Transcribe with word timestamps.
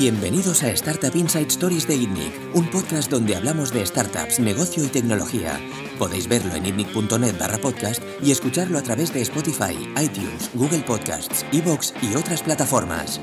Bienvenidos 0.00 0.62
a 0.62 0.70
Startup 0.70 1.14
Inside 1.14 1.48
Stories 1.48 1.86
de 1.86 1.94
ITNIC, 1.94 2.32
un 2.54 2.70
podcast 2.70 3.10
donde 3.10 3.36
hablamos 3.36 3.70
de 3.70 3.84
startups, 3.84 4.40
negocio 4.40 4.82
y 4.82 4.86
tecnología. 4.86 5.60
Podéis 5.98 6.26
verlo 6.26 6.54
en 6.54 6.64
itnic.net 6.64 7.38
barra 7.38 7.58
podcast 7.58 8.02
y 8.22 8.30
escucharlo 8.30 8.78
a 8.78 8.82
través 8.82 9.12
de 9.12 9.20
Spotify, 9.20 9.76
iTunes, 10.02 10.50
Google 10.54 10.82
Podcasts, 10.86 11.44
Evox 11.52 11.92
y 12.00 12.16
otras 12.16 12.42
plataformas. 12.42 13.20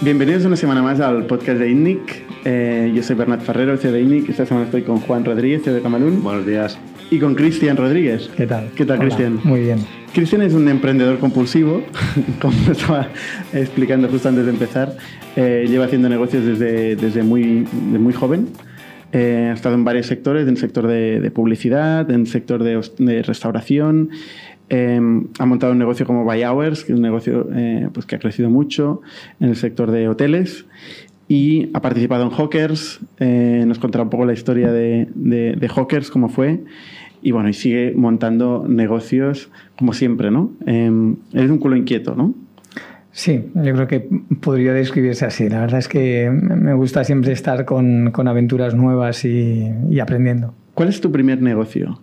Bienvenidos 0.00 0.44
una 0.44 0.54
semana 0.54 0.80
más 0.80 1.00
al 1.00 1.26
podcast 1.26 1.58
de 1.58 1.70
ITNIC. 1.72 2.24
Eh, 2.44 2.92
yo 2.94 3.02
soy 3.02 3.16
Bernat 3.16 3.42
Ferrero, 3.42 3.76
CEO 3.76 3.90
de 3.90 4.02
ITNIC. 4.02 4.28
Esta 4.28 4.46
semana 4.46 4.66
estoy 4.66 4.82
con 4.82 5.00
Juan 5.00 5.24
Rodríguez, 5.24 5.64
CEO 5.64 5.74
de 5.74 5.82
Camalún. 5.82 6.22
Buenos 6.22 6.46
días. 6.46 6.78
Y 7.10 7.18
con 7.18 7.34
Cristian 7.34 7.76
Rodríguez. 7.76 8.30
¿Qué 8.36 8.46
tal? 8.46 8.70
¿Qué 8.76 8.84
tal, 8.84 9.00
Cristian? 9.00 9.40
Muy 9.42 9.60
bien. 9.60 9.78
Cristian 10.14 10.42
es 10.42 10.54
un 10.54 10.68
emprendedor 10.68 11.18
compulsivo, 11.18 11.82
como 12.40 12.54
estaba 12.70 13.08
explicando 13.52 14.08
justo 14.08 14.28
antes 14.28 14.44
de 14.44 14.50
empezar. 14.52 14.96
Eh, 15.34 15.66
lleva 15.68 15.86
haciendo 15.86 16.08
negocios 16.08 16.44
desde, 16.44 16.94
desde 16.94 17.22
muy, 17.24 17.66
muy 17.72 18.12
joven. 18.12 18.48
Eh, 19.12 19.48
ha 19.50 19.54
estado 19.54 19.74
en 19.74 19.84
varios 19.84 20.06
sectores, 20.06 20.44
en 20.44 20.50
el 20.50 20.56
sector 20.56 20.86
de, 20.86 21.20
de 21.20 21.30
publicidad, 21.32 22.08
en 22.12 22.20
el 22.22 22.26
sector 22.28 22.62
de, 22.62 22.80
de 22.98 23.22
restauración. 23.22 24.10
Eh, 24.68 25.00
ha 25.40 25.46
montado 25.46 25.72
un 25.72 25.78
negocio 25.80 26.06
como 26.06 26.22
Buy 26.24 26.44
Hours, 26.44 26.84
que 26.84 26.92
es 26.92 26.96
un 26.96 27.02
negocio 27.02 27.48
eh, 27.52 27.88
pues 27.92 28.06
que 28.06 28.14
ha 28.14 28.18
crecido 28.20 28.50
mucho 28.50 29.00
en 29.40 29.48
el 29.48 29.56
sector 29.56 29.90
de 29.90 30.08
hoteles. 30.08 30.64
Y 31.26 31.70
ha 31.74 31.80
participado 31.82 32.24
en 32.24 32.30
Hawkers. 32.30 33.00
eh, 33.18 33.64
nos 33.66 33.78
contará 33.80 34.02
un 34.04 34.10
poco 34.10 34.24
la 34.26 34.32
historia 34.32 34.72
de, 34.72 35.08
de, 35.14 35.54
de 35.54 35.68
Hawkers, 35.68 36.10
cómo 36.10 36.28
fue. 36.28 36.60
Y 37.22 37.32
bueno, 37.32 37.48
y 37.48 37.52
sigue 37.52 37.92
montando 37.94 38.64
negocios 38.68 39.50
como 39.76 39.92
siempre, 39.92 40.30
¿no? 40.30 40.52
Eh, 40.66 41.14
eres 41.32 41.50
un 41.50 41.58
culo 41.58 41.76
inquieto, 41.76 42.14
¿no? 42.14 42.34
Sí, 43.12 43.50
yo 43.54 43.74
creo 43.74 43.88
que 43.88 44.08
podría 44.40 44.72
describirse 44.72 45.26
así. 45.26 45.48
La 45.48 45.60
verdad 45.60 45.80
es 45.80 45.88
que 45.88 46.30
me 46.30 46.74
gusta 46.74 47.04
siempre 47.04 47.32
estar 47.32 47.64
con, 47.64 48.12
con 48.12 48.28
aventuras 48.28 48.74
nuevas 48.74 49.24
y, 49.24 49.68
y 49.90 50.00
aprendiendo. 50.00 50.54
¿Cuál 50.74 50.88
es 50.88 51.00
tu 51.00 51.10
primer 51.10 51.42
negocio? 51.42 52.00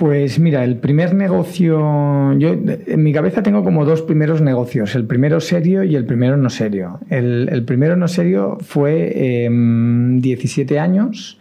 Pues 0.00 0.38
mira, 0.38 0.64
el 0.64 0.78
primer 0.78 1.14
negocio, 1.14 2.32
yo 2.38 2.56
en 2.86 3.02
mi 3.02 3.12
cabeza 3.12 3.42
tengo 3.42 3.62
como 3.62 3.84
dos 3.84 4.00
primeros 4.00 4.40
negocios, 4.40 4.94
el 4.94 5.04
primero 5.04 5.40
serio 5.40 5.84
y 5.84 5.94
el 5.94 6.06
primero 6.06 6.38
no 6.38 6.48
serio. 6.48 7.00
El, 7.10 7.50
el 7.52 7.64
primero 7.64 7.96
no 7.96 8.08
serio 8.08 8.56
fue 8.62 9.12
eh, 9.14 9.50
17 9.50 10.78
años, 10.78 11.38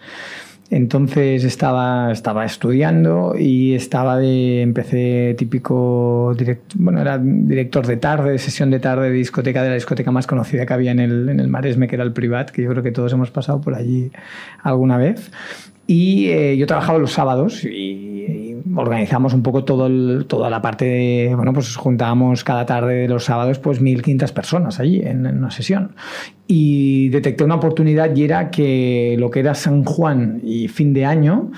entonces 0.72 1.44
estaba, 1.44 2.12
estaba 2.12 2.46
estudiando 2.46 3.34
y 3.38 3.74
estaba 3.74 4.18
de, 4.18 4.62
empecé 4.62 5.36
típico, 5.38 6.36
bueno, 6.76 7.02
era 7.02 7.18
director 7.18 7.88
de 7.88 7.98
tarde, 7.98 8.32
de 8.32 8.38
sesión 8.38 8.70
de 8.70 8.80
tarde 8.80 9.10
de 9.10 9.16
discoteca, 9.16 9.64
de 9.64 9.70
la 9.70 9.76
discoteca 9.76 10.12
más 10.12 10.28
conocida 10.28 10.66
que 10.68 10.74
había 10.74 10.92
en 10.92 11.00
el, 11.00 11.30
en 11.30 11.40
el 11.40 11.48
Maresme, 11.48 11.88
que 11.88 11.96
era 11.96 12.04
el 12.04 12.14
Privat, 12.14 12.52
que 12.52 12.62
yo 12.62 12.70
creo 12.70 12.84
que 12.84 12.92
todos 12.92 13.12
hemos 13.14 13.32
pasado 13.32 13.62
por 13.62 13.74
allí 13.74 14.12
alguna 14.62 14.98
vez. 14.98 15.32
Y 15.88 16.28
eh, 16.28 16.56
yo 16.56 16.68
trabajaba 16.68 17.00
los 17.00 17.14
sábados 17.14 17.66
y 17.66 18.20
organizamos 18.76 19.34
un 19.34 19.44
poco 19.44 19.64
todo 19.64 19.88
el- 19.88 20.26
toda 20.28 20.50
la 20.50 20.62
parte 20.62 20.86
de, 20.86 21.34
bueno, 21.36 21.54
pues 21.54 21.76
juntábamos 21.76 22.44
cada 22.44 22.66
tarde 22.66 22.94
de 22.96 23.08
los 23.08 23.26
sábados 23.26 23.60
pues 23.60 23.82
1.500 23.82 24.32
personas 24.34 24.80
allí 24.80 25.00
en, 25.02 25.26
en 25.26 25.38
una 25.40 25.52
sesión. 25.52 25.96
Y 26.48 27.10
detecté 27.10 27.44
una 27.44 27.56
oportunidad 27.56 28.16
y 28.16 28.24
era 28.24 28.50
que 28.52 29.16
lo 29.20 29.30
que 29.30 29.40
era 29.42 29.54
San 29.56 29.84
Juan 29.84 30.40
y 30.44 30.68
fin 30.68 30.94
de 30.94 31.06
año, 31.06 31.52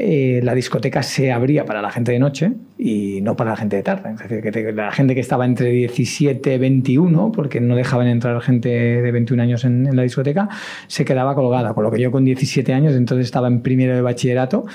eh, 0.00 0.40
la 0.44 0.54
discoteca 0.54 1.02
se 1.02 1.32
abría 1.32 1.64
para 1.64 1.82
la 1.82 1.90
gente 1.90 2.12
de 2.12 2.20
noche 2.20 2.52
y 2.78 3.20
no 3.20 3.34
para 3.34 3.50
la 3.50 3.56
gente 3.56 3.74
de 3.74 3.82
tarde. 3.82 4.10
Es 4.12 4.18
decir, 4.20 4.40
que 4.42 4.52
te- 4.52 4.72
la 4.72 4.92
gente 4.92 5.14
que 5.16 5.20
estaba 5.20 5.44
entre 5.44 5.70
17 5.70 6.54
y 6.54 6.58
21, 6.58 7.32
porque 7.32 7.60
no 7.60 7.74
dejaban 7.74 8.06
entrar 8.06 8.40
gente 8.40 8.68
de 8.68 9.10
21 9.10 9.42
años 9.42 9.64
en, 9.64 9.86
en 9.88 9.96
la 9.96 10.02
discoteca, 10.02 10.48
se 10.86 11.04
quedaba 11.04 11.34
colgada. 11.34 11.74
Con 11.74 11.82
lo 11.82 11.90
que 11.90 12.00
yo 12.00 12.12
con 12.12 12.24
17 12.24 12.72
años, 12.72 12.94
entonces 12.94 13.24
estaba 13.26 13.48
en 13.48 13.60
primero 13.60 13.96
de 13.96 14.02
bachillerato, 14.02 14.66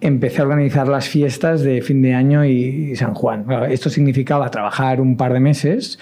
empecé 0.00 0.40
a 0.40 0.44
organizar 0.44 0.88
las 0.88 1.08
fiestas 1.08 1.62
de 1.62 1.80
fin 1.82 2.02
de 2.02 2.14
año 2.14 2.44
y 2.44 2.94
San 2.96 3.14
Juan. 3.14 3.46
Esto 3.70 3.90
significaba 3.90 4.50
trabajar 4.50 5.00
un 5.00 5.16
par 5.16 5.32
de 5.32 5.40
meses 5.40 5.98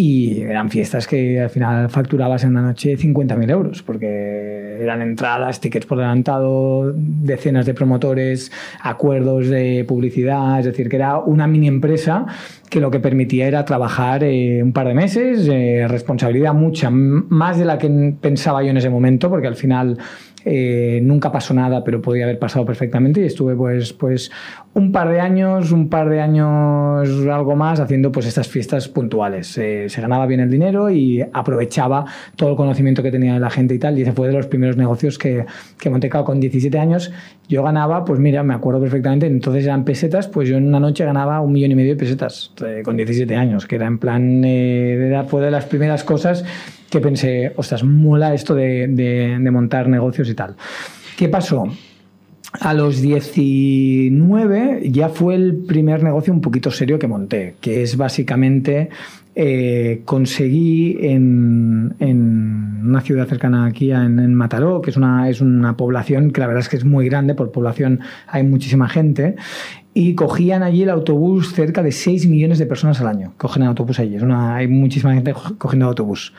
y 0.00 0.42
eran 0.42 0.70
fiestas 0.70 1.08
que 1.08 1.40
al 1.40 1.50
final 1.50 1.90
facturabas 1.90 2.44
en 2.44 2.50
una 2.50 2.62
noche 2.62 2.96
50.000 2.96 3.50
euros, 3.50 3.82
porque 3.82 4.78
eran 4.80 5.02
entradas, 5.02 5.60
tickets 5.60 5.86
por 5.86 5.98
adelantado, 5.98 6.92
decenas 6.94 7.66
de 7.66 7.74
promotores, 7.74 8.52
acuerdos 8.80 9.48
de 9.48 9.84
publicidad, 9.88 10.60
es 10.60 10.66
decir, 10.66 10.88
que 10.88 10.94
era 10.94 11.18
una 11.18 11.48
mini 11.48 11.66
empresa 11.66 12.26
que 12.70 12.78
lo 12.78 12.92
que 12.92 13.00
permitía 13.00 13.48
era 13.48 13.64
trabajar 13.64 14.22
eh, 14.22 14.62
un 14.62 14.72
par 14.72 14.86
de 14.86 14.94
meses, 14.94 15.48
eh, 15.50 15.86
responsabilidad 15.88 16.54
mucha, 16.54 16.90
más 16.90 17.58
de 17.58 17.64
la 17.64 17.76
que 17.78 18.14
pensaba 18.20 18.62
yo 18.62 18.70
en 18.70 18.76
ese 18.76 18.90
momento, 18.90 19.28
porque 19.28 19.48
al 19.48 19.56
final 19.56 19.98
eh, 20.50 21.00
nunca 21.02 21.30
pasó 21.30 21.52
nada, 21.52 21.84
pero 21.84 22.00
podía 22.00 22.24
haber 22.24 22.38
pasado 22.38 22.64
perfectamente 22.64 23.20
y 23.20 23.24
estuve 23.24 23.54
pues, 23.54 23.92
pues 23.92 24.30
un 24.72 24.92
par 24.92 25.10
de 25.10 25.20
años, 25.20 25.72
un 25.72 25.90
par 25.90 26.08
de 26.08 26.22
años, 26.22 27.06
algo 27.26 27.54
más, 27.54 27.80
haciendo 27.80 28.10
pues 28.10 28.24
estas 28.24 28.48
fiestas 28.48 28.88
puntuales. 28.88 29.58
Eh, 29.58 29.90
se 29.90 30.00
ganaba 30.00 30.24
bien 30.24 30.40
el 30.40 30.50
dinero 30.50 30.88
y 30.88 31.20
aprovechaba 31.34 32.06
todo 32.34 32.48
el 32.48 32.56
conocimiento 32.56 33.02
que 33.02 33.10
tenía 33.10 33.34
de 33.34 33.40
la 33.40 33.50
gente 33.50 33.74
y 33.74 33.78
tal, 33.78 33.98
y 33.98 34.02
ese 34.02 34.12
fue 34.12 34.28
de 34.28 34.32
los 34.32 34.46
primeros 34.46 34.78
negocios 34.78 35.18
que, 35.18 35.44
que 35.78 35.90
monté 35.90 36.08
con 36.08 36.40
17 36.40 36.78
años. 36.78 37.12
Yo 37.46 37.62
ganaba, 37.62 38.06
pues 38.06 38.18
mira, 38.18 38.42
me 38.42 38.54
acuerdo 38.54 38.80
perfectamente, 38.80 39.26
entonces 39.26 39.66
eran 39.66 39.84
pesetas, 39.84 40.28
pues 40.28 40.48
yo 40.48 40.56
en 40.56 40.66
una 40.66 40.80
noche 40.80 41.04
ganaba 41.04 41.42
un 41.42 41.52
millón 41.52 41.72
y 41.72 41.74
medio 41.74 41.90
de 41.90 41.96
pesetas 41.96 42.52
eh, 42.64 42.80
con 42.82 42.96
17 42.96 43.36
años, 43.36 43.66
que 43.66 43.76
era 43.76 43.86
en 43.86 43.98
plan, 43.98 44.40
fue 45.28 45.42
de 45.42 45.50
las 45.50 45.66
primeras 45.66 46.04
cosas 46.04 46.46
que 46.90 47.00
pensé, 47.00 47.52
ostras, 47.56 47.82
mola 47.84 48.34
esto 48.34 48.54
de, 48.54 48.86
de- 48.88 49.50
montar 49.50 49.88
negocios 49.88 50.28
y 50.28 50.34
tal. 50.34 50.54
¿Qué 51.16 51.28
pasó? 51.28 51.64
A 52.60 52.72
los 52.74 53.02
19 53.02 54.82
ya 54.90 55.08
fue 55.08 55.34
el 55.34 55.56
primer 55.66 56.02
negocio 56.02 56.32
un 56.32 56.40
poquito 56.40 56.70
serio 56.70 56.98
que 56.98 57.06
monté, 57.06 57.54
que 57.60 57.82
es 57.82 57.96
básicamente 57.96 58.88
eh, 59.40 60.02
conseguí 60.04 60.96
en, 61.00 61.94
en 62.00 62.80
una 62.84 63.00
ciudad 63.02 63.28
cercana 63.28 63.66
aquí, 63.66 63.92
en, 63.92 64.18
en 64.18 64.34
Mataró, 64.34 64.80
que 64.80 64.90
es 64.90 64.96
una, 64.96 65.28
es 65.30 65.40
una 65.40 65.76
población 65.76 66.32
que 66.32 66.40
la 66.40 66.48
verdad 66.48 66.62
es 66.62 66.68
que 66.68 66.76
es 66.76 66.84
muy 66.84 67.08
grande, 67.08 67.36
por 67.36 67.52
población 67.52 68.00
hay 68.26 68.42
muchísima 68.42 68.88
gente, 68.88 69.36
y 69.94 70.14
cogían 70.14 70.62
allí 70.62 70.82
el 70.82 70.90
autobús 70.90 71.52
cerca 71.52 71.82
de 71.82 71.92
6 71.92 72.28
millones 72.28 72.58
de 72.58 72.66
personas 72.66 73.00
al 73.00 73.08
año. 73.08 73.34
Cogen 73.36 73.62
el 73.62 73.68
autobús 73.68 73.98
allí, 73.98 74.16
es 74.16 74.22
una, 74.22 74.56
hay 74.56 74.68
muchísima 74.68 75.14
gente 75.14 75.32
cogiendo 75.32 75.86
el 75.86 75.88
autobús. 75.88 76.32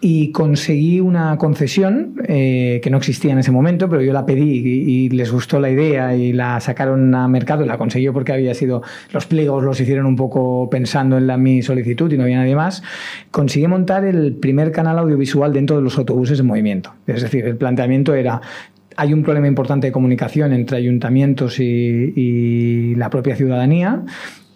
Y 0.00 0.30
conseguí 0.32 1.00
una 1.00 1.38
concesión 1.38 2.14
eh, 2.28 2.80
que 2.82 2.90
no 2.90 2.98
existía 2.98 3.32
en 3.32 3.38
ese 3.38 3.50
momento, 3.50 3.88
pero 3.88 4.02
yo 4.02 4.12
la 4.12 4.26
pedí 4.26 4.58
y, 4.58 5.04
y 5.04 5.08
les 5.08 5.32
gustó 5.32 5.58
la 5.58 5.70
idea 5.70 6.14
y 6.14 6.32
la 6.32 6.60
sacaron 6.60 7.14
a 7.14 7.26
mercado 7.28 7.64
la 7.64 7.78
consiguió 7.78 8.12
porque 8.12 8.32
había 8.32 8.54
sido, 8.54 8.82
los 9.12 9.26
pliegos 9.26 9.64
los 9.64 9.80
hicieron 9.80 10.04
un 10.04 10.16
poco 10.16 10.68
pensando 10.68 11.16
en 11.16 11.26
la, 11.26 11.36
mi 11.36 11.62
solicitud 11.62 12.12
y 12.12 12.18
no 12.18 12.24
había 12.24 12.35
nadie 12.36 12.56
más. 12.56 12.82
Conseguí 13.30 13.66
montar 13.66 14.04
el 14.04 14.34
primer 14.34 14.72
canal 14.72 14.98
audiovisual 14.98 15.52
dentro 15.52 15.76
de 15.76 15.82
los 15.82 15.98
autobuses 15.98 16.40
en 16.40 16.46
movimiento. 16.46 16.94
Es 17.06 17.22
decir, 17.22 17.44
el 17.46 17.56
planteamiento 17.56 18.14
era 18.14 18.40
hay 18.96 19.12
un 19.12 19.22
problema 19.22 19.46
importante 19.46 19.88
de 19.88 19.92
comunicación 19.92 20.52
entre 20.52 20.78
ayuntamientos 20.78 21.60
y, 21.60 22.94
la 22.96 23.10
propia 23.10 23.36
ciudadanía. 23.36 24.02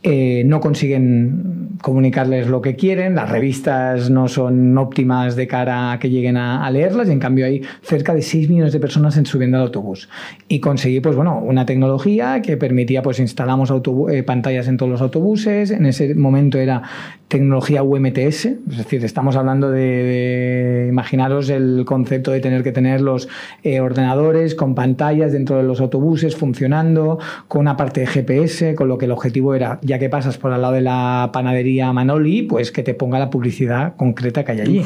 Eh, 0.03 0.45
no 0.47 0.61
consiguen 0.61 1.77
comunicarles 1.83 2.47
lo 2.47 2.63
que 2.63 2.75
quieren, 2.75 3.15
las 3.15 3.29
revistas 3.29 4.09
no 4.09 4.29
son 4.29 4.79
óptimas 4.79 5.37
de 5.37 5.47
cara 5.47 5.93
a 5.93 5.99
que 5.99 6.09
lleguen 6.09 6.39
a, 6.39 6.71
leerlas 6.71 7.09
y 7.09 7.13
en 7.13 7.19
cambio 7.19 7.45
hay 7.45 7.61
cerca 7.83 8.15
de 8.15 8.23
6 8.23 8.49
millones 8.49 8.73
de 8.73 8.81
personas 8.81 9.19
en, 9.19 9.27
subiendo 9.27 9.59
al 9.59 9.65
autobús. 9.65 10.09
Y 10.49 10.61
conseguí 10.61 11.01
pues 11.01 11.17
bueno, 11.17 11.39
una 11.39 11.67
tecnología 11.67 12.41
que 12.41 12.57
permitía 12.57 13.03
pues 13.03 13.21
instalamos 13.21 13.71
eh, 14.11 14.23
pantallas 14.23 14.69
en 14.69 14.79
todos 14.79 14.91
los 14.91 15.03
autobuses, 15.03 15.71
en 15.71 15.85
ese 15.85 16.15
momento 16.15 16.57
era 16.57 16.83
tecnología 17.31 17.85
UMTS, 17.85 18.45
es 18.47 18.77
decir, 18.77 19.05
estamos 19.05 19.37
hablando 19.37 19.71
de, 19.71 19.79
de 19.81 20.87
imaginaros 20.89 21.49
el 21.49 21.85
concepto 21.87 22.33
de 22.33 22.41
tener 22.41 22.65
que 22.65 22.73
tener 22.73 23.01
los 23.01 23.29
eh, 23.63 23.79
ordenadores 23.79 24.57
con 24.57 24.75
pantallas 24.75 25.33
dentro 25.33 25.57
de 25.57 25.63
los 25.63 25.81
autobuses 25.81 26.35
funcionando, 26.35 27.21
con 27.47 27.61
una 27.61 27.77
parte 27.77 28.01
de 28.01 28.09
GPS, 28.09 28.75
con 28.75 28.89
lo 28.89 28.99
que 28.99 29.05
el 29.05 29.13
objetivo 29.13 29.55
era, 29.55 29.79
ya 29.83 30.01
que 30.01 30.09
pasas 30.09 30.39
por 30.39 30.53
al 30.53 30.61
lado 30.61 30.75
de 30.75 30.81
la 30.81 31.31
panadería 31.33 31.93
Manoli, 31.93 32.43
pues 32.43 32.73
que 32.73 32.83
te 32.83 32.95
ponga 32.95 33.21
la 33.21 33.31
publicidad 33.31 33.95
concreta 33.95 34.45
que 34.45 34.51
hay 34.51 34.61
allí. 34.63 34.85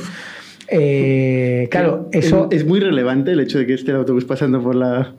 Eh, 0.69 1.69
claro, 1.71 2.11
eso 2.13 2.49
Es, 2.51 2.61
es 2.61 2.67
muy 2.67 2.79
relevante 2.79 3.33
el 3.33 3.41
hecho 3.41 3.59
de 3.59 3.67
que 3.67 3.73
esté 3.73 3.91
el 3.91 3.97
autobús 3.97 4.27
pasando 4.27 4.63
por 4.63 4.75
la... 4.75 5.13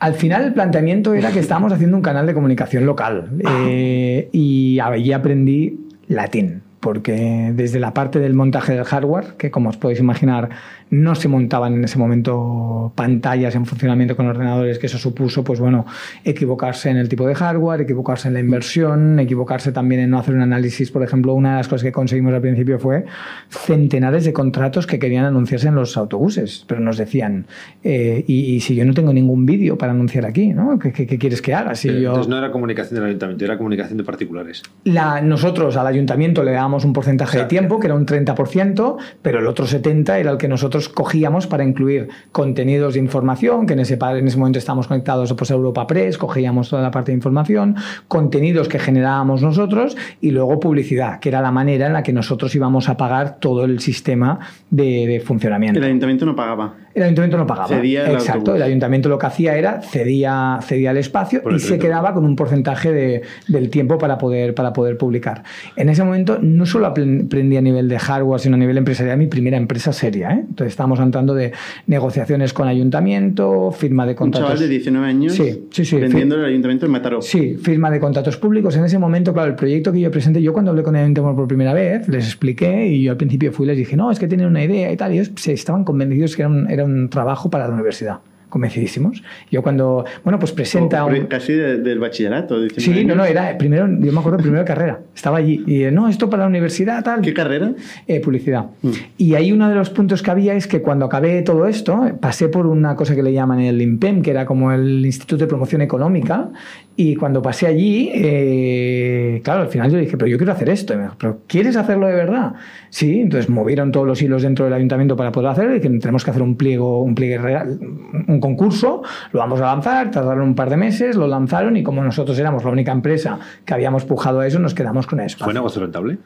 al 0.00 0.14
final 0.14 0.44
el 0.44 0.52
planteamiento 0.52 1.14
era 1.14 1.30
que 1.30 1.38
estábamos 1.38 1.72
haciendo 1.72 1.96
un 1.96 2.02
canal 2.02 2.26
de 2.26 2.34
comunicación 2.34 2.86
local. 2.86 3.30
Eh, 3.68 4.28
y 4.32 4.80
allí 4.80 5.12
aprendí 5.12 5.85
latín, 6.08 6.62
porque 6.80 7.52
desde 7.54 7.80
la 7.80 7.94
parte 7.94 8.18
del 8.18 8.34
montaje 8.34 8.74
del 8.74 8.84
hardware, 8.84 9.34
que 9.38 9.50
como 9.50 9.70
os 9.70 9.76
podéis 9.76 10.00
imaginar 10.00 10.50
no 10.90 11.14
se 11.14 11.28
montaban 11.28 11.74
en 11.74 11.84
ese 11.84 11.98
momento 11.98 12.92
pantallas 12.94 13.54
en 13.54 13.66
funcionamiento 13.66 14.16
con 14.16 14.26
ordenadores, 14.26 14.78
que 14.78 14.86
eso 14.86 14.98
supuso, 14.98 15.42
pues 15.42 15.58
bueno, 15.58 15.84
equivocarse 16.24 16.90
en 16.90 16.96
el 16.96 17.08
tipo 17.08 17.26
de 17.26 17.34
hardware, 17.34 17.80
equivocarse 17.80 18.28
en 18.28 18.34
la 18.34 18.40
inversión, 18.40 19.18
equivocarse 19.18 19.72
también 19.72 20.02
en 20.02 20.10
no 20.10 20.18
hacer 20.18 20.34
un 20.34 20.42
análisis. 20.42 20.90
Por 20.90 21.02
ejemplo, 21.02 21.34
una 21.34 21.52
de 21.52 21.56
las 21.58 21.68
cosas 21.68 21.82
que 21.82 21.92
conseguimos 21.92 22.32
al 22.34 22.40
principio 22.40 22.78
fue 22.78 23.04
centenares 23.48 24.24
de 24.24 24.32
contratos 24.32 24.86
que 24.86 24.98
querían 24.98 25.24
anunciarse 25.24 25.68
en 25.68 25.74
los 25.74 25.96
autobuses, 25.96 26.64
pero 26.68 26.80
nos 26.80 26.98
decían, 26.98 27.46
eh, 27.82 28.24
y, 28.26 28.60
si 28.60 28.74
yo 28.74 28.84
no 28.84 28.94
tengo 28.94 29.12
ningún 29.12 29.44
vídeo 29.46 29.76
para 29.76 29.92
anunciar 29.92 30.24
aquí, 30.24 30.48
¿no? 30.48 30.78
¿Qué, 30.78 30.92
quieres 30.92 31.42
que 31.42 31.54
haga? 31.54 31.74
Si 31.74 31.88
yo... 31.88 32.10
Entonces 32.10 32.28
no 32.28 32.38
era 32.38 32.50
comunicación 32.50 32.96
del 32.96 33.08
ayuntamiento, 33.08 33.44
era 33.44 33.56
comunicación 33.56 33.98
de 33.98 34.04
particulares. 34.04 34.62
La, 34.84 35.20
nosotros 35.20 35.76
al 35.76 35.86
ayuntamiento 35.86 36.42
le 36.42 36.52
dábamos 36.52 36.84
un 36.84 36.92
porcentaje 36.92 37.38
de 37.38 37.44
tiempo, 37.44 37.80
que 37.80 37.86
era 37.88 37.94
un 37.94 38.06
30%, 38.06 38.96
pero 39.22 39.40
el 39.40 39.46
otro 39.46 39.66
70% 39.66 40.16
era 40.16 40.30
el 40.30 40.38
que 40.38 40.48
nosotros 40.48 40.75
cogíamos 40.88 41.46
para 41.46 41.64
incluir 41.64 42.08
contenidos 42.32 42.94
de 42.94 43.00
información, 43.00 43.66
que 43.66 43.74
en 43.74 43.80
ese, 43.80 43.98
en 44.00 44.26
ese 44.26 44.38
momento 44.38 44.58
estábamos 44.58 44.86
conectados 44.86 45.32
pues, 45.34 45.50
a 45.50 45.54
Europa 45.54 45.86
Press, 45.86 46.18
cogíamos 46.18 46.70
toda 46.70 46.82
la 46.82 46.90
parte 46.90 47.12
de 47.12 47.16
información, 47.16 47.76
contenidos 48.08 48.68
que 48.68 48.78
generábamos 48.78 49.42
nosotros 49.42 49.96
y 50.20 50.30
luego 50.30 50.60
publicidad, 50.60 51.20
que 51.20 51.28
era 51.28 51.40
la 51.40 51.50
manera 51.50 51.86
en 51.86 51.92
la 51.92 52.02
que 52.02 52.12
nosotros 52.12 52.54
íbamos 52.54 52.88
a 52.88 52.96
pagar 52.96 53.38
todo 53.40 53.64
el 53.64 53.80
sistema 53.80 54.38
de, 54.70 55.22
funcionamiento. 55.24 55.78
El 55.78 55.86
ayuntamiento 55.86 56.26
no 56.26 56.36
pagaba. 56.36 56.74
El 56.96 57.02
ayuntamiento 57.02 57.36
no 57.36 57.46
pagaba. 57.46 57.68
Cedía 57.68 58.06
el 58.06 58.14
Exacto. 58.14 58.56
El 58.56 58.62
ayuntamiento 58.62 59.10
lo 59.10 59.18
que 59.18 59.26
hacía 59.26 59.54
era 59.58 59.82
cedía, 59.82 60.58
cedía 60.62 60.92
el 60.92 60.96
espacio 60.96 61.42
y 61.54 61.58
se 61.58 61.78
quedaba 61.78 62.14
con 62.14 62.24
un 62.24 62.36
porcentaje 62.36 62.90
de, 62.90 63.22
del 63.48 63.68
tiempo 63.68 63.98
para 63.98 64.16
poder, 64.16 64.54
para 64.54 64.72
poder 64.72 64.96
publicar. 64.96 65.42
En 65.76 65.90
ese 65.90 66.02
momento 66.02 66.38
no 66.40 66.64
solo 66.64 66.86
aprendí 66.86 67.54
a 67.58 67.60
nivel 67.60 67.90
de 67.90 67.98
hardware, 67.98 68.40
sino 68.40 68.56
a 68.56 68.58
nivel 68.58 68.78
empresarial 68.78 69.18
mi 69.18 69.26
primera 69.26 69.58
empresa 69.58 69.92
seria. 69.92 70.30
¿eh? 70.30 70.44
Entonces 70.48 70.68
estábamos 70.68 70.98
hablando 70.98 71.34
de 71.34 71.52
negociaciones 71.86 72.54
con 72.54 72.66
ayuntamiento, 72.66 73.72
firma 73.72 74.06
de 74.06 74.14
contratos. 74.14 74.48
Un 74.48 74.56
chaval 74.56 74.66
de 74.66 74.74
19 74.74 75.06
años 75.06 75.34
sí, 75.34 75.66
sí, 75.70 75.84
sí, 75.84 75.96
vendiendo 75.96 76.36
el 76.36 76.46
ayuntamiento 76.46 76.86
en 76.86 76.92
Mataró. 76.92 77.20
Sí, 77.20 77.56
firma 77.56 77.90
de 77.90 78.00
contratos 78.00 78.38
públicos. 78.38 78.74
En 78.74 78.86
ese 78.86 78.98
momento, 78.98 79.34
claro, 79.34 79.50
el 79.50 79.56
proyecto 79.56 79.92
que 79.92 80.00
yo 80.00 80.10
presenté, 80.10 80.40
yo 80.40 80.54
cuando 80.54 80.70
hablé 80.70 80.82
con 80.82 80.96
el 80.96 81.02
ayuntamiento 81.02 81.36
por 81.36 81.46
primera 81.46 81.74
vez, 81.74 82.08
les 82.08 82.24
expliqué 82.24 82.86
y 82.86 83.02
yo 83.02 83.10
al 83.10 83.18
principio 83.18 83.52
fui 83.52 83.64
y 83.64 83.68
les 83.68 83.76
dije, 83.76 83.98
no, 83.98 84.10
es 84.10 84.18
que 84.18 84.28
tienen 84.28 84.46
una 84.46 84.64
idea 84.64 84.90
y 84.90 84.96
tal. 84.96 85.12
Y 85.12 85.18
ellos 85.18 85.32
se 85.36 85.52
estaban 85.52 85.84
convencidos 85.84 86.36
que 86.36 86.40
era 86.40 86.48
un, 86.48 86.70
era 86.70 86.85
un 86.86 87.10
trabajo 87.10 87.50
para 87.50 87.68
la 87.68 87.74
universidad 87.74 88.20
convencidísimos. 88.48 89.22
Yo 89.50 89.62
cuando, 89.62 90.04
bueno, 90.24 90.38
pues 90.38 90.52
presenta... 90.52 91.04
un... 91.04 91.26
Casi 91.26 91.52
del 91.52 91.98
bachillerato. 91.98 92.56
Sí, 92.76 93.04
no, 93.04 93.14
no, 93.14 93.24
era 93.24 93.58
primero, 93.58 93.86
yo 93.86 94.12
me 94.12 94.18
acuerdo, 94.18 94.38
primera 94.38 94.64
carrera. 94.64 95.00
Estaba 95.14 95.38
allí. 95.38 95.62
Y 95.66 95.90
no, 95.92 96.08
esto 96.08 96.30
para 96.30 96.44
la 96.44 96.48
universidad, 96.48 97.02
tal. 97.04 97.20
¿Qué 97.20 97.34
carrera? 97.34 97.72
Eh, 98.06 98.20
publicidad. 98.20 98.66
Mm. 98.82 98.90
Y 99.18 99.34
ahí 99.34 99.52
uno 99.52 99.68
de 99.68 99.74
los 99.74 99.90
puntos 99.90 100.22
que 100.22 100.30
había 100.30 100.54
es 100.54 100.66
que 100.66 100.80
cuando 100.80 101.06
acabé 101.06 101.42
todo 101.42 101.66
esto, 101.66 102.02
pasé 102.20 102.48
por 102.48 102.66
una 102.66 102.94
cosa 102.94 103.14
que 103.14 103.22
le 103.22 103.32
llaman 103.32 103.60
el 103.60 103.82
INPEM, 103.82 104.22
que 104.22 104.30
era 104.30 104.46
como 104.46 104.72
el 104.72 105.04
Instituto 105.04 105.44
de 105.44 105.48
Promoción 105.48 105.82
Económica, 105.82 106.50
y 106.98 107.14
cuando 107.14 107.42
pasé 107.42 107.66
allí, 107.66 108.10
eh, 108.14 109.42
claro, 109.44 109.60
al 109.60 109.68
final 109.68 109.90
yo 109.90 109.98
dije, 109.98 110.16
pero 110.16 110.28
yo 110.28 110.38
quiero 110.38 110.52
hacer 110.52 110.70
esto. 110.70 110.94
Y 110.94 110.96
me 110.96 111.02
dijo, 111.02 111.16
¿pero 111.18 111.40
quieres 111.46 111.76
hacerlo 111.76 112.06
de 112.06 112.14
verdad? 112.14 112.54
Sí, 112.88 113.20
entonces 113.20 113.50
movieron 113.50 113.92
todos 113.92 114.06
los 114.06 114.22
hilos 114.22 114.40
dentro 114.40 114.64
del 114.64 114.72
ayuntamiento 114.72 115.14
para 115.14 115.30
poder 115.30 115.50
hacerlo 115.50 115.76
y 115.76 115.80
que 115.80 115.90
tenemos 115.90 116.24
que 116.24 116.30
hacer 116.30 116.42
un 116.42 116.56
pliego, 116.56 117.02
un 117.02 117.14
pliegue 117.14 117.36
real, 117.36 117.78
un 118.26 118.40
concurso, 118.40 119.02
lo 119.32 119.40
vamos 119.40 119.60
a 119.60 119.66
lanzar, 119.66 120.10
tardaron 120.10 120.42
un 120.42 120.54
par 120.54 120.70
de 120.70 120.78
meses, 120.78 121.16
lo 121.16 121.26
lanzaron 121.26 121.76
y 121.76 121.82
como 121.82 122.02
nosotros 122.02 122.38
éramos 122.38 122.64
la 122.64 122.70
única 122.70 122.92
empresa 122.92 123.38
que 123.66 123.74
habíamos 123.74 124.06
pujado 124.06 124.40
a 124.40 124.46
eso, 124.46 124.58
nos 124.58 124.72
quedamos 124.72 125.06
con 125.06 125.20
eso. 125.20 125.44
¿Fue 125.44 125.52
negocio 125.52 125.82
rentable? 125.82 126.16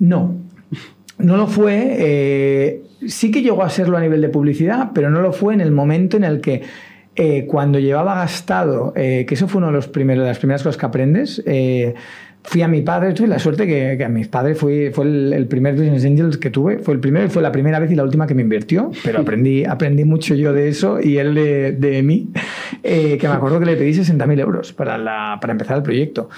No. 0.00 0.34
No 1.18 1.36
lo 1.36 1.46
fue. 1.46 1.96
Eh, 1.96 2.82
sí 3.06 3.30
que 3.30 3.42
llegó 3.42 3.62
a 3.62 3.70
serlo 3.70 3.96
a 3.96 4.00
nivel 4.00 4.20
de 4.20 4.28
publicidad, 4.28 4.90
pero 4.92 5.10
no 5.10 5.20
lo 5.20 5.32
fue 5.32 5.54
en 5.54 5.60
el 5.60 5.70
momento 5.70 6.16
en 6.16 6.24
el 6.24 6.40
que 6.40 6.62
eh, 7.20 7.46
cuando 7.46 7.80
llevaba 7.80 8.14
gastado, 8.14 8.92
eh, 8.94 9.26
que 9.26 9.34
eso 9.34 9.48
fue 9.48 9.58
uno 9.58 9.66
de, 9.66 9.72
los 9.72 9.88
primeros, 9.88 10.22
de 10.22 10.28
las 10.28 10.38
primeras 10.38 10.62
cosas 10.62 10.76
que 10.76 10.86
aprendes, 10.86 11.42
eh, 11.46 11.96
fui 12.48 12.62
a 12.62 12.68
mi 12.68 12.80
padre, 12.80 13.12
tuve 13.12 13.28
la 13.28 13.38
suerte 13.38 13.66
que, 13.66 14.02
a 14.02 14.08
mi 14.08 14.24
padre 14.24 14.54
fue, 14.54 14.90
fue 14.90 15.04
el, 15.04 15.46
primer 15.48 15.74
Business 15.74 16.04
Angels 16.06 16.38
que 16.38 16.48
tuve, 16.48 16.78
fue 16.78 16.94
el 16.94 17.00
primero 17.00 17.28
fue 17.28 17.42
la 17.42 17.52
primera 17.52 17.78
vez 17.78 17.90
y 17.90 17.94
la 17.94 18.04
última 18.04 18.26
que 18.26 18.34
me 18.34 18.40
invirtió, 18.40 18.90
pero 19.04 19.20
aprendí, 19.20 19.64
aprendí 19.66 20.04
mucho 20.04 20.34
yo 20.34 20.54
de 20.54 20.68
eso 20.68 20.98
y 20.98 21.18
él 21.18 21.34
de, 21.34 21.72
de 21.72 22.02
mí, 22.02 22.30
que 22.82 23.18
me 23.22 23.34
acuerdo 23.34 23.60
que 23.60 23.66
le 23.66 23.76
pedí 23.76 23.92
60.000 23.92 24.40
euros 24.40 24.72
para, 24.72 24.96
la, 24.96 25.36
para 25.40 25.52
empezar 25.52 25.76
el 25.76 25.82
proyecto 25.82 26.30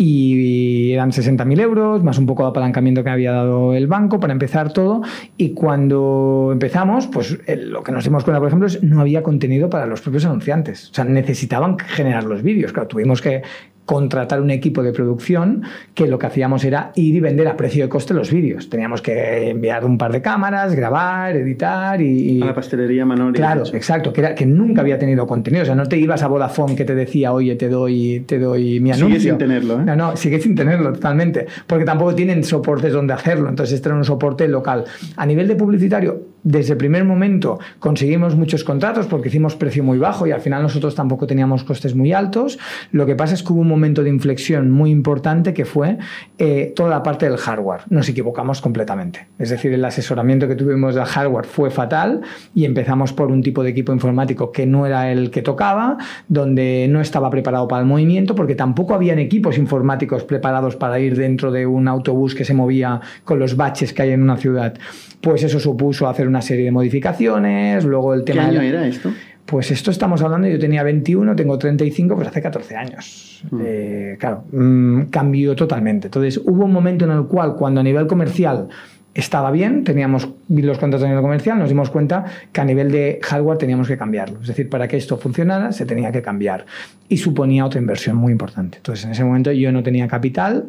y 0.00 0.92
eran 0.92 1.10
60.000 1.10 1.60
euros, 1.60 2.04
más 2.04 2.18
un 2.18 2.26
poco 2.26 2.44
de 2.44 2.50
apalancamiento 2.50 3.02
que 3.02 3.10
había 3.10 3.32
dado 3.32 3.74
el 3.74 3.88
banco 3.88 4.20
para 4.20 4.32
empezar 4.32 4.72
todo. 4.72 5.02
Y 5.36 5.54
cuando 5.54 6.50
empezamos, 6.52 7.08
pues 7.08 7.36
lo 7.48 7.82
que 7.82 7.90
nos 7.90 8.04
dimos 8.04 8.22
cuenta, 8.22 8.38
por 8.38 8.46
ejemplo, 8.46 8.68
es 8.68 8.80
no 8.84 9.00
había 9.00 9.24
contenido 9.24 9.68
para 9.68 9.86
los 9.86 10.00
propios 10.00 10.24
anunciantes. 10.24 10.90
O 10.90 10.94
sea, 10.94 11.04
necesitaban 11.04 11.76
generar 11.80 12.22
los 12.22 12.44
vídeos. 12.44 12.72
Claro, 12.72 12.86
tuvimos 12.86 13.20
que 13.20 13.42
contratar 13.88 14.42
un 14.42 14.50
equipo 14.50 14.82
de 14.82 14.92
producción 14.92 15.62
que 15.94 16.06
lo 16.08 16.18
que 16.18 16.26
hacíamos 16.26 16.62
era 16.62 16.92
ir 16.94 17.14
y 17.14 17.20
vender 17.20 17.48
a 17.48 17.56
precio 17.56 17.84
de 17.84 17.88
coste 17.88 18.12
los 18.12 18.30
vídeos. 18.30 18.68
Teníamos 18.68 19.00
que 19.00 19.48
enviar 19.48 19.82
un 19.86 19.96
par 19.96 20.12
de 20.12 20.20
cámaras, 20.20 20.74
grabar, 20.74 21.34
editar 21.34 21.98
y... 22.02 22.42
A 22.42 22.44
la 22.44 22.54
pastelería 22.54 23.06
Manoli. 23.06 23.32
Claro, 23.32 23.62
exacto, 23.72 24.12
que, 24.12 24.20
era, 24.20 24.34
que 24.34 24.44
nunca 24.44 24.82
había 24.82 24.98
tenido 24.98 25.26
contenido. 25.26 25.62
O 25.62 25.64
sea, 25.64 25.74
no 25.74 25.86
te 25.86 25.96
ibas 25.96 26.22
a 26.22 26.28
Vodafone 26.28 26.76
que 26.76 26.84
te 26.84 26.94
decía, 26.94 27.32
oye, 27.32 27.56
te 27.56 27.70
doy, 27.70 28.24
te 28.26 28.38
doy 28.38 28.78
mi 28.78 28.90
anuncio. 28.90 29.20
Sigue 29.20 29.30
sin 29.30 29.38
tenerlo, 29.38 29.80
¿eh? 29.80 29.84
No, 29.86 29.96
no, 29.96 30.16
sigue 30.16 30.38
sin 30.38 30.54
tenerlo 30.54 30.92
totalmente. 30.92 31.46
Porque 31.66 31.86
tampoco 31.86 32.14
tienen 32.14 32.44
soportes 32.44 32.92
donde 32.92 33.14
hacerlo. 33.14 33.48
Entonces, 33.48 33.76
este 33.76 33.88
era 33.88 33.96
un 33.96 34.04
soporte 34.04 34.46
local. 34.48 34.84
A 35.16 35.24
nivel 35.24 35.48
de 35.48 35.56
publicitario, 35.56 36.24
desde 36.42 36.72
el 36.72 36.78
primer 36.78 37.04
momento 37.04 37.58
conseguimos 37.78 38.36
muchos 38.36 38.64
contratos 38.64 39.06
porque 39.06 39.28
hicimos 39.28 39.56
precio 39.56 39.82
muy 39.82 39.98
bajo 39.98 40.26
y 40.26 40.32
al 40.32 40.40
final 40.40 40.62
nosotros 40.62 40.94
tampoco 40.94 41.26
teníamos 41.26 41.64
costes 41.64 41.94
muy 41.94 42.12
altos. 42.12 42.58
Lo 42.92 43.06
que 43.06 43.16
pasa 43.16 43.34
es 43.34 43.42
que 43.42 43.52
hubo 43.52 43.60
un 43.60 43.68
momento 43.68 44.02
de 44.02 44.10
inflexión 44.10 44.70
muy 44.70 44.90
importante 44.90 45.54
que 45.54 45.64
fue 45.64 45.98
eh, 46.38 46.72
toda 46.74 46.90
la 46.90 47.02
parte 47.02 47.28
del 47.28 47.38
hardware. 47.38 47.82
Nos 47.90 48.08
equivocamos 48.08 48.60
completamente. 48.60 49.26
Es 49.38 49.50
decir, 49.50 49.72
el 49.72 49.84
asesoramiento 49.84 50.48
que 50.48 50.54
tuvimos 50.54 50.94
del 50.94 51.04
hardware 51.04 51.46
fue 51.46 51.70
fatal 51.70 52.22
y 52.54 52.64
empezamos 52.64 53.12
por 53.12 53.30
un 53.30 53.42
tipo 53.42 53.62
de 53.62 53.70
equipo 53.70 53.92
informático 53.92 54.52
que 54.52 54.66
no 54.66 54.86
era 54.86 55.10
el 55.10 55.30
que 55.30 55.42
tocaba, 55.42 55.98
donde 56.28 56.86
no 56.88 57.00
estaba 57.00 57.30
preparado 57.30 57.68
para 57.68 57.82
el 57.82 57.88
movimiento 57.88 58.34
porque 58.34 58.54
tampoco 58.54 58.94
habían 58.94 59.18
equipos 59.18 59.58
informáticos 59.58 60.24
preparados 60.24 60.76
para 60.76 60.98
ir 61.00 61.16
dentro 61.16 61.50
de 61.50 61.66
un 61.66 61.88
autobús 61.88 62.34
que 62.34 62.44
se 62.44 62.54
movía 62.54 63.00
con 63.24 63.38
los 63.38 63.56
baches 63.56 63.92
que 63.92 64.02
hay 64.02 64.10
en 64.10 64.22
una 64.22 64.36
ciudad 64.36 64.74
pues 65.20 65.42
eso 65.42 65.58
supuso 65.58 66.08
hacer 66.08 66.28
una 66.28 66.42
serie 66.42 66.64
de 66.64 66.70
modificaciones, 66.70 67.84
luego 67.84 68.14
el 68.14 68.24
tema... 68.24 68.42
¿Qué 68.42 68.58
año 68.58 68.60
era 68.60 68.86
esto? 68.86 69.10
Pues 69.44 69.70
esto 69.70 69.90
estamos 69.90 70.20
hablando, 70.22 70.46
yo 70.46 70.58
tenía 70.58 70.82
21, 70.82 71.34
tengo 71.34 71.58
35, 71.58 72.14
pues 72.14 72.28
hace 72.28 72.42
14 72.42 72.76
años. 72.76 73.42
Mm. 73.50 73.60
Eh, 73.64 74.16
claro, 74.18 74.44
mm, 74.52 75.04
cambió 75.04 75.56
totalmente. 75.56 76.08
Entonces 76.08 76.38
hubo 76.44 76.66
un 76.66 76.72
momento 76.72 77.06
en 77.06 77.12
el 77.12 77.24
cual, 77.24 77.56
cuando 77.56 77.80
a 77.80 77.82
nivel 77.82 78.06
comercial 78.06 78.68
estaba 79.14 79.50
bien, 79.50 79.84
teníamos 79.84 80.28
los 80.48 80.78
contratos 80.78 81.06
a 81.06 81.08
nivel 81.08 81.22
comercial, 81.22 81.58
nos 81.58 81.70
dimos 81.70 81.90
cuenta 81.90 82.24
que 82.52 82.60
a 82.60 82.64
nivel 82.64 82.92
de 82.92 83.18
hardware 83.22 83.58
teníamos 83.58 83.88
que 83.88 83.96
cambiarlo. 83.96 84.40
Es 84.42 84.48
decir, 84.48 84.68
para 84.68 84.86
que 84.86 84.96
esto 84.98 85.16
funcionara 85.16 85.72
se 85.72 85.86
tenía 85.86 86.12
que 86.12 86.20
cambiar. 86.20 86.66
Y 87.08 87.16
suponía 87.16 87.64
otra 87.64 87.80
inversión 87.80 88.16
muy 88.16 88.32
importante. 88.32 88.76
Entonces 88.76 89.06
en 89.06 89.12
ese 89.12 89.24
momento 89.24 89.50
yo 89.50 89.72
no 89.72 89.82
tenía 89.82 90.06
capital, 90.08 90.66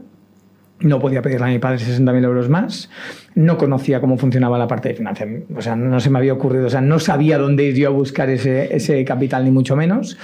no 0.79 0.99
podía 0.99 1.21
pedirle 1.21 1.45
a 1.45 1.49
mi 1.49 1.59
padre 1.59 1.79
60.000 1.79 2.23
euros 2.23 2.49
más, 2.49 2.89
no 3.35 3.57
conocía 3.57 3.99
cómo 3.99 4.17
funcionaba 4.17 4.57
la 4.57 4.67
parte 4.67 4.89
de 4.89 4.95
financiamiento, 4.95 5.53
o 5.55 5.61
sea, 5.61 5.75
no 5.75 5.99
se 5.99 6.09
me 6.09 6.19
había 6.19 6.33
ocurrido, 6.33 6.67
o 6.67 6.69
sea, 6.69 6.81
no 6.81 6.99
sabía 6.99 7.37
dónde 7.37 7.65
ir 7.65 7.75
yo 7.75 7.89
a 7.89 7.91
buscar 7.91 8.29
ese, 8.29 8.75
ese 8.75 9.03
capital, 9.05 9.43
ni 9.43 9.51
mucho 9.51 9.75
menos. 9.75 10.17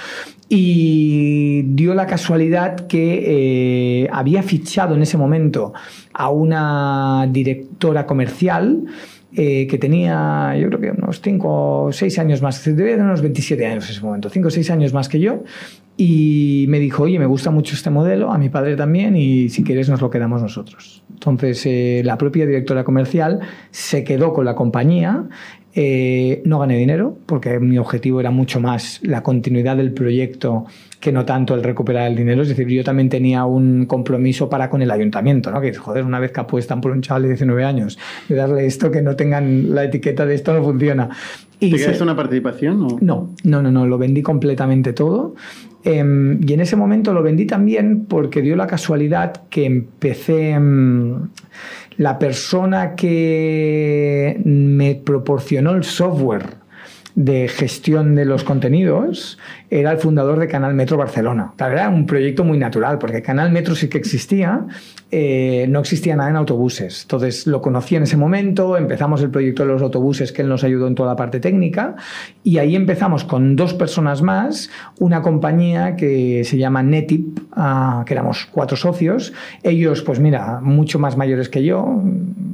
Y 0.47 1.63
dio 1.73 1.95
la 1.95 2.05
casualidad 2.05 2.87
que 2.87 4.03
eh, 4.03 4.09
había 4.11 4.43
fichado 4.43 4.95
en 4.95 5.01
ese 5.01 5.17
momento 5.17 5.73
a 6.13 6.29
una 6.29 7.27
directora 7.29 8.05
comercial 8.05 8.85
eh, 9.37 9.67
que 9.67 9.77
tenía, 9.77 10.55
yo 10.57 10.69
creo 10.69 10.79
que 10.79 10.91
unos 10.91 11.19
5 11.19 11.83
o 11.85 11.91
6 11.91 12.19
años 12.19 12.41
más, 12.41 12.63
debía 12.63 12.95
de 12.95 13.01
unos 13.01 13.21
27 13.21 13.65
años 13.65 13.85
en 13.85 13.91
ese 13.91 14.01
momento, 14.01 14.29
5 14.29 14.47
o 14.47 14.51
6 14.51 14.71
años 14.71 14.93
más 14.93 15.09
que 15.09 15.19
yo, 15.19 15.43
y 15.97 16.65
me 16.67 16.79
dijo, 16.79 17.03
oye, 17.03 17.17
me 17.19 17.25
gusta 17.25 17.51
mucho 17.51 17.73
este 17.75 17.89
modelo, 17.89 18.31
a 18.31 18.37
mi 18.37 18.49
padre 18.49 18.75
también, 18.75 19.15
y 19.15 19.49
si 19.49 19.63
quieres 19.63 19.89
nos 19.89 20.01
lo 20.01 20.09
quedamos 20.09 20.41
nosotros. 20.41 21.03
Entonces, 21.13 21.65
eh, 21.65 22.01
la 22.03 22.17
propia 22.17 22.45
directora 22.45 22.83
comercial 22.83 23.39
se 23.71 24.03
quedó 24.03 24.33
con 24.33 24.43
la 24.45 24.55
compañía. 24.55 25.23
Eh, 25.77 26.41
no 26.45 26.59
gané 26.59 26.77
dinero 26.77 27.17
porque 27.25 27.59
mi 27.59 27.77
objetivo 27.77 28.21
era 28.21 28.31
mucho 28.31 28.61
más 28.61 29.01
la 29.03 29.21
continuidad 29.23 29.75
del 29.75 29.91
proyecto 29.91 30.65
que 31.01 31.11
no 31.11 31.25
tanto 31.25 31.53
el 31.53 31.63
recuperar 31.63 32.07
el 32.09 32.15
dinero. 32.15 32.43
Es 32.43 32.47
decir, 32.49 32.65
yo 32.67 32.81
también 32.83 33.09
tenía 33.09 33.43
un 33.43 33.85
compromiso 33.85 34.47
para 34.49 34.69
con 34.69 34.81
el 34.81 34.89
ayuntamiento, 34.89 35.51
¿no? 35.51 35.59
Que 35.59 35.73
joder, 35.73 36.05
una 36.05 36.19
vez 36.19 36.31
que 36.31 36.39
apuestan 36.39 36.79
por 36.79 36.91
un 36.91 37.01
chaval 37.01 37.23
de 37.23 37.27
19 37.29 37.65
años, 37.65 37.97
de 38.29 38.35
darle 38.35 38.65
esto, 38.65 38.89
que 38.89 39.01
no 39.01 39.17
tengan 39.17 39.75
la 39.75 39.83
etiqueta 39.83 40.25
de 40.25 40.35
esto 40.35 40.53
no 40.53 40.63
funciona. 40.63 41.09
¿Te 41.59 41.69
se- 41.71 41.75
quedaste 41.77 42.03
una 42.03 42.15
participación? 42.15 42.81
O? 42.83 42.97
No, 43.01 43.31
no, 43.43 43.61
no, 43.61 43.69
no, 43.69 43.85
lo 43.85 43.97
vendí 43.97 44.21
completamente 44.21 44.93
todo. 44.93 45.35
Em, 45.85 46.41
y 46.45 46.53
en 46.53 46.59
ese 46.61 46.75
momento 46.75 47.13
lo 47.13 47.21
vendí 47.21 47.45
también 47.45 48.05
porque 48.05 48.41
dio 48.41 48.55
la 48.55 48.67
casualidad 48.67 49.43
que 49.49 49.65
empecé. 49.65 50.49
em, 50.51 51.29
la 51.97 52.19
persona 52.19 52.95
que 52.95 54.41
me 54.43 54.95
proporcionó 54.95 55.71
el 55.71 55.83
software 55.83 56.64
de 57.15 57.47
gestión 57.47 58.13
de 58.13 58.25
los 58.25 58.43
contenidos 58.43 59.39
era 59.69 59.91
el 59.91 59.97
fundador 59.97 60.37
de 60.37 60.47
Canal 60.47 60.73
Metro 60.73 60.97
Barcelona. 60.97 61.53
Era 61.57 61.89
un 61.89 62.05
proyecto 62.05 62.43
muy 62.43 62.57
natural, 62.57 62.99
porque 62.99 63.21
Canal 63.21 63.51
Metro 63.51 63.73
sí 63.73 63.87
que 63.87 63.97
existía, 63.97 64.65
eh, 65.11 65.65
no 65.69 65.79
existía 65.79 66.15
nada 66.15 66.29
en 66.29 66.35
autobuses. 66.35 67.03
Entonces 67.03 67.47
lo 67.47 67.61
conocí 67.61 67.95
en 67.95 68.03
ese 68.03 68.17
momento, 68.17 68.77
empezamos 68.77 69.21
el 69.21 69.31
proyecto 69.31 69.63
de 69.63 69.69
los 69.71 69.81
autobuses, 69.81 70.31
que 70.31 70.41
él 70.41 70.49
nos 70.49 70.63
ayudó 70.63 70.87
en 70.87 70.95
toda 70.95 71.09
la 71.09 71.15
parte 71.15 71.39
técnica, 71.39 71.95
y 72.43 72.57
ahí 72.57 72.75
empezamos 72.75 73.23
con 73.23 73.55
dos 73.55 73.73
personas 73.73 74.21
más, 74.21 74.69
una 74.99 75.21
compañía 75.21 75.95
que 75.95 76.43
se 76.43 76.57
llama 76.57 76.83
Netip, 76.83 77.39
ah, 77.53 78.03
que 78.05 78.13
éramos 78.13 78.47
cuatro 78.51 78.75
socios. 78.75 79.33
Ellos, 79.63 80.01
pues 80.01 80.19
mira, 80.19 80.59
mucho 80.61 80.99
más 80.99 81.17
mayores 81.17 81.49
que 81.49 81.63
yo, 81.63 82.01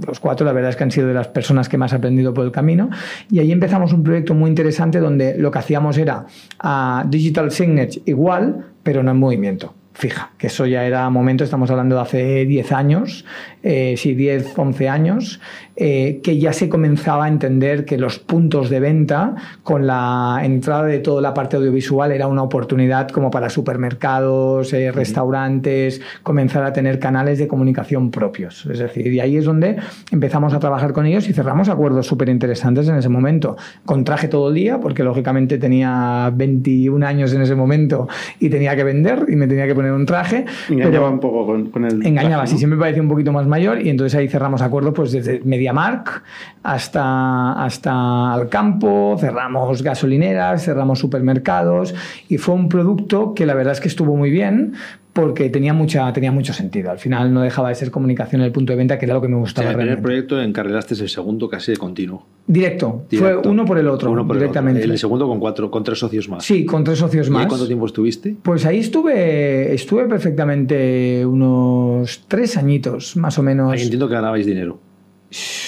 los 0.06 0.20
cuatro, 0.20 0.46
la 0.46 0.54
verdad 0.54 0.70
es 0.72 0.76
que 0.76 0.84
han 0.84 0.92
sido 0.92 1.08
de 1.08 1.14
las 1.14 1.28
personas 1.28 1.70
que 1.70 1.78
más 1.78 1.94
he 1.94 1.96
aprendido 1.96 2.34
por 2.34 2.46
el 2.46 2.52
camino, 2.52 2.90
y 3.30 3.40
ahí 3.40 3.52
empezamos 3.52 3.94
un 3.94 4.04
proyecto 4.04 4.34
muy 4.34 4.50
interesante 4.50 5.00
donde 5.00 5.38
lo 5.38 5.52
que 5.52 5.60
hacíamos 5.60 5.98
era 5.98 6.26
ah, 6.60 7.06
Digital 7.08 7.52
Signature 7.52 8.02
igual, 8.06 8.66
pero 8.84 9.04
no 9.04 9.12
en 9.12 9.18
movimiento. 9.18 9.74
Fija, 9.94 10.32
que 10.38 10.48
eso 10.48 10.66
ya 10.66 10.86
era 10.86 11.10
momento, 11.10 11.44
estamos 11.44 11.70
hablando 11.70 11.96
de 11.96 12.02
hace 12.02 12.46
10 12.46 12.72
años, 12.72 13.26
eh, 13.64 13.96
sí, 13.98 14.16
10, 14.16 14.58
11 14.58 14.90
años, 14.90 15.40
eh, 15.76 16.20
que 16.24 16.38
ya 16.38 16.54
se 16.54 16.68
comenzaba 16.70 17.26
a 17.26 17.28
entender 17.28 17.86
que 17.86 17.98
los 17.98 18.20
puntos 18.20 18.70
de 18.70 18.80
venta 18.80 19.36
con 19.64 19.88
la 19.88 20.42
entrada 20.44 20.84
de 20.86 21.00
toda 21.00 21.22
la 21.22 21.34
parte 21.34 21.58
audiovisual 21.58 22.12
era 22.12 22.28
una 22.28 22.44
oportunidad 22.44 23.08
como 23.10 23.32
para 23.32 23.50
supermercados, 23.50 24.74
eh, 24.74 24.92
restaurantes, 24.92 26.02
comenzar 26.24 26.64
a 26.64 26.74
tener 26.74 27.00
canales 27.00 27.40
de 27.40 27.48
comunicación 27.48 28.12
propios. 28.12 28.66
Es 28.66 28.80
decir, 28.80 29.08
y 29.08 29.20
ahí 29.20 29.38
es 29.38 29.46
donde 29.46 29.78
empezamos 30.12 30.54
a 30.54 30.60
trabajar 30.60 30.94
con 30.94 31.06
ellos 31.06 31.28
y 31.30 31.34
cerramos 31.34 31.70
acuerdos 31.70 32.08
súper 32.08 32.30
interesantes 32.30 32.88
en 32.88 32.96
ese 32.96 33.10
momento. 33.10 33.58
Con 33.86 34.04
traje 34.04 34.28
todo 34.28 34.50
el 34.50 34.56
día, 34.56 34.80
porque 34.80 35.04
lógicamente 35.04 35.58
tenía 35.58 36.32
21 36.36 37.04
años 37.06 37.34
en 37.34 37.42
ese 37.42 37.56
momento 37.56 38.08
y 38.40 38.50
tenía 38.50 38.76
que 38.76 38.84
vender 38.84 39.26
y 39.30 39.36
me 39.36 39.48
tenía 39.48 39.68
que 39.68 39.76
poner 39.76 39.92
un 39.94 40.06
traje. 40.06 40.46
Engañaba 40.70 40.92
pero- 40.92 41.12
un 41.12 41.20
poco 41.20 41.46
con, 41.46 41.70
con 41.70 41.86
el. 41.86 42.06
Engañaba, 42.06 42.44
traje, 42.44 42.52
sí, 42.54 42.58
siempre 42.58 42.78
parecía 42.80 43.02
un 43.02 43.10
poquito 43.10 43.32
más 43.32 43.48
mayor 43.52 43.86
y 43.86 43.90
entonces 43.90 44.18
ahí 44.18 44.28
cerramos 44.28 44.64
acuerdos 44.64 44.94
pues 44.96 45.12
desde 45.12 45.42
MediaMark 45.44 46.24
hasta, 46.64 47.54
hasta 47.64 48.34
Alcampo, 48.34 49.18
cerramos 49.20 49.84
gasolineras, 49.84 50.64
cerramos 50.64 50.98
supermercados 50.98 51.94
y 52.28 52.40
fue 52.40 52.56
un 52.56 52.68
producto 52.68 53.36
que 53.36 53.46
la 53.46 53.54
verdad 53.54 53.74
es 53.74 53.80
que 53.80 53.88
estuvo 53.88 54.16
muy 54.16 54.32
bien 54.32 54.74
porque 55.14 55.50
tenía, 55.50 55.74
mucha, 55.74 56.12
tenía 56.14 56.32
mucho 56.32 56.54
sentido. 56.54 56.90
Al 56.92 56.98
final 57.00 57.34
no 57.34 57.42
dejaba 57.42 57.70
de 57.70 57.76
ser 57.76 57.92
comunicación 57.92 58.42
en 58.42 58.46
el 58.48 58.52
punto 58.54 58.72
de 58.74 58.78
venta, 58.78 58.98
que 58.98 59.06
era 59.06 59.14
lo 59.14 59.22
que 59.22 59.28
me 59.28 59.36
gustaba 59.36 59.68
en 59.68 59.72
el 59.74 59.78
primer 59.78 60.02
proyecto 60.02 60.42
encarrilaste 60.42 60.94
el 60.96 61.10
segundo 61.10 61.50
casi 61.50 61.72
de 61.74 61.78
continuo. 61.78 62.26
Directo, 62.48 63.06
Directo. 63.10 63.42
fue 63.44 63.52
uno 63.52 63.66
por 63.66 63.78
el 63.78 63.88
otro, 63.88 64.10
Uno 64.12 64.26
por 64.26 64.38
el 64.38 64.44
otro. 64.44 64.52
directamente. 64.62 64.84
El 64.84 64.98
segundo 64.98 65.28
con 65.28 65.40
cuatro, 65.40 65.70
con 65.70 65.84
tres 65.84 66.00
socios 66.00 66.30
más. 66.30 66.44
Sí, 66.46 66.66
con 66.66 66.84
tres 66.84 67.00
socios 67.00 67.28
¿Y 67.28 67.32
más. 67.32 67.46
cuánto 67.48 67.68
tiempo 67.68 67.86
estuviste? 67.86 68.36
Pues 68.42 68.66
ahí 68.66 68.80
estuve, 68.80 69.74
estuve 69.74 70.06
perfectamente 70.08 71.26
unos 71.26 72.24
tres 72.28 72.58
añitos, 72.58 73.16
más 73.18 73.38
o 73.38 73.44
menos. 73.44 73.74
Ahí 73.74 73.82
entiendo 73.82 74.08
que 74.08 74.14
ganabais 74.16 74.46
dinero. 74.46 74.80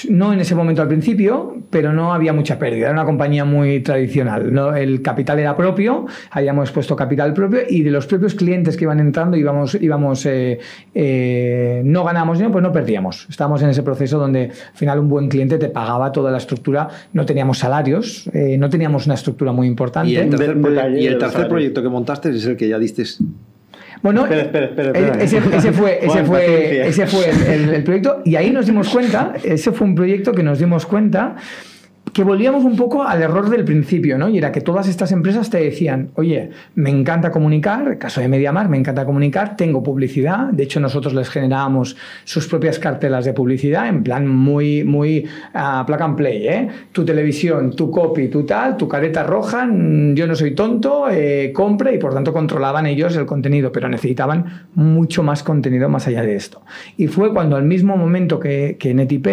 No 0.10 0.34
en 0.34 0.42
ese 0.42 0.56
momento 0.56 0.82
al 0.82 0.90
principio, 0.90 1.56
pero 1.70 1.94
no 1.94 2.14
había 2.14 2.34
mucha 2.34 2.60
pérdida. 2.60 2.86
Era 2.86 2.92
una 2.92 3.06
compañía 3.06 3.46
muy 3.46 3.80
tradicional. 3.80 4.54
¿no? 4.54 4.76
El 4.76 5.02
capital 5.02 5.40
era 5.40 5.56
propio, 5.56 6.06
habíamos 6.32 6.72
puesto 6.72 6.96
capital 6.96 7.34
propio 7.34 7.62
y 7.70 7.82
de 7.82 7.92
los 7.92 8.06
propios 8.06 8.36
clientes 8.36 8.76
que 8.76 8.84
iban 8.84 9.00
entrando 9.00 9.38
íbamos, 9.38 9.76
íbamos 9.76 10.26
eh, 10.26 10.60
eh, 10.94 11.82
no 11.86 12.04
ganábamos 12.04 12.40
dinero, 12.40 12.52
pues 12.52 12.64
no 12.64 12.72
perdíamos. 12.74 13.26
Estábamos 13.30 13.62
en 13.62 13.70
ese 13.70 13.84
proceso 13.84 14.20
donde 14.20 14.52
al 14.52 14.78
final 14.78 15.00
un 15.00 15.08
buen 15.08 15.30
cliente 15.30 15.58
te 15.58 15.70
pagaba 15.70 16.12
toda 16.12 16.30
la 16.32 16.38
estructura. 16.40 16.90
No 17.14 17.26
teníamos 17.26 17.60
salarios, 17.60 18.30
eh, 18.34 18.58
no 18.58 18.70
teníamos 18.70 19.06
una 19.06 19.16
estructura 19.16 19.54
muy 19.54 19.68
importante. 19.68 20.12
Y 20.12 20.18
el 20.18 20.30
tercer, 20.30 20.58
y 20.98 21.08
el 21.08 21.18
tercer 21.18 21.48
proyecto 21.48 21.82
que 21.82 21.90
montaste 21.90 22.30
es 22.32 22.46
el 22.46 22.58
que 22.58 22.68
ya 22.68 22.78
diste. 22.78 23.04
Bueno, 24.04 24.24
Espera, 24.26 24.42
espera, 24.44 24.66
espera, 24.68 24.88
espera. 24.92 25.24
Ese, 25.24 25.38
ese 25.58 25.72
fue, 25.72 25.98
ese 26.02 26.08
Juan, 26.08 26.26
fue, 26.28 26.88
ese 26.88 27.08
fue 27.08 27.30
el, 27.30 27.42
el- 27.64 27.74
el 27.74 27.84
proyecto 27.84 28.22
y 28.26 28.36
ahí 28.36 28.52
nos 28.52 28.66
dimos 28.68 28.90
cuenta, 28.90 29.34
ese 29.44 29.72
fue 29.72 29.88
un 29.88 29.96
proyecto 29.96 30.34
que 30.34 30.44
nos 30.44 30.60
dimos 30.60 30.86
cuenta 30.86 31.36
que 32.14 32.24
volvíamos 32.24 32.64
un 32.64 32.76
poco 32.76 33.04
al 33.04 33.24
error 33.24 33.50
del 33.50 33.66
principio, 33.66 34.20
¿no? 34.20 34.30
Y 34.30 34.38
era 34.38 34.52
que 34.52 34.62
todas 34.62 34.88
estas 34.88 35.12
empresas 35.12 35.50
te 35.50 35.58
decían, 35.58 36.12
oye, 36.14 36.52
me 36.76 36.92
encanta 36.92 37.32
comunicar, 37.32 37.98
caso 37.98 38.22
de 38.22 38.28
Mediamar, 38.28 38.70
me 38.70 38.78
encanta 38.78 39.04
comunicar, 39.04 39.58
tengo 39.58 39.82
publicidad, 39.82 40.50
de 40.52 40.64
hecho 40.64 40.80
nosotros 40.80 41.16
les 41.16 41.30
generábamos 41.30 41.98
sus 42.24 42.48
propias 42.48 42.78
cartelas 42.78 43.26
de 43.26 43.34
publicidad, 43.34 43.88
en 43.88 44.04
plan 44.04 44.28
muy, 44.28 44.84
muy 44.84 45.26
ah, 45.56 45.84
plug 45.88 46.02
and 46.02 46.16
play, 46.16 46.48
¿eh? 46.48 46.68
Tu 46.92 47.04
televisión, 47.04 47.76
tu 47.76 47.90
copy, 47.90 48.28
tu 48.28 48.44
tal, 48.44 48.78
tu 48.78 48.88
careta 48.88 49.24
roja, 49.24 49.66
mm, 49.66 50.14
yo 50.14 50.28
no 50.28 50.36
soy 50.36 50.52
tonto, 50.52 51.08
eh, 51.10 51.52
compra 51.52 51.92
y 51.92 51.98
por 51.98 52.14
tanto 52.14 52.32
controlaban 52.32 52.86
ellos 52.86 53.16
el 53.16 53.26
contenido, 53.26 53.72
pero 53.72 53.90
necesitaban 53.90 54.68
mucho 54.76 55.24
más 55.24 55.42
contenido 55.42 55.90
más 55.90 56.08
allá 56.08 56.22
de 56.22 56.36
esto. 56.36 56.62
Y 56.96 57.08
fue 57.08 57.34
cuando 57.34 57.56
al 57.56 57.64
mismo 57.64 57.98
momento 57.98 58.40
que, 58.40 58.78
que 58.80 58.94
NetIP 58.94 59.28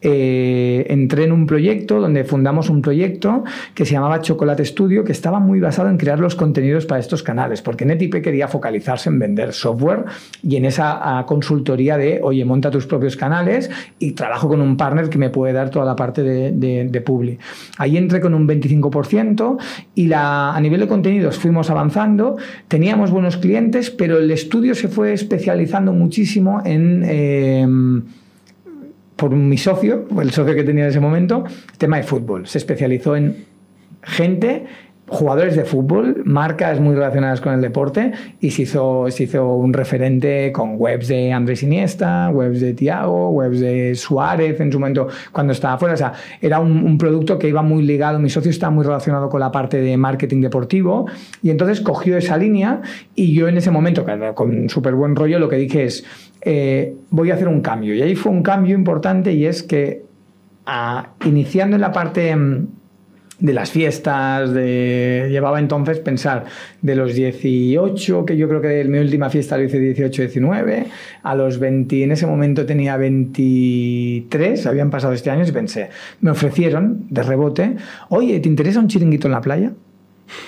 eh, 0.00 0.86
entré 0.90 1.24
en 1.24 1.32
un 1.32 1.46
proyecto 1.46 2.00
donde 2.00 2.07
fundamos 2.24 2.70
un 2.70 2.82
proyecto 2.82 3.44
que 3.74 3.84
se 3.84 3.92
llamaba 3.92 4.20
Chocolate 4.20 4.64
Studio, 4.64 5.04
que 5.04 5.12
estaba 5.12 5.40
muy 5.40 5.60
basado 5.60 5.88
en 5.88 5.96
crear 5.96 6.20
los 6.20 6.34
contenidos 6.34 6.86
para 6.86 7.00
estos 7.00 7.22
canales, 7.22 7.62
porque 7.62 7.84
NetIP 7.84 8.22
quería 8.22 8.48
focalizarse 8.48 9.08
en 9.08 9.18
vender 9.18 9.52
software 9.52 10.04
y 10.42 10.56
en 10.56 10.64
esa 10.64 11.18
ah, 11.18 11.26
consultoría 11.26 11.96
de, 11.96 12.20
oye, 12.22 12.44
monta 12.44 12.70
tus 12.70 12.86
propios 12.86 13.16
canales 13.16 13.70
y 13.98 14.12
trabajo 14.12 14.48
con 14.48 14.60
un 14.60 14.76
partner 14.76 15.08
que 15.08 15.18
me 15.18 15.30
puede 15.30 15.52
dar 15.52 15.70
toda 15.70 15.84
la 15.84 15.96
parte 15.96 16.22
de, 16.22 16.52
de, 16.52 17.00
Publi. 17.00 17.38
Ahí 17.78 17.96
entré 17.96 18.20
con 18.20 18.34
un 18.34 18.46
25% 18.46 19.56
y 19.94 20.10
a 20.12 20.58
nivel 20.60 20.80
de 20.80 20.88
contenidos 20.88 21.38
fuimos 21.38 21.70
avanzando, 21.70 22.36
teníamos 22.66 23.10
buenos 23.10 23.36
clientes, 23.36 23.90
pero 23.90 24.18
el 24.18 24.30
estudio 24.30 24.74
se 24.74 24.88
fue 24.88 25.12
especializando 25.12 25.92
muchísimo 25.92 26.62
en... 26.64 27.02
eh, 27.04 27.66
por 29.18 29.32
mi 29.32 29.58
socio, 29.58 30.06
el 30.22 30.30
socio 30.30 30.54
que 30.54 30.62
tenía 30.62 30.84
en 30.84 30.90
ese 30.90 31.00
momento, 31.00 31.42
tema 31.76 31.96
de 31.96 32.04
fútbol. 32.04 32.46
Se 32.46 32.58
especializó 32.58 33.16
en 33.16 33.46
gente, 34.00 34.66
jugadores 35.08 35.56
de 35.56 35.64
fútbol, 35.64 36.22
marcas 36.24 36.80
muy 36.80 36.94
relacionadas 36.94 37.40
con 37.40 37.54
el 37.54 37.60
deporte 37.60 38.12
y 38.40 38.50
se 38.50 38.62
hizo, 38.62 39.10
se 39.10 39.24
hizo 39.24 39.54
un 39.54 39.72
referente 39.72 40.52
con 40.52 40.74
webs 40.76 41.08
de 41.08 41.32
Andrés 41.32 41.62
Iniesta, 41.62 42.30
webs 42.30 42.60
de 42.60 42.74
Tiago, 42.74 43.30
webs 43.30 43.60
de 43.60 43.94
Suárez 43.94 44.60
en 44.60 44.70
su 44.70 44.78
momento 44.78 45.08
cuando 45.32 45.52
estaba 45.52 45.78
fuera. 45.78 45.94
O 45.94 45.96
sea, 45.96 46.12
era 46.40 46.60
un, 46.60 46.98
producto 46.98 47.38
que 47.38 47.48
iba 47.48 47.62
muy 47.62 47.82
ligado, 47.82 48.18
mi 48.18 48.28
socio 48.28 48.50
estaba 48.50 48.72
muy 48.72 48.84
relacionado 48.84 49.28
con 49.28 49.40
la 49.40 49.52
parte 49.52 49.80
de 49.80 49.96
marketing 49.96 50.40
deportivo 50.40 51.06
y 51.42 51.50
entonces 51.50 51.80
cogió 51.80 52.16
esa 52.16 52.36
línea 52.36 52.82
y 53.14 53.32
yo 53.34 53.46
en 53.46 53.56
ese 53.56 53.70
momento, 53.70 54.04
con 54.34 54.68
súper 54.68 54.94
buen 54.94 55.14
rollo, 55.14 55.38
lo 55.38 55.48
que 55.48 55.56
dije 55.56 55.84
es, 55.84 56.04
eh, 56.40 56.94
voy 57.10 57.30
a 57.30 57.34
hacer 57.34 57.48
un 57.48 57.60
cambio. 57.60 57.94
Y 57.94 58.02
ahí 58.02 58.14
fue 58.14 58.32
un 58.32 58.42
cambio 58.42 58.74
importante 58.74 59.32
y 59.32 59.46
es 59.46 59.62
que 59.62 60.02
ah, 60.66 61.10
iniciando 61.24 61.76
en 61.76 61.82
la 61.82 61.92
parte 61.92 62.34
mm, 62.34 62.66
de 63.40 63.52
las 63.52 63.70
fiestas, 63.70 64.52
de... 64.52 65.28
llevaba 65.30 65.60
entonces 65.60 65.98
pensar 66.00 66.44
de 66.82 66.96
los 66.96 67.14
18, 67.14 68.24
que 68.24 68.36
yo 68.36 68.48
creo 68.48 68.60
que 68.60 68.84
mi 68.84 68.98
última 68.98 69.30
fiesta 69.30 69.56
lo 69.56 69.64
hice 69.64 69.78
18, 69.78 70.22
19, 70.22 70.86
a 71.22 71.34
los 71.34 71.58
20, 71.58 72.02
en 72.02 72.12
ese 72.12 72.26
momento 72.26 72.66
tenía 72.66 72.96
23, 72.96 74.66
habían 74.66 74.90
pasado 74.90 75.12
este 75.12 75.30
año 75.30 75.44
y 75.46 75.52
pensé, 75.52 75.90
me 76.20 76.32
ofrecieron 76.32 77.06
de 77.10 77.22
rebote, 77.22 77.76
oye, 78.08 78.40
¿te 78.40 78.48
interesa 78.48 78.80
un 78.80 78.88
chiringuito 78.88 79.28
en 79.28 79.32
la 79.32 79.40
playa? 79.40 79.72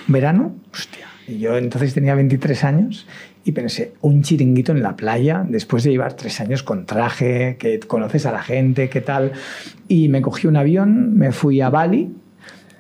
¿Verano? 0.09 0.57
Hostia. 0.73 1.07
Y 1.29 1.39
yo 1.39 1.57
entonces 1.57 1.95
tenía 1.95 2.17
23 2.17 2.65
años 2.65 3.07
y 3.45 3.53
pensé, 3.53 3.93
un 4.01 4.23
chiringuito 4.23 4.73
en 4.73 4.83
la 4.83 4.97
playa, 4.97 5.47
después 5.49 5.85
de 5.85 5.91
llevar 5.91 6.15
tres 6.15 6.41
años 6.41 6.65
con 6.65 6.87
traje, 6.87 7.57
que 7.59 7.79
conoces 7.81 8.27
a 8.27 8.33
la 8.33 8.43
gente, 8.43 8.89
qué 8.89 9.01
tal. 9.01 9.33
Y 9.87 10.09
me 10.09 10.21
cogí 10.23 10.49
un 10.49 10.57
avión, 10.57 11.17
me 11.17 11.31
fui 11.33 11.61
a 11.61 11.71
Bali, 11.71 12.11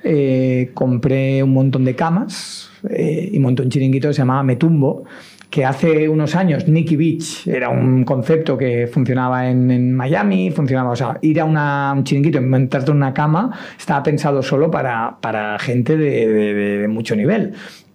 eh, 0.04 0.70
compré 0.74 1.42
un 1.42 1.52
montón 1.52 1.84
de 1.84 1.94
camas 1.94 2.70
eh, 2.88 3.28
y 3.32 3.38
monté 3.38 3.62
un 3.62 3.68
chiringuito 3.70 4.08
que 4.08 4.14
se 4.14 4.18
llamaba 4.22 4.42
Metumbo, 4.42 5.04
que 5.50 5.64
hace 5.64 6.08
unos 6.08 6.36
años 6.36 6.68
Nicky 6.68 6.94
Beach 6.96 7.48
era 7.48 7.68
un 7.70 8.04
concepto 8.04 8.56
que 8.56 8.86
funcionaba 8.86 9.50
en, 9.50 9.70
en 9.72 9.92
Miami, 9.94 10.50
funcionaba, 10.52 10.90
o 10.90 10.96
sea, 10.96 11.18
ir 11.22 11.40
a 11.40 11.44
una- 11.44 11.92
un 11.96 12.04
chiringuito 12.04 12.40
montarte 12.40 12.90
en 12.92 12.96
una 12.98 13.12
cama 13.12 13.50
estaba 13.76 14.02
pensado 14.02 14.42
solo 14.42 14.70
para, 14.70 15.16
para 15.20 15.58
gente 15.58 15.96
de, 15.96 16.26
de- 16.28 16.54
de- 16.54 16.78
de 16.78 16.88
mucho 16.88 17.16
nivel. 17.16 17.52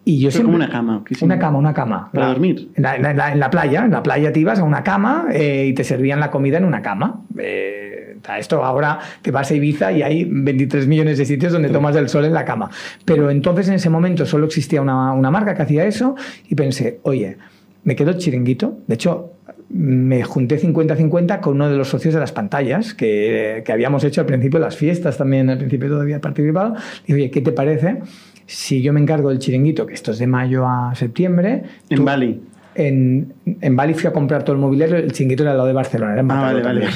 Y 0.07 0.19
yo 0.19 0.27
Pero 0.27 0.31
siempre, 0.31 0.45
como 0.51 0.55
una 0.57 0.69
cama. 0.69 1.03
una 1.21 1.39
cama, 1.39 1.57
una 1.57 1.73
cama. 1.73 2.09
¿Para 2.13 2.27
La- 2.27 2.33
dormir? 2.33 2.69
En 2.75 2.83
la, 2.83 2.95
en 2.97 3.17
la- 3.17 3.31
en 3.31 3.39
la 3.39 3.49
playa, 3.49 3.85
en 3.85 3.91
la 3.91 4.03
playa 4.03 4.31
te 4.31 4.39
ibas 4.39 4.59
a 4.59 4.63
una 4.63 4.83
cama 4.83 5.27
eh, 5.33 5.65
y 5.69 5.73
te 5.73 5.83
servían 5.83 6.19
la 6.19 6.29
comida 6.29 6.57
en 6.59 6.65
una 6.65 6.81
cama. 6.83 7.21
Eh, 7.39 7.94
sea, 8.25 8.39
esto 8.39 8.63
ahora 8.63 8.99
te 9.21 9.31
vas 9.31 9.49
a 9.51 9.55
Ibiza 9.55 9.91
y 9.91 10.01
hay 10.01 10.25
23 10.29 10.87
millones 10.87 11.17
de 11.17 11.25
sitios 11.25 11.53
donde 11.53 11.69
tomas 11.69 11.95
el 11.95 12.09
sol 12.09 12.25
en 12.25 12.33
la 12.33 12.43
cama. 12.45 12.69
Pero 13.05 13.29
entonces 13.29 13.67
en 13.69 13.75
ese 13.75 13.89
momento 13.89 14.25
solo 14.25 14.45
existía 14.45 14.81
una, 14.81 15.11
una 15.13 15.31
marca 15.31 15.53
que 15.55 15.61
hacía 15.61 15.85
eso 15.85 16.15
y 16.49 16.55
pensé, 16.55 16.99
oye, 17.03 17.37
me 17.83 17.95
quedo 17.95 18.13
chiringuito. 18.13 18.79
De 18.87 18.95
hecho, 18.95 19.31
me 19.69 20.23
junté 20.23 20.59
50-50 20.59 21.39
con 21.39 21.55
uno 21.55 21.69
de 21.69 21.75
los 21.77 21.87
socios 21.89 22.13
de 22.13 22.19
las 22.19 22.31
pantallas 22.31 22.93
que, 22.93 23.63
que 23.65 23.71
habíamos 23.71 24.03
hecho 24.03 24.21
al 24.21 24.27
principio 24.27 24.59
las 24.59 24.75
fiestas 24.75 25.17
también, 25.17 25.49
al 25.49 25.57
principio 25.57 25.89
todavía 25.89 26.19
participado. 26.21 26.75
Y 27.07 27.13
oye, 27.13 27.31
¿qué 27.31 27.41
te 27.41 27.51
parece 27.51 27.99
si 28.47 28.81
yo 28.81 28.93
me 28.93 28.99
encargo 28.99 29.29
del 29.29 29.39
chiringuito, 29.39 29.85
que 29.87 29.93
esto 29.95 30.11
es 30.11 30.19
de 30.19 30.27
mayo 30.27 30.67
a 30.67 30.93
septiembre? 30.95 31.63
En 31.89 31.97
tú- 31.97 32.03
Bali. 32.03 32.41
en, 32.75 33.33
en 33.61 33.75
Bali 33.75 33.93
fui 33.95 34.07
a 34.07 34.13
comprar 34.13 34.43
todo 34.43 34.55
el 34.55 34.61
mobiliario, 34.61 34.97
el 34.97 35.11
chiringuito 35.11 35.43
era 35.43 35.51
al 35.51 35.57
lado 35.57 35.67
de 35.67 35.73
Barcelona, 35.73 36.11
era 36.13 36.21
en 36.21 36.31
Ah, 36.31 36.41
vale, 36.41 36.61
vale. 36.63 36.87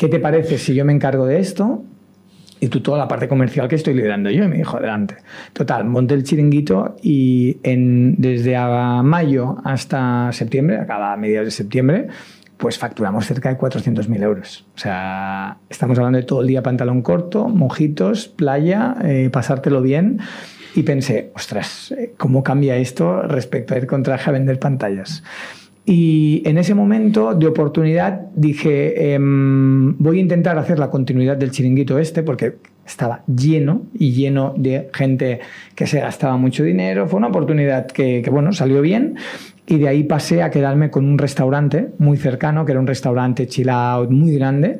¿Qué 0.00 0.08
te 0.08 0.18
parece 0.18 0.56
si 0.56 0.74
yo 0.74 0.86
me 0.86 0.94
encargo 0.94 1.26
de 1.26 1.40
esto 1.40 1.84
y 2.58 2.68
tú 2.68 2.80
toda 2.80 2.96
la 2.96 3.06
parte 3.06 3.28
comercial 3.28 3.68
que 3.68 3.74
estoy 3.74 3.92
liderando 3.92 4.30
yo? 4.30 4.44
Y 4.44 4.48
me 4.48 4.56
dijo, 4.56 4.78
adelante. 4.78 5.16
Total, 5.52 5.84
monté 5.84 6.14
el 6.14 6.24
chiringuito 6.24 6.96
y 7.02 7.58
en, 7.62 8.14
desde 8.16 8.58
mayo 9.02 9.58
hasta 9.62 10.32
septiembre, 10.32 10.86
a 10.88 11.16
mediados 11.18 11.48
de 11.48 11.50
septiembre, 11.50 12.08
pues 12.56 12.78
facturamos 12.78 13.26
cerca 13.26 13.50
de 13.50 13.58
400.000 13.58 14.22
euros. 14.22 14.64
O 14.74 14.78
sea, 14.78 15.58
estamos 15.68 15.98
hablando 15.98 16.16
de 16.16 16.24
todo 16.24 16.40
el 16.40 16.46
día 16.46 16.62
pantalón 16.62 17.02
corto, 17.02 17.48
mojitos, 17.48 18.28
playa, 18.28 18.96
eh, 19.04 19.28
pasártelo 19.30 19.82
bien. 19.82 20.20
Y 20.74 20.82
pensé, 20.82 21.30
ostras, 21.34 21.92
eh, 21.92 22.14
¿cómo 22.16 22.42
cambia 22.42 22.78
esto 22.78 23.20
respecto 23.20 23.74
a 23.74 23.76
ir 23.76 23.86
con 23.86 24.02
traje 24.02 24.30
a 24.30 24.32
vender 24.32 24.58
pantallas? 24.58 25.22
Y 25.92 26.42
en 26.44 26.56
ese 26.56 26.72
momento 26.72 27.34
de 27.34 27.48
oportunidad 27.48 28.28
dije, 28.36 29.12
em, 29.12 29.98
voy 29.98 30.18
a 30.18 30.20
intentar 30.20 30.56
hacer 30.56 30.78
la 30.78 30.88
continuidad 30.88 31.36
del 31.36 31.50
chiringuito 31.50 31.98
este, 31.98 32.22
porque 32.22 32.58
estaba 32.86 33.24
lleno 33.26 33.86
y 33.98 34.12
lleno 34.12 34.54
de 34.56 34.88
gente 34.94 35.40
que 35.74 35.88
se 35.88 35.98
gastaba 35.98 36.36
mucho 36.36 36.62
dinero. 36.62 37.08
Fue 37.08 37.18
una 37.18 37.26
oportunidad 37.26 37.88
que, 37.88 38.24
bueno, 38.30 38.52
salió 38.52 38.82
bien. 38.82 39.16
Y 39.66 39.78
de 39.78 39.88
ahí 39.88 40.04
pasé 40.04 40.44
a 40.44 40.50
quedarme 40.52 40.92
con 40.92 41.04
un 41.04 41.18
restaurante 41.18 41.88
muy 41.98 42.18
cercano, 42.18 42.64
que 42.64 42.70
era 42.70 42.80
un 42.80 42.86
restaurante 42.86 43.48
chill 43.48 43.70
muy 44.10 44.36
grande. 44.36 44.78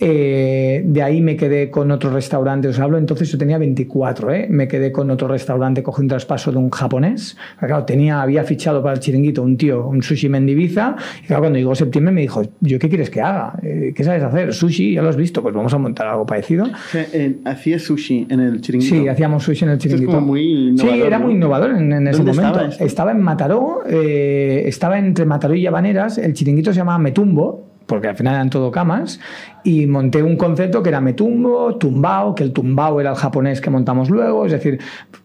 Eh, 0.00 0.82
de 0.84 1.02
ahí 1.02 1.20
me 1.20 1.36
quedé 1.36 1.70
con 1.70 1.90
otro 1.90 2.10
restaurante, 2.10 2.68
os 2.68 2.78
hablo, 2.78 2.98
entonces 2.98 3.30
yo 3.32 3.38
tenía 3.38 3.58
24, 3.58 4.32
¿eh? 4.32 4.46
me 4.48 4.68
quedé 4.68 4.92
con 4.92 5.10
otro 5.10 5.26
restaurante, 5.26 5.82
cogí 5.82 6.02
un 6.02 6.08
traspaso 6.08 6.52
de 6.52 6.58
un 6.58 6.70
japonés, 6.70 7.36
claro, 7.58 7.84
tenía, 7.84 8.22
había 8.22 8.44
fichado 8.44 8.80
para 8.80 8.94
el 8.94 9.00
chiringuito 9.00 9.42
un 9.42 9.56
tío, 9.56 9.88
un 9.88 10.02
sushi 10.02 10.28
mendibiza, 10.28 10.94
y 11.22 11.26
claro, 11.26 11.42
cuando 11.42 11.58
llegó 11.58 11.74
septiembre 11.74 12.12
me 12.12 12.20
dijo, 12.20 12.42
¿yo 12.60 12.78
qué 12.78 12.88
quieres 12.88 13.10
que 13.10 13.20
haga? 13.20 13.58
Eh, 13.62 13.92
¿Qué 13.94 14.04
sabes 14.04 14.22
hacer? 14.22 14.54
Sushi, 14.54 14.94
ya 14.94 15.02
lo 15.02 15.08
has 15.08 15.16
visto, 15.16 15.42
pues 15.42 15.54
vamos 15.54 15.74
a 15.74 15.78
montar 15.78 16.06
algo 16.06 16.24
parecido. 16.24 16.66
O 16.66 16.90
sea, 16.92 17.06
eh, 17.12 17.36
hacía 17.44 17.78
sushi 17.78 18.28
en 18.30 18.40
el 18.40 18.60
chiringuito. 18.60 18.94
Sí, 18.94 19.08
hacíamos 19.08 19.42
sushi 19.42 19.64
en 19.64 19.70
el 19.72 19.78
chiringuito. 19.78 20.12
como 20.12 20.26
muy 20.28 20.68
innovador, 20.68 20.94
sí, 20.94 21.02
era 21.02 21.18
muy 21.18 21.32
innovador 21.34 21.70
en, 21.72 21.92
en 21.92 22.06
ese 22.08 22.18
¿Dónde 22.18 22.32
momento. 22.34 22.60
estaba? 22.60 22.86
Estaba 22.86 23.10
en 23.10 23.20
Mataró, 23.20 23.80
eh, 23.88 24.62
estaba 24.66 24.98
entre 24.98 25.24
Mataró 25.24 25.54
y 25.54 25.62
Llavaneras, 25.62 26.18
el 26.18 26.34
chiringuito 26.34 26.72
se 26.72 26.78
llamaba 26.78 26.98
Metumbo, 26.98 27.67
porque 27.88 28.06
al 28.06 28.16
final 28.16 28.34
eran 28.34 28.50
todo 28.50 28.70
camas, 28.70 29.18
y 29.64 29.86
monté 29.86 30.22
un 30.22 30.36
concepto 30.36 30.82
que 30.82 30.90
era 30.90 31.00
Metumbo, 31.00 31.76
Tumbao, 31.76 32.34
que 32.34 32.44
el 32.44 32.52
Tumbao 32.52 33.00
era 33.00 33.10
el 33.10 33.16
japonés 33.16 33.62
que 33.62 33.70
montamos 33.70 34.10
luego, 34.10 34.44
es 34.44 34.52
decir, 34.52 34.78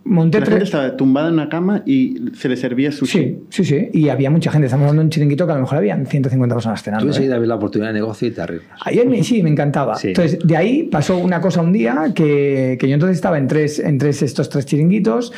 monté 0.05 0.39
La 0.39 0.45
gente 0.45 0.59
tres... 0.59 0.69
estaba 0.69 0.95
tumbada 0.95 1.27
en 1.27 1.33
una 1.33 1.49
cama 1.49 1.83
y 1.85 2.31
se 2.35 2.47
le 2.47 2.55
servía 2.55 2.91
sushi. 2.91 3.19
Sí, 3.19 3.43
sí, 3.49 3.65
sí, 3.65 3.89
y 3.91 4.07
había 4.07 4.29
mucha 4.29 4.49
gente, 4.49 4.67
estamos 4.67 4.85
hablando 4.85 5.01
de 5.01 5.05
un 5.07 5.09
chiringuito 5.11 5.45
que 5.45 5.51
a 5.51 5.55
lo 5.55 5.61
mejor 5.61 5.77
habían 5.77 6.05
150 6.05 6.55
personas 6.55 6.81
cenando. 6.81 7.05
Tú 7.05 7.09
¿eh? 7.09 7.15
enseguida 7.15 7.37
la 7.37 7.55
oportunidad 7.55 7.89
de 7.89 7.99
negocio 7.99 8.29
y 8.29 8.31
te 8.31 8.41
arriesgas. 8.41 8.79
Ayer 8.85 9.07
me, 9.07 9.21
sí, 9.23 9.43
me 9.43 9.49
encantaba. 9.49 9.95
Sí. 9.95 10.09
Entonces, 10.09 10.39
de 10.41 10.55
ahí 10.55 10.83
pasó 10.83 11.17
una 11.17 11.41
cosa 11.41 11.61
un 11.61 11.73
día 11.73 12.13
que, 12.15 12.77
que 12.79 12.87
yo 12.87 12.93
entonces 12.93 13.17
estaba 13.17 13.37
en 13.37 13.47
tres, 13.47 13.79
en 13.79 13.97
tres 13.97 14.21
estos 14.21 14.49
tres 14.49 14.65
chiringuitos. 14.65 15.33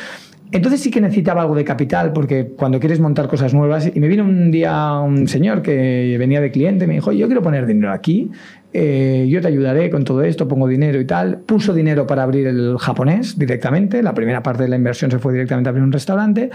Entonces 0.56 0.80
sí 0.80 0.90
que 0.90 1.02
necesitaba 1.02 1.42
algo 1.42 1.54
de 1.54 1.64
capital 1.64 2.14
porque 2.14 2.46
cuando 2.56 2.80
quieres 2.80 2.98
montar 2.98 3.28
cosas 3.28 3.52
nuevas 3.52 3.90
y 3.94 4.00
me 4.00 4.08
vino 4.08 4.24
un 4.24 4.50
día 4.50 4.90
un 5.00 5.28
señor 5.28 5.60
que 5.60 6.16
venía 6.18 6.40
de 6.40 6.50
cliente 6.50 6.86
me 6.86 6.94
dijo, 6.94 7.12
yo 7.12 7.26
quiero 7.26 7.42
poner 7.42 7.66
dinero 7.66 7.92
aquí, 7.92 8.30
eh, 8.72 9.26
yo 9.28 9.40
te 9.40 9.48
ayudaré 9.48 9.88
con 9.90 10.04
todo 10.04 10.22
esto, 10.22 10.46
pongo 10.48 10.68
dinero 10.68 11.00
y 11.00 11.04
tal. 11.06 11.38
Puso 11.38 11.72
dinero 11.72 12.06
para 12.06 12.22
abrir 12.24 12.46
el 12.46 12.76
japonés 12.78 13.38
directamente, 13.38 14.02
la 14.02 14.12
primera 14.14 14.42
parte 14.42 14.64
de 14.64 14.68
la 14.68 14.76
inversión 14.76 15.10
se 15.10 15.18
fue 15.18 15.32
directamente 15.32 15.68
a 15.68 15.70
abrir 15.70 15.82
un 15.84 15.92
restaurante 15.92 16.50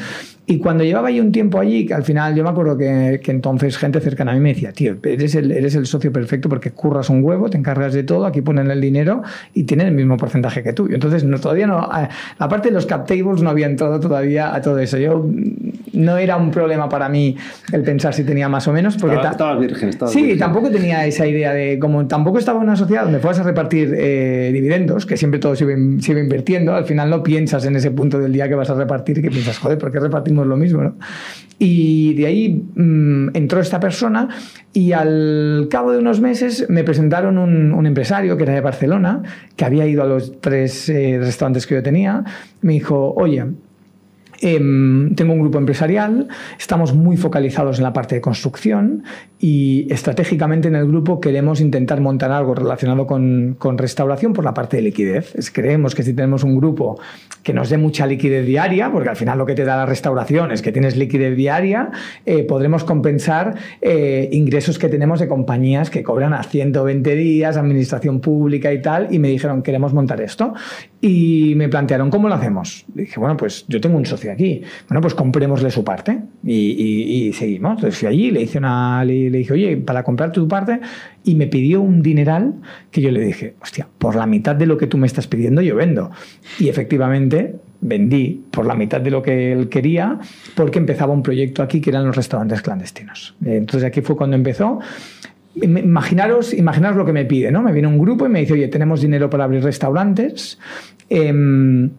y 0.46 0.60
cuando 0.60 0.84
llevaba 0.84 1.10
yo 1.10 1.24
un 1.24 1.32
tiempo 1.32 1.60
allí, 1.60 1.86
que 1.86 1.94
al 1.94 2.04
final 2.04 2.36
yo 2.36 2.44
me 2.44 2.50
acuerdo 2.50 2.78
que, 2.78 3.20
que 3.24 3.32
entonces 3.32 3.78
gente 3.78 4.00
cercana 4.02 4.32
a 4.32 4.36
mí 4.36 4.40
me 4.42 4.50
decía, 4.54 4.72
tío, 4.72 4.98
eres 5.04 5.34
el, 5.36 5.52
eres 5.52 5.76
el 5.76 5.86
socio 5.88 6.12
perfecto 6.12 6.48
porque 6.50 6.72
curras 6.72 7.10
un 7.10 7.24
huevo, 7.24 7.50
te 7.50 7.58
encargas 7.58 7.94
de 7.94 8.04
todo, 8.04 8.26
aquí 8.26 8.42
ponen 8.42 8.70
el 8.70 8.82
dinero 8.82 9.24
y 9.54 9.64
tienen 9.64 9.88
el 9.88 9.94
mismo 9.96 10.18
porcentaje 10.18 10.62
que 10.62 10.74
tú. 10.74 10.88
Entonces 10.92 11.24
no, 11.24 11.40
todavía 11.40 11.68
no, 11.68 11.80
a- 11.80 12.10
la 12.40 12.48
parte 12.50 12.68
de 12.70 12.74
los 12.76 12.86
cap 12.86 13.08
tables 13.08 13.42
no 13.42 13.50
había 13.50 13.66
entrado 13.66 14.00
todavía 14.00 14.54
a 14.54 14.62
todo 14.62 14.78
eso. 14.80 14.98
Yo 14.98 15.26
no 15.94 16.18
era 16.18 16.38
un 16.38 16.52
problema 16.52 16.88
para 16.90 17.10
mí 17.10 17.36
el 17.72 17.84
pensar 17.84 18.14
si 18.14 18.24
tenía 18.24 18.48
más 18.50 18.68
o 18.68 18.74
menos 18.74 18.98
porque 18.98 19.16
Estaba- 19.16 19.30
ta- 19.30 19.32
estabas 19.32 19.60
virgen, 19.60 19.90
estabas 19.90 20.14
Sí, 20.14 20.22
virgen. 20.22 20.40
tampoco 20.40 20.70
tenía 20.70 21.06
esa 21.06 21.26
idea 21.26 21.54
de, 21.54 21.78
tampoco 22.08 22.40
estaba 22.40 22.60
en 22.60 22.68
una 22.68 22.76
sociedad 22.76 23.04
donde 23.04 23.20
fueras 23.20 23.40
a 23.40 23.44
repartir 23.44 23.94
eh, 23.98 24.52
dividendos, 24.54 25.06
que 25.06 25.18
siempre 25.18 25.40
todo 25.40 25.56
se 25.56 25.64
iba, 25.64 25.74
se 26.02 26.12
iba 26.12 26.22
invirtiendo, 26.22 26.74
al 26.74 26.86
final 26.86 27.10
no 27.10 27.24
piensas 27.24 27.66
en 27.66 27.76
ese 27.76 27.92
punto 27.92 28.20
del 28.20 28.34
día 28.34 28.48
que 28.48 28.56
vas 28.56 28.70
a 28.70 28.76
repartir 28.76 29.22
que 29.22 29.30
piensas, 29.30 29.58
joder, 29.58 29.78
¿por 29.78 29.92
qué 29.92 30.00
repartimos 30.00 30.48
lo 30.48 30.58
mismo? 30.58 30.84
no? 30.84 30.96
Y 31.60 32.14
de 32.16 32.26
ahí 32.26 32.66
mm, 32.76 33.36
entró 33.36 33.60
esta 33.60 33.80
persona 33.80 34.30
y 34.74 34.94
al 34.94 35.68
cabo 35.70 35.92
de 35.92 36.00
unos 36.00 36.20
meses 36.20 36.66
me 36.70 36.84
presentaron 36.84 37.38
un, 37.38 37.74
un 37.74 37.86
empresario 37.86 38.38
que 38.38 38.44
era 38.44 38.54
de 38.54 38.62
Barcelona, 38.62 39.22
que 39.56 39.66
había 39.66 39.86
ido 39.86 40.02
a 40.02 40.06
los 40.06 40.40
tres 40.42 40.90
eh, 40.90 41.18
restaurantes 41.20 41.68
que 41.68 41.76
yo 41.76 41.84
tenía, 41.84 42.24
me 42.62 42.74
dijo, 42.74 43.14
oye, 43.16 43.46
Em, 44.44 45.14
tengo 45.14 45.34
un 45.34 45.40
grupo 45.40 45.60
empresarial, 45.60 46.28
estamos 46.58 46.96
muy 46.96 47.16
focalizados 47.16 47.78
en 47.78 47.84
la 47.84 47.94
parte 47.94 48.16
de 48.16 48.22
construcción 48.22 49.04
y 49.38 49.86
estratégicamente 49.94 50.68
en 50.68 50.76
el 50.76 50.88
grupo 50.88 51.22
queremos 51.22 51.62
intentar 51.62 52.02
montar 52.02 52.32
algo 52.32 52.56
relacionado 52.56 53.06
con, 53.06 53.56
restauración 53.78 54.34
por 54.34 54.44
la 54.44 54.56
parte 54.56 54.78
de 54.78 54.84
liquidez. 54.84 55.36
Creemos 55.54 55.94
que 55.94 56.02
si 56.02 56.14
tenemos 56.14 56.44
un 56.44 56.58
grupo 56.58 57.00
que 57.44 57.54
nos 57.54 57.70
dé 57.70 57.78
mucha 57.78 58.08
liquidez 58.08 58.44
diaria, 58.46 58.92
porque 58.92 59.10
al 59.10 59.16
final 59.16 59.38
lo 59.38 59.46
que 59.46 59.54
te 59.54 59.64
da 59.64 59.78
la 59.78 59.86
restauración 59.86 60.52
es 60.52 60.64
que 60.64 60.72
tienes 60.72 60.98
liquidez 60.98 61.36
diaria, 61.36 61.92
eh, 62.26 62.44
podremos 62.44 62.84
compensar 62.84 63.56
eh, 63.80 64.28
ingresos 64.32 64.80
que 64.80 64.90
tenemos 64.90 65.20
de 65.20 65.28
compañías 65.28 65.92
que 65.92 66.02
cobran 66.02 66.34
a 66.34 66.42
120 66.42 67.16
días, 67.16 67.58
administración 67.58 68.22
pública 68.22 68.74
y 68.74 68.82
tal, 68.82 69.14
y 69.14 69.20
me 69.20 69.28
dijeron, 69.28 69.62
queremos 69.62 69.94
montar 69.94 70.20
esto. 70.22 70.54
Y 71.00 71.54
me 71.56 71.68
plantearon, 71.68 72.12
¿cómo 72.12 72.28
lo 72.28 72.36
hacemos? 72.36 72.86
Dije, 72.94 73.20
bueno, 73.20 73.36
pues 73.36 73.66
yo 73.68 73.82
tengo 73.82 73.98
un 73.98 74.06
socio 74.06 74.31
aquí. 74.32 74.62
Bueno, 74.88 75.02
pues 75.02 75.14
comprémosle 75.14 75.72
su 75.72 75.84
parte 75.84 76.20
y, 76.44 77.32
seguimos. 77.34 77.76
Entonces 77.76 78.00
fui 78.00 78.08
allí, 78.08 78.32
le, 78.32 78.42
hice 78.42 78.58
una, 78.58 79.04
le, 79.06 79.30
le 79.30 79.40
dije, 79.40 79.54
oye, 79.54 79.78
para 79.78 80.04
comprar 80.04 80.32
tu 80.32 80.48
parte, 80.48 80.80
y 81.24 81.36
me 81.36 81.48
pidió 81.48 81.82
un 81.82 82.02
dineral 82.02 82.56
que 82.90 83.02
yo 83.02 83.12
le 83.12 83.22
dije, 83.22 83.56
hostia, 83.62 83.88
por 83.98 84.16
la 84.16 84.26
mitad 84.26 84.56
de 84.56 84.66
lo 84.66 84.78
que 84.78 84.88
tú 84.88 84.98
me 84.98 85.08
estás 85.08 85.28
pidiendo, 85.28 85.62
yo 85.62 85.76
vendo. 85.76 86.12
Y 86.60 86.70
efectivamente 86.70 87.56
vendí 87.82 88.46
por 88.52 88.66
la 88.66 88.76
mitad 88.76 89.02
de 89.02 89.10
lo 89.12 89.22
que 89.22 89.52
él 89.52 89.68
quería 89.68 90.20
porque 90.56 90.80
empezaba 90.80 91.14
un 91.14 91.24
proyecto 91.24 91.64
aquí 91.64 91.82
que 91.82 91.90
eran 91.90 92.06
los 92.06 92.16
restaurantes 92.16 92.62
clandestinos. 92.62 93.36
Entonces 93.44 93.88
aquí 93.88 94.02
fue 94.02 94.16
cuando 94.16 94.36
empezó. 94.36 94.80
Imaginaros, 95.56 96.54
imaginaros 96.54 96.96
lo 96.96 97.06
que 97.06 97.12
me 97.12 97.26
pide, 97.26 97.52
¿no? 97.52 97.62
Me 97.62 97.74
viene 97.74 97.88
un 97.88 98.00
grupo 98.00 98.26
y 98.26 98.30
me 98.30 98.40
dice, 98.40 98.54
oye, 98.54 98.70
tenemos 98.70 99.02
dinero 99.02 99.30
para 99.30 99.44
abrir 99.44 99.62
restaurantes, 99.62 100.58
em, 101.10 101.90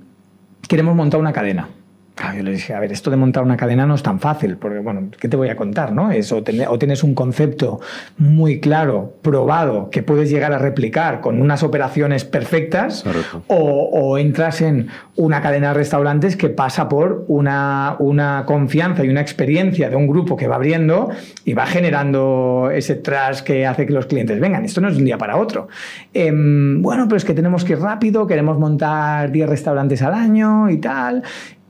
queremos 0.67 0.97
montar 0.97 1.21
una 1.21 1.35
cadena. 1.35 1.69
Claro, 2.15 2.37
yo 2.37 2.43
le 2.43 2.51
dije, 2.53 2.75
a 2.75 2.79
ver, 2.81 2.93
esto 2.93 3.11
de 3.11 3.17
montar 3.17 3.43
una 3.43 3.57
cadena 3.57 3.87
no 3.87 3.95
es 3.95 4.03
tan 4.03 4.21
fácil, 4.21 4.59
porque, 4.59 4.81
bueno, 4.81 5.09
¿qué 5.19 5.29
te 5.29 5.37
voy 5.37 5.49
a 5.49 5.57
contar, 5.57 5.93
no? 5.93 6.11
Es, 6.13 6.31
o, 6.31 6.43
ten- 6.43 6.67
o 6.69 6.79
tienes 6.79 7.03
un 7.03 7.15
concepto 7.15 7.81
muy 8.19 8.61
claro, 8.61 9.15
probado, 9.23 9.89
que 9.89 10.03
puedes 10.03 10.29
llegar 10.31 10.53
a 10.53 10.59
replicar 10.59 11.23
con 11.23 11.41
unas 11.41 11.63
operaciones 11.63 12.27
perfectas, 12.27 13.03
o, 13.49 13.57
o 13.57 14.19
entras 14.19 14.61
en 14.61 14.89
una 15.17 15.41
cadena 15.41 15.69
de 15.69 15.75
restaurantes 15.75 16.37
que 16.37 16.51
pasa 16.51 16.87
por 16.89 17.25
una, 17.29 17.97
una 17.99 18.45
confianza 18.47 19.05
y 19.05 19.09
una 19.09 19.23
experiencia 19.23 19.89
de 19.89 19.97
un 19.97 20.07
grupo 20.07 20.37
que 20.37 20.47
va 20.47 20.57
abriendo 20.57 21.09
y 21.47 21.55
va 21.55 21.65
generando 21.65 22.69
ese 22.73 22.95
trust 22.97 23.41
que 23.45 23.67
hace 23.67 23.87
que 23.87 23.93
los 23.95 24.05
clientes 24.05 24.39
vengan. 24.39 24.67
Esto 24.67 24.83
no 24.83 24.89
es 24.89 24.95
de 24.95 24.99
un 25.01 25.07
día 25.07 25.17
para 25.17 25.37
otro. 25.39 25.69
Em, 26.13 26.83
bueno, 26.83 27.05
pero 27.09 27.17
es 27.17 27.25
que 27.25 27.33
tenemos 27.33 27.65
que 27.65 27.73
ir 27.73 27.79
rápido, 27.81 28.27
queremos 28.27 28.59
montar 28.59 29.31
10 29.33 29.49
restaurantes 29.49 30.03
al 30.03 30.13
año 30.13 30.69
y 30.69 30.77
tal. 30.77 31.23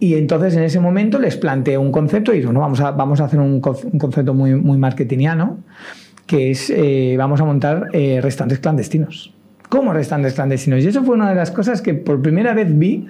Y 0.02 0.16
entonces 0.16 0.56
en 0.56 0.64
ese 0.64 0.80
momento 0.80 1.20
les 1.20 1.36
planteé 1.36 1.78
un 1.78 1.92
concepto 1.92 2.34
y 2.34 2.38
digo, 2.38 2.52
no, 2.52 2.58
vamos 2.58 2.80
a, 2.80 2.90
vamos 2.90 3.20
a 3.20 3.26
hacer 3.26 3.38
un, 3.38 3.62
un 3.62 3.98
concepto 4.00 4.34
muy, 4.34 4.56
muy 4.56 4.76
marketingiano, 4.76 5.60
que 6.26 6.50
es, 6.50 6.70
eh, 6.70 7.14
vamos 7.16 7.40
a 7.40 7.44
montar 7.44 7.86
eh, 7.92 8.18
restaurantes 8.20 8.58
clandestinos. 8.58 9.32
¿Cómo 9.68 9.92
restaurantes 9.92 10.34
clandestinos? 10.34 10.82
Y 10.82 10.88
eso 10.88 11.04
fue 11.04 11.14
una 11.14 11.28
de 11.28 11.36
las 11.36 11.52
cosas 11.52 11.82
que 11.82 11.94
por 11.94 12.20
primera 12.20 12.52
vez 12.52 12.76
vi 12.76 13.06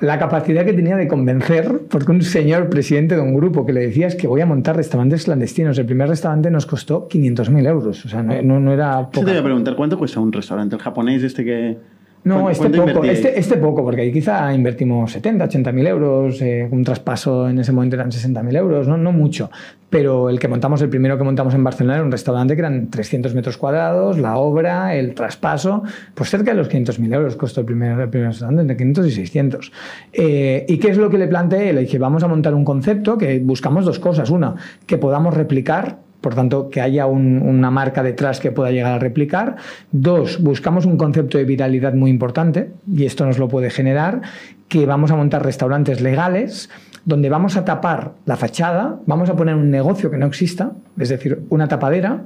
la 0.00 0.18
capacidad 0.18 0.66
que 0.66 0.74
tenía 0.74 0.98
de 0.98 1.08
convencer, 1.08 1.84
porque 1.88 2.12
un 2.12 2.20
señor 2.20 2.68
presidente 2.68 3.14
de 3.14 3.22
un 3.22 3.34
grupo 3.34 3.64
que 3.64 3.72
le 3.72 3.80
decía 3.80 4.06
es 4.06 4.14
que 4.14 4.28
voy 4.28 4.42
a 4.42 4.46
montar 4.46 4.76
restaurantes 4.76 5.24
clandestinos. 5.24 5.78
El 5.78 5.86
primer 5.86 6.10
restaurante 6.10 6.50
nos 6.50 6.66
costó 6.66 7.08
500.000 7.08 7.66
euros. 7.66 8.04
O 8.04 8.08
sea, 8.10 8.22
no, 8.22 8.42
no, 8.42 8.60
no 8.60 8.74
era 8.74 9.08
Yo 9.10 9.20
te 9.20 9.30
voy 9.30 9.38
a 9.38 9.42
preguntar, 9.42 9.74
¿cuánto 9.74 9.96
cuesta 9.96 10.20
un 10.20 10.34
restaurante? 10.34 10.76
El 10.76 10.82
japonés 10.82 11.22
este 11.22 11.46
que... 11.46 11.78
No, 12.22 12.50
este 12.50 12.68
poco, 12.68 13.02
este, 13.04 13.38
este, 13.38 13.56
poco, 13.56 13.82
porque 13.82 14.02
ahí 14.02 14.12
quizá 14.12 14.52
invertimos 14.52 15.10
70, 15.12 15.44
80 15.44 15.72
mil 15.72 15.86
euros, 15.86 16.42
eh, 16.42 16.68
un 16.70 16.84
traspaso 16.84 17.48
en 17.48 17.58
ese 17.58 17.72
momento 17.72 17.96
eran 17.96 18.12
60 18.12 18.42
mil 18.42 18.54
euros, 18.56 18.86
¿no? 18.86 18.98
no 18.98 19.10
mucho. 19.10 19.50
Pero 19.88 20.28
el 20.28 20.38
que 20.38 20.46
montamos, 20.46 20.82
el 20.82 20.90
primero 20.90 21.16
que 21.16 21.24
montamos 21.24 21.54
en 21.54 21.64
Barcelona 21.64 21.94
era 21.94 22.04
un 22.04 22.12
restaurante 22.12 22.54
que 22.54 22.60
eran 22.60 22.90
300 22.90 23.34
metros 23.34 23.56
cuadrados, 23.56 24.18
la 24.18 24.36
obra, 24.36 24.94
el 24.94 25.14
traspaso, 25.14 25.82
pues 26.14 26.28
cerca 26.28 26.50
de 26.50 26.58
los 26.58 26.68
500 26.68 26.98
mil 26.98 27.12
euros 27.12 27.36
costó 27.36 27.60
el 27.60 27.66
primer, 27.66 27.98
el 27.98 28.10
primer 28.10 28.28
restaurante, 28.28 28.60
entre 28.62 28.76
500 28.76 29.06
y 29.06 29.10
600. 29.12 29.72
Eh, 30.12 30.66
¿Y 30.68 30.76
qué 30.76 30.90
es 30.90 30.98
lo 30.98 31.08
que 31.08 31.16
le 31.16 31.26
planteé? 31.26 31.72
Le 31.72 31.80
dije, 31.80 31.98
vamos 31.98 32.22
a 32.22 32.28
montar 32.28 32.54
un 32.54 32.66
concepto 32.66 33.16
que 33.16 33.38
buscamos 33.38 33.86
dos 33.86 33.98
cosas. 33.98 34.28
Una, 34.28 34.54
que 34.86 34.98
podamos 34.98 35.32
replicar 35.32 36.09
por 36.20 36.34
tanto, 36.34 36.70
que 36.70 36.80
haya 36.80 37.06
una 37.06 37.70
marca 37.70 38.02
detrás 38.02 38.40
que 38.40 38.52
pueda 38.52 38.70
llegar 38.70 38.92
a 38.92 38.98
replicar. 38.98 39.56
Dos, 39.92 40.42
buscamos 40.42 40.86
un 40.86 40.96
concepto 40.96 41.38
de 41.38 41.44
viralidad 41.44 41.94
muy 41.94 42.10
importante, 42.10 42.70
y 42.92 43.04
esto 43.04 43.24
nos 43.24 43.38
lo 43.38 43.48
puede 43.48 43.70
generar, 43.70 44.20
que 44.68 44.86
vamos 44.86 45.10
a 45.10 45.16
montar 45.16 45.44
restaurantes 45.44 46.00
legales 46.00 46.70
donde 47.04 47.30
vamos 47.30 47.56
a 47.56 47.64
tapar 47.64 48.12
la 48.26 48.36
fachada, 48.36 49.00
vamos 49.06 49.30
a 49.30 49.36
poner 49.36 49.54
un 49.54 49.70
negocio 49.70 50.10
que 50.10 50.18
no 50.18 50.26
exista, 50.26 50.72
es 50.98 51.08
decir, 51.08 51.42
una 51.48 51.66
tapadera, 51.66 52.24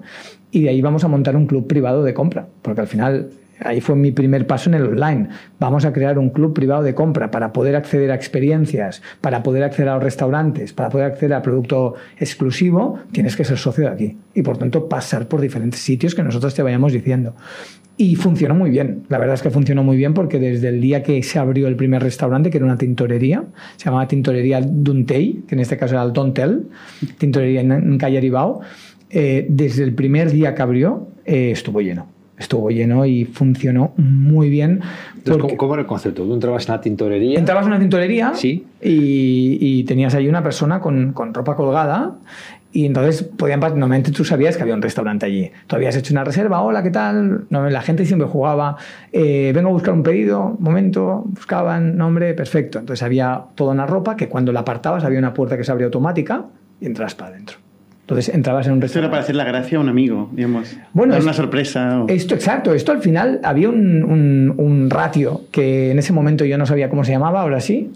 y 0.50 0.62
de 0.62 0.70
ahí 0.70 0.82
vamos 0.82 1.04
a 1.04 1.08
montar 1.08 1.36
un 1.36 1.46
club 1.46 1.66
privado 1.66 2.02
de 2.02 2.12
compra, 2.12 2.46
porque 2.62 2.80
al 2.80 2.86
final 2.88 3.30
Ahí 3.60 3.80
fue 3.80 3.96
mi 3.96 4.12
primer 4.12 4.46
paso 4.46 4.68
en 4.68 4.74
el 4.74 4.86
online. 4.86 5.28
Vamos 5.58 5.84
a 5.84 5.92
crear 5.92 6.18
un 6.18 6.30
club 6.30 6.54
privado 6.54 6.82
de 6.82 6.94
compra 6.94 7.30
para 7.30 7.52
poder 7.52 7.76
acceder 7.76 8.10
a 8.10 8.14
experiencias, 8.14 9.02
para 9.20 9.42
poder 9.42 9.62
acceder 9.62 9.88
a 9.88 9.94
los 9.94 10.02
restaurantes, 10.02 10.72
para 10.72 10.88
poder 10.88 11.06
acceder 11.06 11.34
a 11.34 11.42
producto 11.42 11.94
exclusivo, 12.18 12.98
tienes 13.12 13.36
que 13.36 13.44
ser 13.44 13.58
socio 13.58 13.84
de 13.84 13.90
aquí 13.90 14.18
y 14.34 14.42
por 14.42 14.58
tanto 14.58 14.88
pasar 14.88 15.28
por 15.28 15.40
diferentes 15.40 15.80
sitios 15.80 16.14
que 16.14 16.22
nosotros 16.22 16.54
te 16.54 16.62
vayamos 16.62 16.92
diciendo. 16.92 17.34
Y 17.96 18.16
funcionó 18.16 18.56
muy 18.56 18.70
bien. 18.70 19.04
La 19.08 19.18
verdad 19.18 19.34
es 19.34 19.42
que 19.42 19.50
funcionó 19.50 19.84
muy 19.84 19.96
bien 19.96 20.14
porque 20.14 20.40
desde 20.40 20.68
el 20.68 20.80
día 20.80 21.04
que 21.04 21.22
se 21.22 21.38
abrió 21.38 21.68
el 21.68 21.76
primer 21.76 22.02
restaurante, 22.02 22.50
que 22.50 22.56
era 22.56 22.66
una 22.66 22.76
tintorería, 22.76 23.44
se 23.76 23.84
llamaba 23.84 24.08
Tintorería 24.08 24.60
Duntei, 24.60 25.44
que 25.46 25.54
en 25.54 25.60
este 25.60 25.76
caso 25.76 25.94
era 25.94 26.02
el 26.02 26.12
Dontel, 26.12 26.66
tintorería 27.18 27.60
en, 27.60 27.96
Calle 27.98 28.18
Aribao, 28.18 28.62
eh, 29.10 29.46
desde 29.48 29.84
el 29.84 29.94
primer 29.94 30.32
día 30.32 30.56
que 30.56 30.62
abrió 30.62 31.06
eh, 31.24 31.52
estuvo 31.52 31.80
lleno 31.80 32.13
estuvo 32.38 32.70
lleno 32.70 33.06
y 33.06 33.24
funcionó 33.24 33.92
muy 33.96 34.50
bien. 34.50 34.80
Entonces, 35.16 35.56
¿cómo, 35.56 35.74
era 35.74 35.82
el 35.82 35.86
concepto? 35.86 36.24
¿Tú 36.24 36.34
entrabas 36.34 36.66
en 36.66 36.72
una 36.72 36.80
tintorería? 36.80 37.38
Entrabas 37.38 37.64
en 37.64 37.72
una 37.72 37.80
tintorería 37.80 38.32
¿Sí? 38.34 38.66
y, 38.82 39.84
tenías 39.84 40.14
ahí 40.14 40.28
una 40.28 40.42
persona 40.42 40.80
con, 40.80 41.12
con, 41.12 41.34
ropa 41.34 41.56
colgada 41.56 42.16
y 42.72 42.86
entonces 42.86 43.22
podían, 43.22 43.60
normalmente 43.60 44.10
tú 44.10 44.24
sabías 44.24 44.56
que 44.56 44.62
había 44.62 44.74
un 44.74 44.82
restaurante 44.82 45.26
allí. 45.26 45.52
Tú 45.68 45.76
habías 45.76 45.94
hecho 45.96 46.12
una 46.12 46.24
reserva, 46.24 46.60
hola, 46.60 46.82
¿qué 46.82 46.90
tal? 46.90 47.44
No, 47.48 47.70
la 47.70 47.82
gente 47.82 48.04
siempre 48.04 48.26
jugaba, 48.26 48.76
eh, 49.12 49.52
vengo 49.54 49.68
a 49.68 49.72
buscar 49.72 49.94
un 49.94 50.02
pedido, 50.02 50.56
momento, 50.58 51.22
buscaban, 51.26 51.96
nombre, 51.96 52.34
perfecto. 52.34 52.80
Entonces 52.80 53.04
había 53.04 53.44
toda 53.54 53.72
una 53.72 53.86
ropa 53.86 54.16
que 54.16 54.28
cuando 54.28 54.52
la 54.52 54.60
apartabas 54.60 55.04
había 55.04 55.20
una 55.20 55.32
puerta 55.34 55.56
que 55.56 55.62
se 55.62 55.70
abría 55.70 55.86
automática 55.86 56.46
y 56.80 56.86
entras 56.86 57.14
para 57.14 57.30
adentro. 57.30 57.63
Entonces 58.04 58.34
entrabas 58.34 58.66
en 58.66 58.74
un 58.74 58.82
restaurante. 58.82 58.86
Esto 58.86 58.98
era 58.98 59.10
para 59.10 59.22
hacer 59.22 59.34
la 59.34 59.44
gracia 59.44 59.78
a 59.78 59.80
un 59.80 59.88
amigo, 59.88 60.28
digamos. 60.32 60.76
Bueno, 60.92 61.16
una 61.16 61.32
sorpresa. 61.32 62.04
Esto, 62.08 62.34
exacto. 62.34 62.74
Esto 62.74 62.92
al 62.92 63.00
final 63.00 63.40
había 63.42 63.70
un, 63.70 64.54
un, 64.58 64.90
ratio 64.90 65.44
que 65.50 65.90
en 65.90 65.98
ese 65.98 66.12
momento 66.12 66.44
yo 66.44 66.58
no 66.58 66.66
sabía 66.66 66.90
cómo 66.90 67.02
se 67.04 67.12
llamaba, 67.12 67.40
ahora 67.40 67.60
sí, 67.60 67.92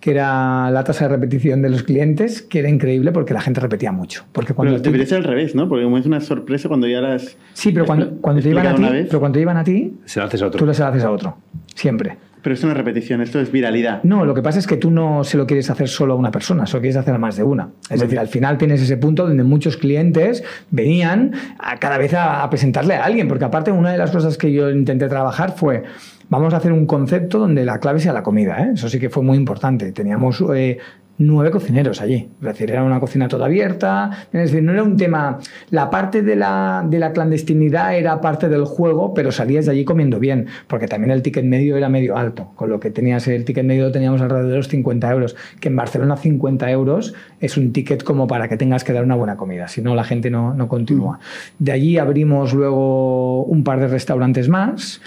que 0.00 0.12
era 0.12 0.70
la 0.70 0.82
tasa 0.82 1.04
de 1.04 1.14
repetición 1.14 1.60
de 1.60 1.68
los 1.68 1.82
clientes, 1.82 2.40
que 2.40 2.60
era 2.60 2.70
increíble 2.70 3.12
porque 3.12 3.34
la 3.34 3.42
gente 3.42 3.60
repetía 3.60 3.92
mucho. 3.92 4.24
Porque 4.32 4.54
cuando 4.54 4.72
pero 4.76 4.82
debería 4.82 5.06
ser 5.06 5.18
al 5.18 5.24
revés, 5.24 5.54
¿no? 5.54 5.68
Porque 5.68 5.84
como 5.84 5.98
es 5.98 6.06
una 6.06 6.22
sorpresa 6.22 6.68
cuando 6.68 6.88
ya 6.88 7.02
las. 7.02 7.36
Sí, 7.52 7.70
pero 7.70 7.84
cuando, 7.84 8.12
cuando 8.22 8.40
te 8.40 8.48
iban 8.48 8.66
a 8.66 8.74
ti, 8.74 8.82
pero 9.08 9.20
cuando 9.20 9.36
te 9.36 9.42
iban 9.42 9.58
a 9.58 9.64
ti, 9.64 9.92
se 10.06 10.20
lo 10.20 10.26
haces 10.26 10.40
a 10.40 10.46
otro. 10.46 10.58
tú 10.58 10.64
lo 10.64 10.72
haces 10.72 11.04
a 11.04 11.10
otro. 11.10 11.36
Siempre. 11.74 12.16
Pero 12.42 12.54
es 12.54 12.64
una 12.64 12.74
repetición, 12.74 13.20
esto 13.20 13.40
es 13.40 13.52
viralidad. 13.52 14.02
No, 14.02 14.24
lo 14.24 14.34
que 14.34 14.42
pasa 14.42 14.58
es 14.58 14.66
que 14.66 14.76
tú 14.76 14.90
no 14.90 15.24
se 15.24 15.36
lo 15.36 15.46
quieres 15.46 15.70
hacer 15.70 15.88
solo 15.88 16.14
a 16.14 16.16
una 16.16 16.30
persona, 16.30 16.66
solo 16.66 16.80
quieres 16.80 16.96
hacer 16.96 17.14
a 17.14 17.18
más 17.18 17.36
de 17.36 17.42
una. 17.42 17.70
Es 17.88 18.00
decir, 18.00 18.18
al 18.18 18.28
final 18.28 18.58
tienes 18.58 18.80
ese 18.80 18.96
punto 18.96 19.26
donde 19.26 19.44
muchos 19.44 19.76
clientes 19.76 20.42
venían 20.70 21.32
a 21.58 21.78
cada 21.78 21.98
vez 21.98 22.14
a, 22.14 22.48
presentarle 22.50 22.94
a 22.94 23.04
alguien, 23.04 23.28
porque 23.28 23.44
aparte 23.44 23.70
una 23.70 23.92
de 23.92 23.98
las 23.98 24.10
cosas 24.10 24.38
que 24.38 24.52
yo 24.52 24.70
intenté 24.70 25.08
trabajar 25.08 25.54
fue 25.56 25.82
vamos 26.28 26.54
a 26.54 26.58
hacer 26.58 26.72
un 26.72 26.86
concepto 26.86 27.38
donde 27.38 27.64
la 27.64 27.80
clave 27.80 28.00
sea 28.00 28.12
la 28.12 28.22
comida. 28.22 28.62
¿eh? 28.62 28.70
Eso 28.74 28.88
sí 28.88 28.98
que 28.98 29.10
fue 29.10 29.22
muy 29.22 29.36
importante. 29.36 29.92
Teníamos 29.92 30.42
eh, 30.54 30.78
nueve 31.20 31.50
cocineros 31.50 32.00
allí. 32.00 32.28
Es 32.40 32.46
decir, 32.46 32.70
era 32.70 32.82
una 32.82 32.98
cocina 32.98 33.28
toda 33.28 33.46
abierta. 33.46 34.26
Es 34.32 34.50
decir, 34.50 34.62
no 34.62 34.72
era 34.72 34.82
un 34.82 34.96
tema. 34.96 35.38
La 35.70 35.90
parte 35.90 36.22
de 36.22 36.34
la, 36.34 36.84
de 36.88 36.98
la 36.98 37.12
clandestinidad 37.12 37.94
era 37.94 38.20
parte 38.20 38.48
del 38.48 38.64
juego, 38.64 39.14
pero 39.14 39.30
salías 39.30 39.66
de 39.66 39.72
allí 39.72 39.84
comiendo 39.84 40.18
bien, 40.18 40.46
porque 40.66 40.88
también 40.88 41.10
el 41.10 41.22
ticket 41.22 41.44
medio 41.44 41.76
era 41.76 41.88
medio 41.88 42.16
alto. 42.16 42.50
Con 42.56 42.70
lo 42.70 42.80
que 42.80 42.90
tenías 42.90 43.28
el 43.28 43.44
ticket 43.44 43.64
medio 43.64 43.92
teníamos 43.92 44.20
alrededor 44.22 44.50
de 44.50 44.56
los 44.56 44.68
50 44.68 45.10
euros. 45.12 45.36
Que 45.60 45.68
en 45.68 45.76
Barcelona 45.76 46.16
50 46.16 46.70
euros 46.70 47.14
es 47.38 47.56
un 47.56 47.72
ticket 47.72 48.02
como 48.02 48.26
para 48.26 48.48
que 48.48 48.56
tengas 48.56 48.82
que 48.82 48.92
dar 48.92 49.04
una 49.04 49.14
buena 49.14 49.36
comida, 49.36 49.68
si 49.68 49.82
no 49.82 49.94
la 49.94 50.04
gente 50.04 50.30
no, 50.30 50.54
no 50.54 50.68
continúa. 50.68 51.18
Mm. 51.18 51.64
De 51.64 51.72
allí 51.72 51.98
abrimos 51.98 52.54
luego 52.54 53.44
un 53.44 53.62
par 53.62 53.80
de 53.80 53.88
restaurantes 53.88 54.48
más. 54.48 55.00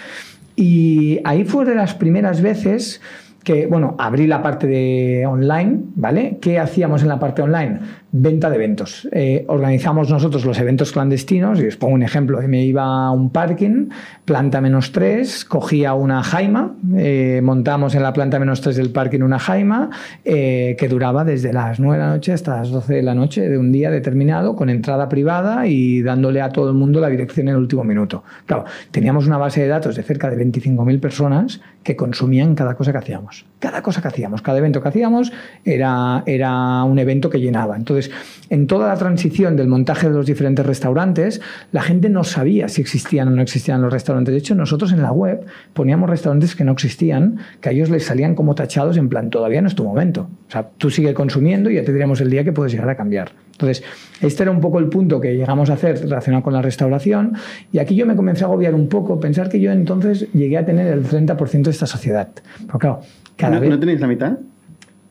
Y 0.56 1.19
ahí 1.23 1.45
fue 1.45 1.65
de 1.65 1.73
las 1.73 1.95
primeras 1.95 2.41
veces 2.41 3.02
que, 3.43 3.67
bueno, 3.67 3.95
abrí 3.99 4.27
la 4.27 4.41
parte 4.41 4.67
de 4.67 5.25
online, 5.27 5.79
¿vale? 5.95 6.38
¿Qué 6.41 6.60
hacíamos 6.60 7.01
en 7.03 7.10
la 7.10 7.19
parte 7.19 7.41
online? 7.41 7.79
Venta 8.15 8.52
de 8.52 8.58
eventos. 8.58 9.10
Eh, 9.12 9.43
organizamos 9.47 10.08
nosotros 10.08 10.45
los 10.45 10.60
eventos 10.60 10.91
clandestinos, 10.91 11.60
y 11.60 11.65
os 11.65 11.78
pongo 11.78 11.95
un 11.95 12.04
ejemplo, 12.04 12.39
me 12.47 12.63
iba 12.63 12.84
a 12.84 13.10
un 13.10 13.32
parking, 13.32 13.89
planta 14.23 14.62
menos 14.62 14.91
3, 14.91 15.45
cogía 15.45 15.95
una 15.95 16.21
jaima, 16.21 16.76
eh, 16.95 17.41
montamos 17.43 17.95
en 17.95 18.04
la 18.04 18.13
planta 18.13 18.38
menos 18.38 18.62
3 18.62 18.76
del 18.76 18.91
parking 18.91 19.21
una 19.21 19.39
jaima 19.39 19.89
eh, 20.23 20.76
que 20.78 20.88
duraba 20.88 21.23
desde 21.23 21.54
las 21.54 21.80
9 21.80 21.97
de 21.97 22.04
la 22.04 22.10
noche 22.12 22.34
hasta 22.34 22.58
las 22.58 22.69
12 22.69 22.93
de 22.93 23.02
la 23.02 23.15
noche 23.15 23.49
de 23.49 23.58
un 23.58 23.71
día 23.71 23.89
determinado, 23.89 24.56
con 24.56 24.69
entrada 24.69 25.10
privada 25.10 25.65
y 25.65 26.04
dándole 26.04 26.41
a 26.41 26.49
todo 26.49 26.69
el 26.69 26.76
mundo 26.76 26.99
la 26.99 27.10
dirección 27.10 27.47
en 27.47 27.56
el 27.56 27.62
último 27.62 27.84
minuto. 27.84 28.23
Claro, 28.45 28.65
teníamos 28.91 29.26
una 29.26 29.39
base 29.39 29.62
de 29.62 29.69
datos 29.69 29.95
de 29.95 30.04
cerca 30.04 30.30
de 30.30 30.38
25.000 30.38 30.99
personas 30.99 31.62
que 31.82 31.95
consumían 31.95 32.54
cada 32.54 32.76
cosa 32.76 32.91
que 32.91 32.99
hacíamos. 32.99 33.47
Cada 33.63 33.82
cosa 33.82 34.02
que 34.02 34.10
hacíamos, 34.10 34.41
cada 34.41 34.58
evento 34.58 34.82
que 34.82 34.89
hacíamos 34.89 35.32
era, 35.63 36.21
era 36.26 36.84
un 36.84 36.99
evento 36.99 37.30
que 37.30 37.39
llenaba. 37.39 37.78
Entonces, 37.78 38.12
en 38.49 38.67
toda 38.67 38.89
la 38.89 38.97
transición 38.97 39.56
del 39.56 39.69
montaje 39.69 40.10
de 40.10 40.13
los 40.13 40.26
diferentes 40.26 40.65
restaurantes, 40.65 41.39
la 41.71 41.82
gente 41.82 42.10
no 42.10 42.26
sabía 42.26 42.67
si 42.67 42.82
existían 42.82 43.30
o 43.30 43.32
no 43.32 43.41
existían 43.41 43.82
los 43.82 43.93
restaurantes. 43.93 44.34
De 44.34 44.39
hecho, 44.39 44.54
nosotros 44.54 44.91
en 44.91 45.02
la 45.02 45.13
web 45.13 45.45
poníamos 45.71 46.10
restaurantes 46.10 46.58
que 46.58 46.65
no 46.65 46.73
existían, 46.73 47.38
que 47.62 47.69
a 47.69 47.71
ellos 47.71 47.89
les 47.89 48.04
salían 48.04 48.36
como 48.36 48.54
tachados 48.54 48.97
en 48.97 49.08
plan, 49.08 49.30
todavía 49.30 49.62
no 49.62 49.69
es 49.69 49.76
tu 49.76 49.86
momento. 49.86 50.28
O 50.49 50.52
sea, 50.52 50.67
tú 50.78 50.89
sigue 50.89 51.13
consumiendo 51.13 51.69
y 51.69 51.76
ya 51.76 51.86
te 51.86 51.93
diremos 51.93 52.19
el 52.19 52.30
día 52.30 52.43
que 52.43 52.52
puedes 52.52 52.73
llegar 52.73 52.89
a 52.89 52.97
cambiar. 52.97 53.32
Entonces, 53.54 53.82
este 54.19 54.43
era 54.43 54.52
un 54.52 54.60
poco 54.60 54.80
el 54.80 54.88
punto 54.89 55.21
que 55.21 55.38
llegamos 55.38 55.69
a 55.69 55.73
hacer 55.73 56.02
relacionado 56.02 56.43
con 56.43 56.52
la 56.52 56.62
restauración 56.62 57.38
y 57.71 57.80
aquí 57.80 57.95
yo 57.95 58.06
me 58.06 58.17
comencé 58.17 58.43
a 58.43 58.47
agobiar 58.47 58.76
un 58.76 58.89
poco, 58.89 59.21
pensar 59.21 59.47
que 59.47 59.62
yo 59.62 59.71
entonces 59.71 60.28
llegué 60.34 60.58
a 60.58 60.65
tener 60.65 60.88
el 60.88 61.06
30% 61.06 61.63
de 61.63 61.71
esta 61.71 61.86
sociedad. 61.86 62.28
Pero 62.65 62.80
claro, 62.80 63.02
cada 63.38 63.60
¿No, 63.60 63.69
¿No 63.69 63.80
tenéis 63.80 64.00
la 64.00 64.08
mitad? 64.08 64.38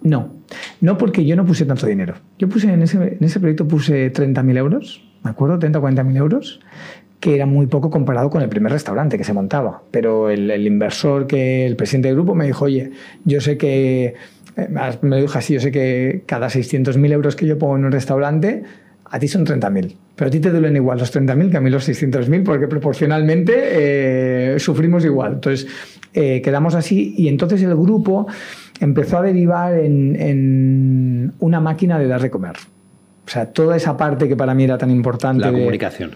No, 0.02 0.30
no 0.80 0.98
porque 0.98 1.24
yo 1.24 1.36
no 1.36 1.46
puse 1.46 1.64
tanto 1.64 1.86
dinero. 1.86 2.14
Yo 2.38 2.48
puse 2.48 2.72
en 2.72 2.82
ese, 2.82 2.96
en 2.96 3.24
ese 3.24 3.40
proyecto 3.40 3.68
puse 3.68 4.12
30.000 4.12 4.56
euros, 4.58 5.04
¿me 5.22 5.30
acuerdo? 5.30 5.58
30 5.58 5.78
o 5.78 5.82
40.000 5.82 6.16
euros, 6.16 6.60
que 7.20 7.36
era 7.36 7.46
muy 7.46 7.66
poco 7.66 7.90
comparado 7.90 8.30
con 8.30 8.42
el 8.42 8.48
primer 8.48 8.72
restaurante 8.72 9.16
que 9.16 9.24
se 9.24 9.32
montaba. 9.32 9.82
Pero 9.92 10.28
el, 10.28 10.50
el 10.50 10.66
inversor, 10.66 11.26
que 11.26 11.66
el 11.66 11.76
presidente 11.76 12.08
del 12.08 12.16
grupo, 12.16 12.34
me 12.34 12.46
dijo, 12.46 12.64
oye, 12.64 12.90
yo 13.24 13.40
sé 13.40 13.56
que, 13.56 14.14
eh, 14.56 14.68
me 15.02 15.20
dijo 15.20 15.38
así, 15.38 15.54
yo 15.54 15.60
sé 15.60 15.70
que 15.70 16.24
cada 16.26 16.48
600.000 16.48 17.12
euros 17.12 17.36
que 17.36 17.46
yo 17.46 17.58
pongo 17.58 17.76
en 17.76 17.84
un 17.84 17.92
restaurante, 17.92 18.64
a 19.04 19.18
ti 19.18 19.28
son 19.28 19.46
30.000. 19.46 19.94
Pero 20.16 20.28
a 20.28 20.30
ti 20.30 20.40
te 20.40 20.50
duelen 20.50 20.76
igual 20.76 20.98
los 20.98 21.14
30.000 21.14 21.50
que 21.50 21.56
a 21.56 21.60
mí 21.60 21.70
los 21.70 21.88
600.000 21.88 22.44
porque 22.44 22.66
proporcionalmente 22.66 23.52
eh, 23.56 24.58
sufrimos 24.58 25.04
igual. 25.04 25.34
Entonces, 25.34 25.66
eh, 26.14 26.42
quedamos 26.42 26.74
así 26.74 27.14
y 27.16 27.28
entonces 27.28 27.62
el 27.62 27.74
grupo 27.74 28.26
empezó 28.80 29.18
a 29.18 29.22
derivar 29.22 29.74
en, 29.74 31.32
una 31.38 31.60
máquina 31.60 31.98
de 31.98 32.06
dar 32.06 32.20
de 32.20 32.30
comer. 32.30 32.56
O 33.26 33.30
sea, 33.30 33.46
toda 33.46 33.76
esa 33.76 33.96
parte 33.96 34.28
que 34.28 34.36
para 34.36 34.52
mí 34.54 34.64
era 34.64 34.76
tan 34.76 34.90
importante. 34.90 35.44
La 35.44 35.52
comunicación. 35.52 36.12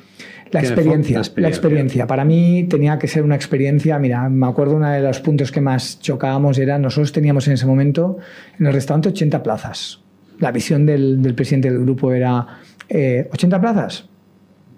La 0.50 0.60
experiencia, 0.60 1.20
la 1.36 1.48
experiencia, 1.48 2.06
Para 2.06 2.24
mí 2.24 2.66
tenía 2.68 2.98
que 2.98 3.08
ser 3.08 3.24
una 3.24 3.34
experiencia. 3.34 3.98
Mira, 3.98 4.28
me 4.28 4.46
acuerdo 4.46 4.76
uno 4.76 4.88
de 4.88 5.00
los 5.00 5.20
puntos 5.20 5.50
que 5.50 5.60
más 5.60 5.98
chocábamos 6.00 6.58
era 6.58 6.78
nosotros 6.78 7.12
teníamos 7.12 7.48
en 7.48 7.54
ese 7.54 7.66
momento 7.66 8.18
en 8.58 8.66
el 8.66 8.72
restaurante 8.72 9.08
80 9.08 9.42
plazas. 9.42 10.00
La 10.38 10.52
visión 10.52 10.86
del, 10.86 11.32
presidente 11.34 11.70
del 11.70 11.80
grupo 11.80 12.12
era 12.12 12.58
80 12.88 13.56
eh, 13.56 13.60
plazas, 13.60 14.08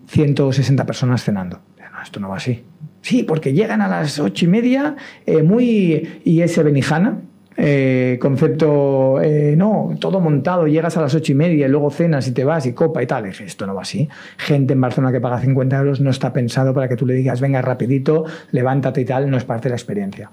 160 0.07 0.87
personas 0.87 1.23
cenando. 1.23 1.61
No, 1.79 2.03
esto 2.03 2.21
no 2.21 2.29
va 2.29 2.37
así. 2.37 2.63
Sí, 3.01 3.23
porque 3.23 3.53
llegan 3.53 3.81
a 3.81 3.89
las 3.89 4.19
ocho 4.19 4.45
y 4.45 4.49
media, 4.49 4.97
eh, 5.27 5.43
muy. 5.43 6.21
y 6.25 6.43
ese 6.43 6.63
Benijana, 6.63 7.21
eh, 7.61 8.19
concepto, 8.21 9.21
eh, 9.21 9.57
no, 9.57 9.91
todo 9.99 10.21
montado, 10.21 10.69
llegas 10.69 10.97
a 10.97 11.01
las 11.01 11.13
ocho 11.17 11.33
y 11.33 11.35
media 11.35 11.67
y 11.67 11.69
luego 11.69 11.91
cenas 11.91 12.29
y 12.29 12.33
te 12.33 12.45
vas 12.45 12.67
y 12.67 12.73
copa 12.73 13.03
y 13.03 13.07
tal. 13.09 13.25
dije, 13.25 13.43
esto 13.43 13.67
no 13.67 13.75
va 13.75 13.83
así. 13.83 14.09
Gente 14.37 14.75
en 14.75 14.81
Barcelona 14.81 15.13
que 15.13 15.21
paga 15.21 15.41
50 15.41 15.77
euros 15.77 16.01
no 16.01 16.11
está 16.11 16.33
pensado 16.33 16.73
para 16.73 16.89
que 16.89 16.95
tú 16.95 17.05
le 17.05 17.15
digas, 17.15 17.41
venga 17.41 17.61
rapidito, 17.61 18.25
levántate 18.53 19.01
y 19.01 19.05
tal, 19.05 19.29
no 19.29 19.37
es 19.37 19.45
parte 19.45 19.65
de 19.65 19.71
la 19.71 19.77
experiencia. 19.77 20.31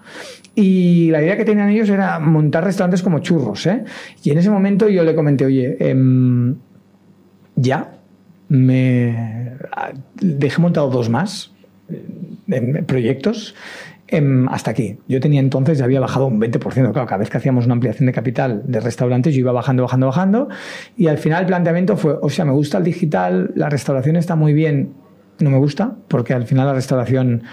Y 0.54 1.10
la 1.10 1.24
idea 1.24 1.36
que 1.36 1.46
tenían 1.46 1.70
ellos 1.70 1.90
era 1.90 2.20
montar 2.20 2.64
restaurantes 2.64 3.02
como 3.02 3.18
churros. 3.20 3.66
¿eh? 3.66 3.84
Y 4.22 4.30
en 4.30 4.38
ese 4.38 4.52
momento 4.52 4.88
yo 4.88 5.04
le 5.04 5.16
comenté, 5.16 5.46
oye, 5.46 5.78
em, 5.80 6.56
ya, 7.56 7.92
me 8.50 9.58
dejé 10.22 10.62
montado 10.62 10.92
dos 10.92 11.10
más 11.10 11.55
en 12.48 12.86
proyectos 12.86 13.56
Em, 14.08 14.48
hasta 14.50 14.70
aquí. 14.70 15.00
Yo 15.08 15.20
tenía 15.20 15.40
entonces, 15.40 15.80
ya 15.80 15.86
había 15.86 16.00
bajado 16.00 16.28
un 16.28 16.40
20%. 16.40 16.92
Claro, 16.92 17.08
cada 17.08 17.18
vez 17.18 17.30
que 17.30 17.38
hacíamos 17.38 17.66
una 17.66 17.74
ampliación 17.74 18.06
de 18.06 18.14
capital 18.14 18.62
de 18.66 18.80
restaurantes, 18.80 19.34
yo 19.34 19.40
iba 19.40 19.52
bajando, 19.52 19.84
bajando, 19.84 20.06
bajando. 20.08 20.50
Y 20.96 21.08
al 21.08 21.18
final 21.18 21.42
el 21.42 21.48
planteamiento 21.48 21.98
fue, 21.98 22.16
o 22.22 22.30
sea, 22.30 22.46
me 22.46 22.52
gusta 22.52 22.78
el 22.78 22.84
digital, 22.84 23.52
la 23.56 23.68
restauración 23.70 24.16
está 24.16 24.36
muy 24.36 24.54
bien, 24.54 24.94
no 25.40 25.50
me 25.50 25.58
gusta, 25.58 25.96
porque 26.08 26.34
al 26.34 26.46
final 26.46 26.68
la 26.68 26.74
restauración... 26.74 27.44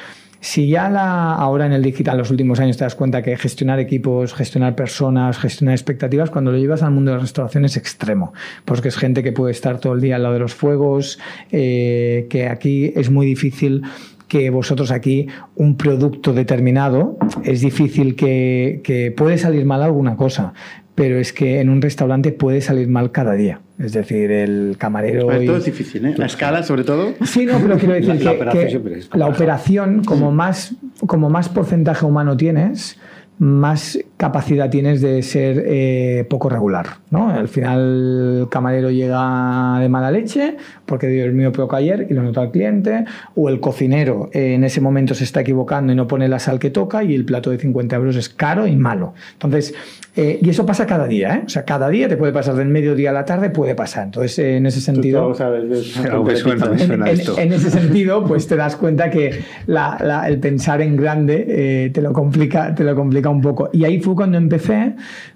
Si 0.43 0.67
ya 0.67 0.91
la, 0.91 1.35
ahora 1.35 1.67
en 1.67 1.73
el 1.73 1.83
digital, 1.83 2.19
los 2.19 2.33
últimos 2.33 2.59
años, 2.59 2.77
te 2.77 2.83
das 2.83 2.97
cuenta 2.97 3.23
que 3.23 3.37
gestionar 3.37 3.79
equipos, 3.79 4.35
gestionar 4.35 4.75
personas, 4.75 5.39
gestionar 5.39 5.73
expectativas, 5.73 6.31
cuando 6.31 6.51
lo 6.51 6.59
llevas 6.59 6.83
al 6.83 6.91
mundo 6.91 7.13
de 7.13 7.19
la 7.19 7.23
restauración 7.23 7.65
es 7.65 7.77
extremo. 7.77 8.33
Porque 8.65 8.89
es 8.89 8.97
gente 8.97 9.23
que 9.23 9.31
puede 9.31 9.53
estar 9.53 9.79
todo 9.79 9.93
el 9.93 10.01
día 10.01 10.17
al 10.17 10.25
lado 10.25 10.35
de 10.35 10.41
los 10.41 10.53
fuegos, 10.53 11.21
eh, 11.53 12.27
que 12.29 12.49
aquí 12.49 12.93
es 12.97 13.09
muy 13.09 13.25
difícil 13.25 13.83
que 14.27 14.51
vosotros 14.51 14.91
aquí 14.91 15.29
un 15.55 15.77
producto 15.77 16.33
determinado, 16.33 17.19
es 17.45 17.61
difícil 17.61 18.17
que, 18.17 19.15
puede 19.17 19.39
salir 19.39 19.65
mal 19.65 19.81
alguna 19.81 20.17
cosa, 20.17 20.55
pero 20.97 21.21
es 21.21 21.33
que 21.33 21.61
en 21.61 21.69
un 21.69 21.81
restaurante 21.81 22.33
puede 22.33 22.63
salir 22.63 22.89
mal 22.89 23.13
cada 23.13 23.35
día. 23.35 23.61
Es 23.83 23.93
decir, 23.93 24.31
el 24.31 24.77
camarero. 24.79 25.27
Todo 25.27 25.57
es 25.57 25.65
difícil, 25.65 26.07
¿eh? 26.07 26.15
La 26.17 26.27
escala, 26.27 26.63
sobre 26.63 26.85
todo. 26.85 27.15
Sí, 27.25 27.45
no, 27.45 27.59
pero 27.59 27.77
quiero 27.79 27.95
decir 27.95 28.17
que, 28.19 29.19
la 29.19 29.27
operación, 29.27 30.05
como 30.05 30.31
más, 30.31 30.75
como 31.07 31.31
más 31.31 31.49
porcentaje 31.49 32.07
humano 32.07 32.37
tienes, 32.37 32.97
más 33.43 33.99
capacidad 34.19 34.71
tienes 34.71 35.01
de 35.01 35.21
ser 35.25 35.65
eh, 35.67 36.25
poco 36.31 36.49
regular. 36.49 36.87
¿no? 37.11 37.29
Al 37.29 37.49
final 37.49 38.43
el 38.43 38.49
camarero 38.49 38.93
llega 38.93 39.81
de 39.81 39.89
mala 39.89 40.13
leche 40.13 40.57
porque 40.87 41.09
dio 41.09 41.25
el 41.25 41.33
mío 41.33 41.51
poco 41.51 41.75
ayer 41.75 42.07
y 42.09 42.15
lo 42.15 42.23
nota 42.23 42.43
el 42.43 42.53
cliente, 42.53 43.05
o 43.35 43.49
el 43.49 43.59
cocinero 43.59 44.31
eh, 44.33 44.55
en 44.55 44.63
ese 44.63 44.81
momento 44.81 45.15
se 45.15 45.25
está 45.25 45.41
equivocando 45.41 45.93
y 45.93 45.97
no 45.97 46.07
pone 46.07 46.29
la 46.29 46.39
sal 46.39 46.61
que 46.61 46.71
toca 46.71 47.03
y 47.03 47.17
el 47.17 47.25
plato 47.25 47.51
de 47.51 47.59
50 47.59 47.97
euros 47.97 48.15
es 48.15 48.29
caro 48.29 48.69
y 48.69 48.77
malo. 48.77 49.15
Entonces, 49.33 49.75
eh, 50.15 50.39
y 50.41 50.51
eso 50.51 50.65
pasa 50.65 50.87
cada 50.87 51.09
día, 51.09 51.37
¿eh? 51.37 51.43
o 51.47 51.49
sea, 51.49 51.65
cada 51.65 51.89
día 51.89 52.09
te 52.09 52.17
puede 52.17 52.33
pasar 52.33 52.55
del 52.55 52.69
mediodía 52.69 53.11
a 53.11 53.13
la 53.13 53.25
tarde, 53.25 53.51
puede 53.51 53.75
pasar. 53.75 54.05
Entonces, 54.05 54.39
en 54.39 54.67
ese 54.67 54.81
sentido... 54.81 55.35
en, 57.39 57.53
ese 57.53 57.71
sentido, 57.71 58.25
pues 58.25 58.47
te 58.47 58.55
das 58.55 58.77
cuenta 58.77 59.11
que 59.11 59.41
el 59.67 60.39
pensar 60.39 60.81
en 60.81 60.97
grande 60.97 61.91
te, 61.93 62.03
lo 62.03 62.13
complica, 62.13 62.75
te 62.75 62.85
lo 62.85 62.95
complica 62.95 63.32
un 63.33 63.41
poco. 63.41 63.71
Y 63.73 63.85
ahí 63.85 64.01
fue 64.01 64.15
cuando 64.15 64.39
empecé 64.39 64.95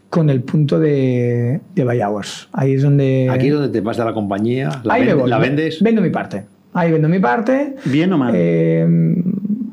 con 0.08 0.30
el 0.30 0.42
punto 0.42 0.78
de, 0.78 1.60
de 1.74 1.84
buy 1.84 2.00
hours. 2.00 2.48
Ahí 2.52 2.74
es 2.74 2.82
donde... 2.82 3.28
Aquí 3.30 3.48
es 3.48 3.54
donde 3.54 3.68
te 3.68 3.80
vas 3.80 3.96
de 3.96 4.04
la 4.04 4.14
compañía, 4.14 4.80
la, 4.84 4.98
la 4.98 5.38
vendes. 5.38 5.82
Vendo 5.82 6.00
mi 6.00 6.10
parte. 6.10 6.44
Ahí 6.72 6.92
vendo 6.92 7.08
mi 7.08 7.18
parte. 7.18 7.74
¿Bien 7.84 8.12
o 8.12 8.18
mal? 8.18 8.32
Eh, 8.36 8.86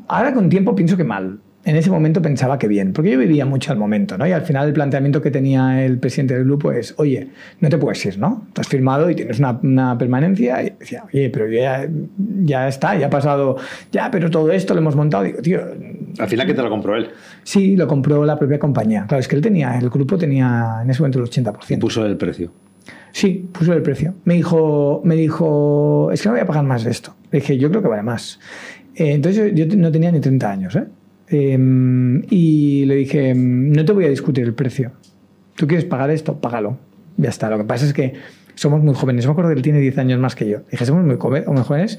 ahora 0.08 0.34
con 0.34 0.48
tiempo 0.48 0.74
pienso 0.74 0.96
que 0.96 1.04
mal 1.04 1.38
en 1.64 1.76
ese 1.76 1.90
momento 1.90 2.20
pensaba 2.20 2.58
que 2.58 2.68
bien, 2.68 2.92
porque 2.92 3.10
yo 3.10 3.18
vivía 3.18 3.46
mucho 3.46 3.72
al 3.72 3.78
momento, 3.78 4.18
¿no? 4.18 4.26
Y 4.26 4.32
al 4.32 4.42
final 4.42 4.68
el 4.68 4.74
planteamiento 4.74 5.22
que 5.22 5.30
tenía 5.30 5.84
el 5.84 5.98
presidente 5.98 6.34
del 6.34 6.44
grupo 6.44 6.72
es, 6.72 6.94
oye, 6.98 7.28
no 7.60 7.70
te 7.70 7.78
puedes 7.78 8.04
ir, 8.04 8.18
¿no? 8.18 8.46
Tú 8.52 8.60
has 8.60 8.68
firmado 8.68 9.08
y 9.08 9.14
tienes 9.14 9.38
una, 9.38 9.96
permanencia. 9.98 10.62
Y 10.62 10.70
decía, 10.78 11.04
oye, 11.12 11.30
pero 11.30 11.48
ya, 11.48 11.88
ya 12.42 12.68
está, 12.68 12.98
ya 12.98 13.06
ha 13.06 13.10
pasado, 13.10 13.56
ya, 13.90 14.10
pero 14.10 14.30
todo 14.30 14.52
esto 14.52 14.74
lo 14.74 14.80
hemos 14.80 14.94
montado. 14.94 15.24
Digo, 15.24 15.40
tío... 15.40 15.60
Al 16.18 16.28
final, 16.28 16.46
¿qué 16.46 16.54
te 16.54 16.62
lo 16.62 16.68
compró 16.68 16.96
él? 16.96 17.08
Sí, 17.42 17.76
lo 17.76 17.88
compró 17.88 18.26
la 18.26 18.38
propia 18.38 18.58
compañía. 18.58 19.06
Claro, 19.08 19.20
es 19.20 19.28
que 19.28 19.36
él 19.36 19.42
tenía, 19.42 19.78
el 19.78 19.88
grupo 19.88 20.18
tenía 20.18 20.80
en 20.82 20.90
ese 20.90 21.00
momento 21.00 21.18
el 21.18 21.24
80%. 21.24 21.78
Puso 21.78 22.04
el 22.04 22.18
precio. 22.18 22.52
Sí, 23.12 23.48
puso 23.50 23.72
el 23.72 23.80
precio. 23.80 24.14
Me 24.24 24.34
dijo, 24.34 25.00
me 25.04 25.14
dijo, 25.14 26.10
es 26.12 26.20
que 26.20 26.28
no 26.28 26.34
voy 26.34 26.42
a 26.42 26.46
pagar 26.46 26.64
más 26.64 26.84
de 26.84 26.90
esto. 26.90 27.14
Le 27.30 27.40
dije, 27.40 27.56
yo 27.56 27.70
creo 27.70 27.80
que 27.80 27.88
vale 27.88 28.02
más. 28.02 28.38
Eh, 28.94 29.12
entonces 29.12 29.54
yo, 29.54 29.64
yo 29.64 29.76
no 29.76 29.90
tenía 29.90 30.12
ni 30.12 30.20
30 30.20 30.50
años, 30.50 30.76
¿eh? 30.76 30.84
Em, 31.36 32.22
y 32.30 32.84
le 32.84 32.94
dije, 32.94 33.34
no 33.34 33.84
te 33.84 33.92
voy 33.92 34.04
a 34.04 34.08
discutir 34.08 34.44
el 34.44 34.54
precio. 34.54 34.92
¿Tú 35.56 35.66
quieres 35.66 35.84
pagar 35.84 36.10
esto? 36.10 36.40
Págalo. 36.40 36.78
Ya 37.16 37.30
está. 37.30 37.50
Lo 37.50 37.58
que 37.58 37.64
pasa 37.64 37.86
es 37.86 37.92
que 37.92 38.14
somos 38.54 38.82
muy 38.82 38.94
jóvenes. 38.94 39.26
Me 39.26 39.32
acuerdo 39.32 39.50
que 39.50 39.56
él 39.56 39.62
tiene 39.62 39.80
10 39.80 39.98
años 39.98 40.20
más 40.20 40.36
que 40.36 40.48
yo. 40.48 40.60
Dije, 40.70 40.86
somos 40.86 41.04
muy, 41.04 41.16
jóvenes. 41.16 41.98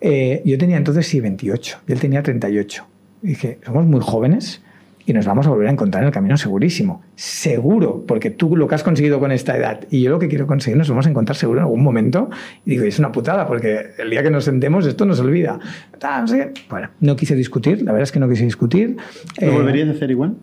Eh, 0.00 0.40
yo 0.44 0.56
tenía 0.56 0.76
entonces 0.76 1.06
sí 1.06 1.20
28 1.20 1.78
y 1.88 1.92
él 1.92 2.00
tenía 2.00 2.22
38. 2.22 2.86
dije, 3.22 3.58
somos 3.64 3.86
muy 3.86 4.00
jóvenes 4.00 4.62
y 5.06 5.12
nos 5.12 5.24
vamos 5.24 5.46
a 5.46 5.50
volver 5.50 5.68
a 5.68 5.70
encontrar 5.70 6.02
en 6.02 6.08
el 6.08 6.12
camino 6.12 6.36
segurísimo. 6.36 7.00
Seguro, 7.14 8.04
porque 8.06 8.30
tú 8.30 8.56
lo 8.56 8.66
que 8.66 8.74
has 8.74 8.82
conseguido 8.82 9.20
con 9.20 9.30
esta 9.30 9.56
edad 9.56 9.80
y 9.88 10.02
yo 10.02 10.10
lo 10.10 10.18
que 10.18 10.26
quiero 10.28 10.48
conseguir 10.48 10.76
nos 10.76 10.88
vamos 10.88 11.06
a 11.06 11.10
encontrar 11.10 11.36
seguro 11.36 11.60
en 11.60 11.64
algún 11.64 11.82
momento. 11.82 12.28
Y 12.64 12.70
digo, 12.70 12.84
es 12.84 12.98
una 12.98 13.12
putada, 13.12 13.46
porque 13.46 13.92
el 13.98 14.10
día 14.10 14.24
que 14.24 14.30
nos 14.30 14.44
sentemos 14.44 14.84
esto 14.84 15.06
nos 15.06 15.20
olvida. 15.20 15.60
Ah, 16.02 16.20
no 16.22 16.26
sé 16.26 16.52
Bueno, 16.68 16.90
no 17.00 17.14
quise 17.14 17.36
discutir, 17.36 17.82
la 17.82 17.92
verdad 17.92 18.02
es 18.02 18.12
que 18.12 18.18
no 18.18 18.28
quise 18.28 18.44
discutir. 18.44 18.96
¿Lo 19.40 19.46
eh, 19.46 19.50
volverías 19.50 19.88
a 19.88 19.92
hacer 19.92 20.10
igual? 20.10 20.34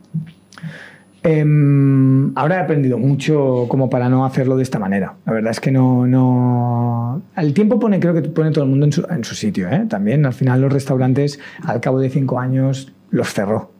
Em, 1.23 2.37
ahora 2.37 2.55
he 2.55 2.59
aprendido 2.59 2.97
mucho 2.97 3.65
como 3.67 3.89
para 3.89 4.07
no 4.07 4.25
hacerlo 4.25 4.55
de 4.55 4.63
esta 4.63 4.79
manera. 4.79 5.15
La 5.25 5.33
verdad 5.33 5.51
es 5.51 5.59
que 5.59 5.71
no, 5.71 6.07
no... 6.07 7.21
El 7.35 7.53
tiempo 7.53 7.79
pone, 7.79 7.99
creo 7.99 8.13
que 8.13 8.21
pone 8.21 8.51
todo 8.51 8.63
el 8.63 8.69
mundo 8.69 8.85
en 8.85 8.93
su, 8.93 9.05
en 9.09 9.25
su 9.25 9.35
sitio. 9.35 9.69
¿eh? 9.69 9.85
También 9.89 10.25
al 10.25 10.33
final 10.33 10.61
los 10.61 10.71
restaurantes 10.71 11.39
al 11.65 11.81
cabo 11.81 11.99
de 11.99 12.09
cinco 12.09 12.39
años 12.39 12.93
los 13.09 13.33
cerró 13.33 13.72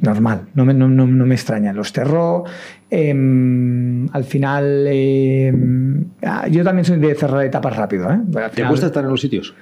normal, 0.00 0.48
no 0.54 0.64
me, 0.64 0.74
no, 0.74 0.88
no, 0.88 1.06
me 1.06 1.34
extraña. 1.34 1.72
Los 1.72 1.92
cerró. 1.92 2.44
Em, 2.90 4.08
al 4.12 4.24
final, 4.24 4.86
em, 4.88 6.04
ah, 6.22 6.48
yo 6.48 6.64
también 6.64 6.84
soy 6.84 6.98
de 6.98 7.14
cerrar 7.14 7.44
etapas 7.44 7.76
rápido. 7.76 8.10
¿eh? 8.10 8.18
¿Te 8.54 8.64
cuesta 8.64 8.86
estar 8.86 9.04
en 9.04 9.10
los 9.10 9.20
sitios? 9.20 9.54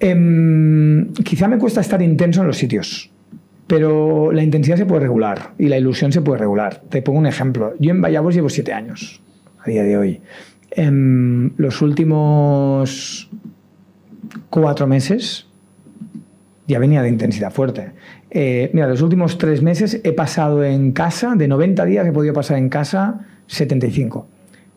Em, 0.00 1.12
quizá 1.12 1.48
me 1.48 1.58
cuesta 1.58 1.80
estar 1.80 2.02
intenso 2.02 2.40
en 2.40 2.46
los 2.46 2.56
sitios, 2.56 3.10
pero 3.66 4.32
la 4.32 4.42
intensidad 4.42 4.76
se 4.76 4.86
puede 4.86 5.02
regular 5.02 5.52
y 5.58 5.68
la 5.68 5.78
ilusión 5.78 6.12
se 6.12 6.20
puede 6.20 6.40
regular. 6.40 6.82
Te 6.88 7.02
pongo 7.02 7.18
un 7.18 7.26
ejemplo. 7.26 7.74
Yo 7.78 7.90
en 7.90 8.02
Vallabos 8.02 8.34
llevo 8.34 8.48
siete 8.48 8.72
años 8.72 9.22
a 9.60 9.70
día 9.70 9.82
de 9.82 9.96
hoy. 9.96 10.20
En 10.70 11.52
los 11.56 11.80
últimos 11.80 13.30
cuatro 14.50 14.86
meses 14.86 15.46
ya 16.66 16.78
venía 16.78 17.02
de 17.02 17.08
intensidad 17.08 17.52
fuerte. 17.52 17.92
Eh, 18.36 18.70
mira, 18.72 18.88
los 18.88 19.00
últimos 19.00 19.38
tres 19.38 19.62
meses 19.62 20.00
he 20.02 20.12
pasado 20.12 20.64
en 20.64 20.90
casa, 20.90 21.34
de 21.36 21.46
90 21.46 21.84
días 21.84 22.06
he 22.06 22.12
podido 22.12 22.34
pasar 22.34 22.58
en 22.58 22.68
casa 22.68 23.20
75 23.46 24.26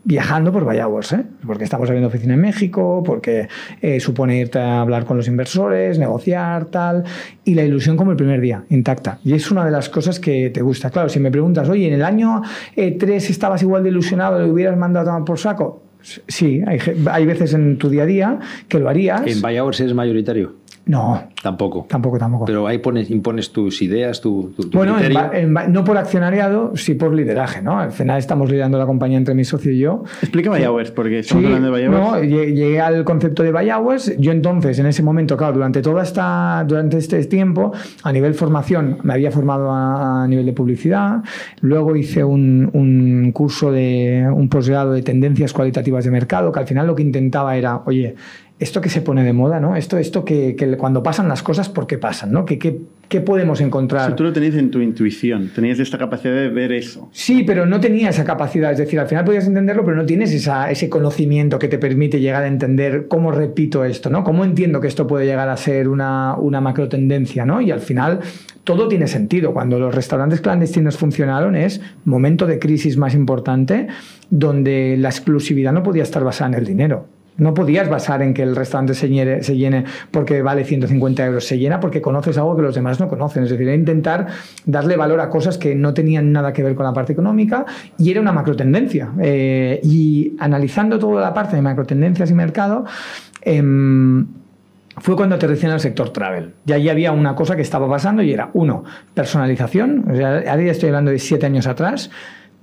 viajando 0.07 0.53
por 0.53 0.63
Vallagos, 0.63 1.11
¿eh? 1.11 1.25
porque 1.45 1.65
estamos 1.65 1.89
abriendo 1.89 2.07
oficina 2.07 2.35
en 2.35 2.39
México, 2.39 3.03
porque 3.05 3.49
eh, 3.81 3.99
supone 3.99 4.37
irte 4.37 4.57
a 4.57 4.79
hablar 4.79 5.03
con 5.03 5.17
los 5.17 5.27
inversores, 5.27 5.99
negociar, 5.99 6.65
tal, 6.67 7.03
y 7.43 7.55
la 7.55 7.63
ilusión 7.63 7.97
como 7.97 8.11
el 8.11 8.17
primer 8.17 8.39
día, 8.39 8.63
intacta. 8.69 9.19
Y 9.25 9.33
es 9.33 9.51
una 9.51 9.65
de 9.65 9.71
las 9.71 9.89
cosas 9.89 10.21
que 10.21 10.49
te 10.49 10.61
gusta. 10.61 10.91
Claro, 10.91 11.09
si 11.09 11.19
me 11.19 11.29
preguntas, 11.29 11.67
oye, 11.67 11.89
¿en 11.89 11.93
el 11.93 12.03
año 12.03 12.41
3 12.75 13.01
eh, 13.01 13.17
estabas 13.17 13.61
igual 13.63 13.83
de 13.83 13.89
ilusionado, 13.89 14.39
le 14.39 14.49
hubieras 14.49 14.77
mandado 14.77 15.03
a 15.03 15.09
tomar 15.09 15.25
por 15.25 15.39
saco? 15.39 15.83
Sí, 16.01 16.63
hay, 16.65 16.79
hay 17.11 17.25
veces 17.25 17.53
en 17.53 17.77
tu 17.77 17.89
día 17.89 18.03
a 18.03 18.05
día 18.05 18.39
que 18.69 18.79
lo 18.79 18.87
harías. 18.87 19.27
¿En 19.27 19.41
Vallagos 19.41 19.81
eres 19.81 19.93
mayoritario? 19.93 20.53
No. 20.85 21.21
Tampoco. 21.41 21.85
Tampoco, 21.87 22.17
tampoco. 22.17 22.45
Pero 22.45 22.65
ahí 22.65 22.79
pones, 22.79 23.11
impones 23.11 23.51
tus 23.51 23.81
ideas, 23.81 24.21
tu, 24.21 24.53
tu, 24.55 24.69
bueno, 24.71 24.97
no 25.69 25.83
por 25.83 25.97
accionariado, 25.97 26.75
sí 26.75 26.95
por 26.95 27.13
lideraje, 27.13 27.61
¿no? 27.61 27.79
Al 27.79 27.91
final 27.91 28.17
estamos 28.17 28.49
liderando 28.49 28.77
la 28.77 28.85
compañía 28.85 29.17
entre 29.17 29.35
mi 29.35 29.43
socio 29.43 29.71
y 29.71 29.79
yo. 29.79 30.03
Explica 30.21 30.49
Bayowers, 30.49 30.91
porque 30.91 31.19
estamos 31.19 31.45
hablando 31.45 31.71
de 31.71 31.89
No, 31.89 32.21
llegué 32.21 32.81
al 32.81 33.03
concepto 33.03 33.43
de 33.43 33.51
Bayowers. 33.51 34.17
Yo 34.17 34.31
entonces, 34.31 34.79
en 34.79 34.87
ese 34.87 35.03
momento, 35.03 35.37
claro, 35.37 35.53
durante 35.53 35.81
toda 35.81 36.03
esta, 36.03 36.63
durante 36.67 36.97
este 36.97 37.23
tiempo, 37.25 37.71
a 38.03 38.11
nivel 38.11 38.33
formación, 38.33 38.97
me 39.03 39.13
había 39.13 39.31
formado 39.31 39.71
a, 39.71 40.27
nivel 40.27 40.45
de 40.45 40.53
publicidad. 40.53 41.23
Luego 41.61 41.95
hice 41.95 42.23
un, 42.23 42.69
un 42.73 43.31
curso 43.31 43.71
de 43.71 44.27
un 44.33 44.49
posgrado 44.49 44.93
de 44.93 45.03
tendencias 45.03 45.53
cualitativas 45.53 46.03
de 46.03 46.11
mercado, 46.11 46.51
que 46.51 46.59
al 46.59 46.67
final 46.67 46.87
lo 46.87 46.95
que 46.95 47.03
intentaba 47.03 47.55
era, 47.55 47.81
oye, 47.85 48.15
esto 48.59 48.81
que 48.81 48.89
se 48.89 49.01
pone 49.01 49.23
de 49.23 49.33
moda, 49.33 49.59
¿no? 49.59 49.75
Esto, 49.75 49.97
esto 49.97 50.25
que, 50.25 50.55
que, 50.55 50.77
cuando 50.77 51.03
pasan 51.03 51.27
las 51.27 51.43
cosas, 51.43 51.69
¿por 51.69 51.85
qué 51.85 51.99
pasan? 51.99 52.31
¿no? 52.31 52.43
¿Qué, 52.43 52.57
qué, 52.57 52.79
¿Qué 53.07 53.21
podemos 53.21 53.61
encontrar? 53.61 54.11
O 54.11 54.15
tú 54.15 54.23
lo 54.23 54.33
tenías 54.33 54.55
en 54.55 54.71
tu 54.71 54.81
intuición, 54.81 55.51
tenías 55.53 55.79
esta 55.79 55.99
capacidad 55.99 56.33
de 56.33 56.49
ver 56.49 56.71
eso. 56.71 57.07
Sí, 57.11 57.43
pero 57.43 57.67
no 57.67 57.79
tenía 57.79 58.09
esa 58.09 58.25
capacidad. 58.25 58.71
Es 58.71 58.79
decir, 58.79 58.99
al 58.99 59.07
final 59.07 59.25
podías 59.25 59.45
entenderlo, 59.45 59.85
pero 59.85 59.95
no 59.95 60.05
tienes 60.05 60.33
esa, 60.33 60.71
ese 60.71 60.89
conocimiento 60.89 61.59
que 61.59 61.67
te 61.67 61.77
permite 61.77 62.19
llegar 62.19 62.43
a 62.43 62.47
entender 62.47 63.07
cómo 63.07 63.31
repito 63.31 63.85
esto, 63.85 64.09
¿no? 64.09 64.23
Cómo 64.23 64.43
entiendo 64.43 64.81
que 64.81 64.87
esto 64.87 65.05
puede 65.05 65.25
llegar 65.27 65.49
a 65.49 65.57
ser 65.57 65.87
una, 65.87 66.35
una 66.35 66.59
macro 66.59 66.89
tendencia, 66.89 67.45
¿no? 67.45 67.61
Y 67.61 67.69
al 67.69 67.79
final 67.79 68.21
todo 68.63 68.87
tiene 68.87 69.07
sentido. 69.07 69.53
Cuando 69.53 69.77
los 69.77 69.93
restaurantes 69.93 70.41
clandestinos 70.41 70.97
funcionaron 70.97 71.55
es 71.55 71.79
momento 72.05 72.47
de 72.47 72.57
crisis 72.57 72.97
más 72.97 73.13
importante 73.13 73.87
donde 74.31 74.97
la 74.97 75.09
exclusividad 75.09 75.71
no 75.71 75.83
podía 75.83 76.03
estar 76.03 76.23
basada 76.23 76.49
en 76.49 76.55
el 76.55 76.65
dinero 76.65 77.16
no 77.37 77.53
podías 77.53 77.89
basar 77.89 78.21
en 78.21 78.33
que 78.33 78.43
el 78.43 78.55
restaurante 78.55 78.93
se 78.93 79.07
llene, 79.09 79.85
porque 80.11 80.41
vale 80.41 80.63
150 80.63 81.25
euros, 81.25 81.45
se 81.45 81.57
llena 81.57 81.79
porque 81.79 82.01
conoces 82.01 82.37
algo 82.37 82.55
que 82.55 82.63
los 82.63 82.75
demás 82.75 82.99
no 82.99 83.07
conocen. 83.07 83.43
Es 83.43 83.49
decir, 83.49 83.69
intentar 83.69 84.27
darle 84.65 84.97
valor 84.97 85.21
a 85.21 85.29
cosas 85.29 85.57
que 85.57 85.75
no 85.75 85.93
tenían 85.93 86.31
nada 86.31 86.53
que 86.53 86.63
ver 86.63 86.75
con 86.75 86.85
la 86.85 86.93
parte 86.93 87.13
económica 87.13 87.65
y 87.97 88.11
era 88.11 88.21
una 88.21 88.31
macro 88.31 88.55
tendencia. 88.55 89.11
Eh, 89.21 89.79
y 89.83 90.35
analizando 90.39 90.99
toda 90.99 91.21
la 91.21 91.33
parte 91.33 91.55
de 91.55 91.61
macro 91.61 91.85
tendencias 91.85 92.31
y 92.31 92.33
mercado, 92.33 92.85
em, 93.41 94.25
fue 94.99 95.15
cuando 95.15 95.35
aterricé 95.35 95.67
en 95.67 95.73
el 95.73 95.79
sector 95.79 96.09
travel. 96.09 96.53
Y 96.65 96.71
ahí 96.71 96.89
había 96.89 97.11
una 97.11 97.35
cosa 97.35 97.55
que 97.55 97.61
estaba 97.61 97.87
pasando 97.87 98.23
y 98.23 98.33
era, 98.33 98.49
uno, 98.53 98.83
personalización. 99.13 100.05
Ahora 100.09 100.43
ya 100.43 100.71
estoy 100.71 100.89
hablando 100.89 101.11
de 101.11 101.19
siete 101.19 101.45
años 101.45 101.67
atrás 101.67 102.09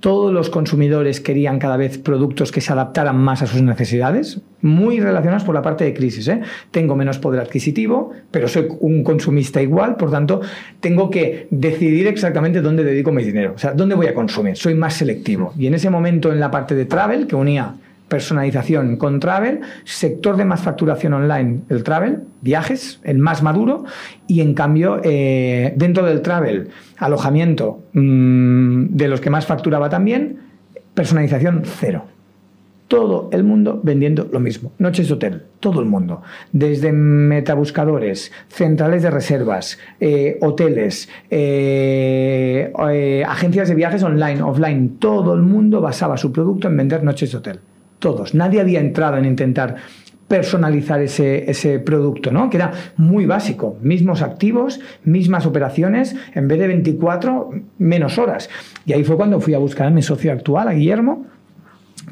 todos 0.05 0.31
los 0.31 0.51
consumidores 0.51 1.19
querían 1.19 1.57
cada 1.57 1.77
vez 1.77 1.97
productos 1.97 2.51
que 2.51 2.61
se 2.61 2.71
adaptaran 2.71 3.17
más 3.17 3.41
a 3.41 3.47
sus 3.47 3.63
necesidades, 3.63 4.39
muy 4.61 4.99
relacionados 4.99 5.43
por 5.43 5.55
la 5.55 5.63
parte 5.63 5.83
de 5.83 5.95
crisis. 5.95 6.27
¿eh? 6.27 6.41
Tengo 6.69 6.95
menos 6.95 7.17
poder 7.17 7.41
adquisitivo, 7.41 8.11
pero 8.29 8.47
soy 8.47 8.67
un 8.81 9.03
consumista 9.03 9.63
igual, 9.63 9.95
por 9.95 10.11
tanto, 10.11 10.41
tengo 10.79 11.09
que 11.09 11.47
decidir 11.49 12.05
exactamente 12.05 12.61
dónde 12.61 12.83
dedico 12.83 13.11
mi 13.11 13.23
dinero, 13.23 13.53
o 13.55 13.57
sea, 13.57 13.73
dónde 13.73 13.95
voy 13.95 14.05
a 14.05 14.13
consumir, 14.13 14.55
soy 14.55 14.75
más 14.75 14.93
selectivo. 14.93 15.55
Y 15.57 15.65
en 15.65 15.73
ese 15.73 15.89
momento, 15.89 16.31
en 16.31 16.39
la 16.39 16.51
parte 16.51 16.75
de 16.75 16.85
travel, 16.85 17.25
que 17.25 17.35
unía 17.35 17.73
personalización 18.07 18.97
con 18.97 19.19
travel, 19.19 19.61
sector 19.83 20.37
de 20.37 20.45
más 20.45 20.61
facturación 20.61 21.13
online, 21.13 21.61
el 21.69 21.83
travel, 21.83 22.23
viajes, 22.41 22.99
el 23.03 23.17
más 23.17 23.41
maduro, 23.41 23.85
y 24.27 24.41
en 24.41 24.53
cambio 24.53 25.01
eh, 25.03 25.73
dentro 25.75 26.05
del 26.05 26.21
travel, 26.21 26.69
alojamiento, 26.97 27.83
mm, 27.93 28.95
de 28.95 29.07
los 29.07 29.21
que 29.21 29.29
más 29.29 29.45
facturaba 29.45 29.89
también, 29.89 30.39
personalización 30.93 31.63
cero. 31.65 32.05
Todo 32.87 33.29
el 33.33 33.43
mundo 33.43 33.81
vendiendo 33.83 34.29
lo 34.31 34.39
mismo. 34.39 34.71
Noches 34.77 35.07
de 35.07 35.15
hotel, 35.15 35.43
todo 35.59 35.79
el 35.79 35.87
mundo. 35.87 36.21
Desde 36.51 36.91
metabuscadores, 36.91 38.31
centrales 38.47 39.01
de 39.01 39.09
reservas, 39.09 39.79
eh, 39.99 40.37
hoteles, 40.39 41.09
eh, 41.31 42.71
agencias 43.27 43.69
de 43.69 43.73
viajes 43.73 44.03
online, 44.03 44.43
offline, 44.43 44.97
todo 44.99 45.33
el 45.33 45.41
mundo 45.41 45.81
basaba 45.81 46.15
su 46.15 46.31
producto 46.31 46.67
en 46.67 46.77
vender 46.77 47.03
noches 47.03 47.31
de 47.31 47.37
hotel 47.39 47.59
todos. 48.05 48.35
Nadie 48.35 48.61
había 48.61 48.81
entrado 48.81 49.17
en 49.17 49.25
intentar 49.25 49.77
personalizar 50.27 51.01
ese, 51.01 51.49
ese, 51.49 51.79
producto, 51.79 52.31
¿no? 52.31 52.51
Que 52.51 52.57
era 52.57 52.71
muy 52.97 53.25
básico. 53.25 53.79
Mismos 53.81 54.21
activos, 54.21 54.79
mismas 55.03 55.47
operaciones, 55.47 56.15
en 56.35 56.47
vez 56.47 56.59
de 56.59 56.67
24, 56.67 57.49
menos 57.79 58.19
horas. 58.19 58.47
Y 58.85 58.93
ahí 58.93 59.03
fue 59.03 59.15
cuando 59.15 59.39
fui 59.39 59.55
a 59.55 59.57
buscar 59.57 59.87
a 59.87 59.89
mi 59.89 60.03
socio 60.03 60.31
actual, 60.31 60.67
a 60.67 60.73
Guillermo, 60.73 61.25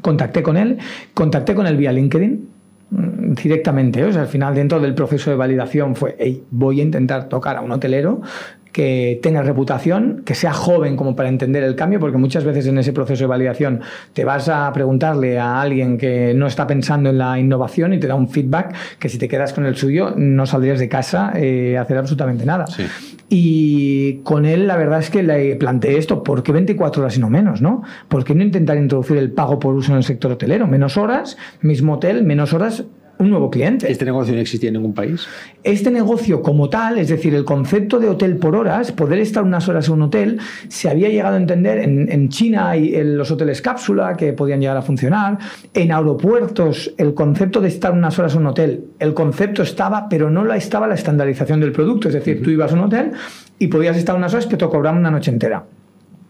contacté 0.00 0.42
con 0.42 0.56
él, 0.56 0.78
contacté 1.14 1.54
con 1.54 1.68
él 1.68 1.76
vía 1.76 1.92
LinkedIn 1.92 2.48
mm, 2.90 3.34
directamente. 3.34 4.02
O 4.02 4.12
sea, 4.12 4.22
al 4.22 4.28
final, 4.28 4.52
dentro 4.52 4.80
del 4.80 4.96
proceso 4.96 5.30
de 5.30 5.36
validación 5.36 5.94
fue, 5.94 6.42
voy 6.50 6.80
a 6.80 6.82
intentar 6.82 7.28
tocar 7.28 7.56
a 7.56 7.60
un 7.60 7.70
hotelero 7.70 8.20
que 8.74 9.20
tenga 9.22 9.40
reputación, 9.40 10.22
que 10.24 10.34
sea 10.34 10.52
joven 10.52 10.96
como 10.96 11.14
para 11.14 11.28
entender 11.28 11.62
el 11.62 11.76
cambio, 11.76 12.00
porque 12.00 12.18
muchas 12.18 12.42
veces 12.42 12.66
en 12.66 12.76
ese 12.76 12.92
proceso 12.92 13.22
de 13.22 13.28
validación 13.28 13.80
te 14.12 14.24
vas 14.24 14.48
a 14.48 14.70
preguntarle 14.72 15.38
a 15.38 15.60
alguien 15.60 15.96
que 15.96 16.34
no 16.34 16.48
está 16.48 16.66
pensando 16.66 17.10
en 17.10 17.18
la 17.18 17.38
innovación 17.38 17.92
y 17.92 18.00
te 18.00 18.08
da 18.08 18.16
un 18.16 18.28
feedback 18.28 18.74
que 18.98 19.08
si 19.08 19.16
te 19.16 19.28
quedas 19.28 19.52
con 19.52 19.64
el 19.64 19.76
suyo 19.76 20.12
no 20.16 20.44
saldrías 20.44 20.80
de 20.80 20.88
casa 20.88 21.32
eh, 21.36 21.78
a 21.78 21.82
hacer 21.82 21.98
absolutamente 21.98 22.44
nada. 22.44 22.64
Y 23.28 24.14
con 24.24 24.44
él 24.44 24.66
la 24.66 24.76
verdad 24.76 24.98
es 24.98 25.08
que 25.08 25.22
le 25.22 25.54
planteé 25.54 25.96
esto, 25.96 26.24
¿por 26.24 26.42
qué 26.42 26.50
24 26.50 27.00
horas 27.00 27.16
y 27.16 27.20
no 27.20 27.30
menos? 27.30 27.62
¿no? 27.62 27.84
¿Por 28.08 28.24
qué 28.24 28.34
no 28.34 28.42
intentar 28.42 28.76
introducir 28.76 29.18
el 29.18 29.30
pago 29.30 29.60
por 29.60 29.76
uso 29.76 29.92
en 29.92 29.98
el 29.98 30.04
sector 30.04 30.32
hotelero? 30.32 30.66
Menos 30.66 30.96
horas, 30.96 31.36
mismo 31.60 31.94
hotel, 31.94 32.24
menos 32.24 32.52
horas, 32.52 32.82
un 33.24 33.30
nuevo 33.30 33.50
cliente. 33.50 33.90
¿Este 33.90 34.04
negocio 34.04 34.34
no 34.34 34.40
existía 34.40 34.68
en 34.68 34.74
ningún 34.74 34.94
país? 34.94 35.26
Este 35.62 35.90
negocio 35.90 36.42
como 36.42 36.68
tal, 36.68 36.98
es 36.98 37.08
decir, 37.08 37.34
el 37.34 37.44
concepto 37.44 37.98
de 37.98 38.08
hotel 38.08 38.36
por 38.36 38.54
horas, 38.54 38.92
poder 38.92 39.18
estar 39.18 39.42
unas 39.42 39.68
horas 39.68 39.88
en 39.88 39.94
un 39.94 40.02
hotel, 40.02 40.38
se 40.68 40.88
había 40.88 41.08
llegado 41.08 41.34
a 41.34 41.38
entender 41.38 41.78
en, 41.78 42.28
China 42.28 42.70
hay 42.70 42.92
los 43.04 43.30
hoteles 43.30 43.60
cápsula 43.60 44.16
que 44.16 44.32
podían 44.32 44.60
llegar 44.60 44.76
a 44.76 44.82
funcionar, 44.82 45.38
en 45.72 45.92
aeropuertos 45.92 46.92
el 46.96 47.14
concepto 47.14 47.60
de 47.60 47.68
estar 47.68 47.92
unas 47.92 48.18
horas 48.18 48.34
en 48.34 48.40
un 48.40 48.46
hotel, 48.48 48.84
el 48.98 49.14
concepto 49.14 49.62
estaba, 49.62 50.08
pero 50.08 50.30
no 50.30 50.44
la 50.44 50.56
estaba 50.56 50.86
la 50.86 50.94
estandarización 50.94 51.60
del 51.60 51.72
producto, 51.72 52.08
es 52.08 52.14
decir, 52.14 52.42
tú 52.42 52.50
ibas 52.50 52.72
a 52.72 52.74
un 52.74 52.80
hotel 52.80 53.12
y 53.58 53.68
podías 53.68 53.96
estar 53.96 54.16
unas 54.16 54.32
horas 54.32 54.46
que 54.46 54.56
te 54.56 54.66
cobraban 54.66 55.00
una 55.00 55.10
noche 55.10 55.30
entera 55.30 55.64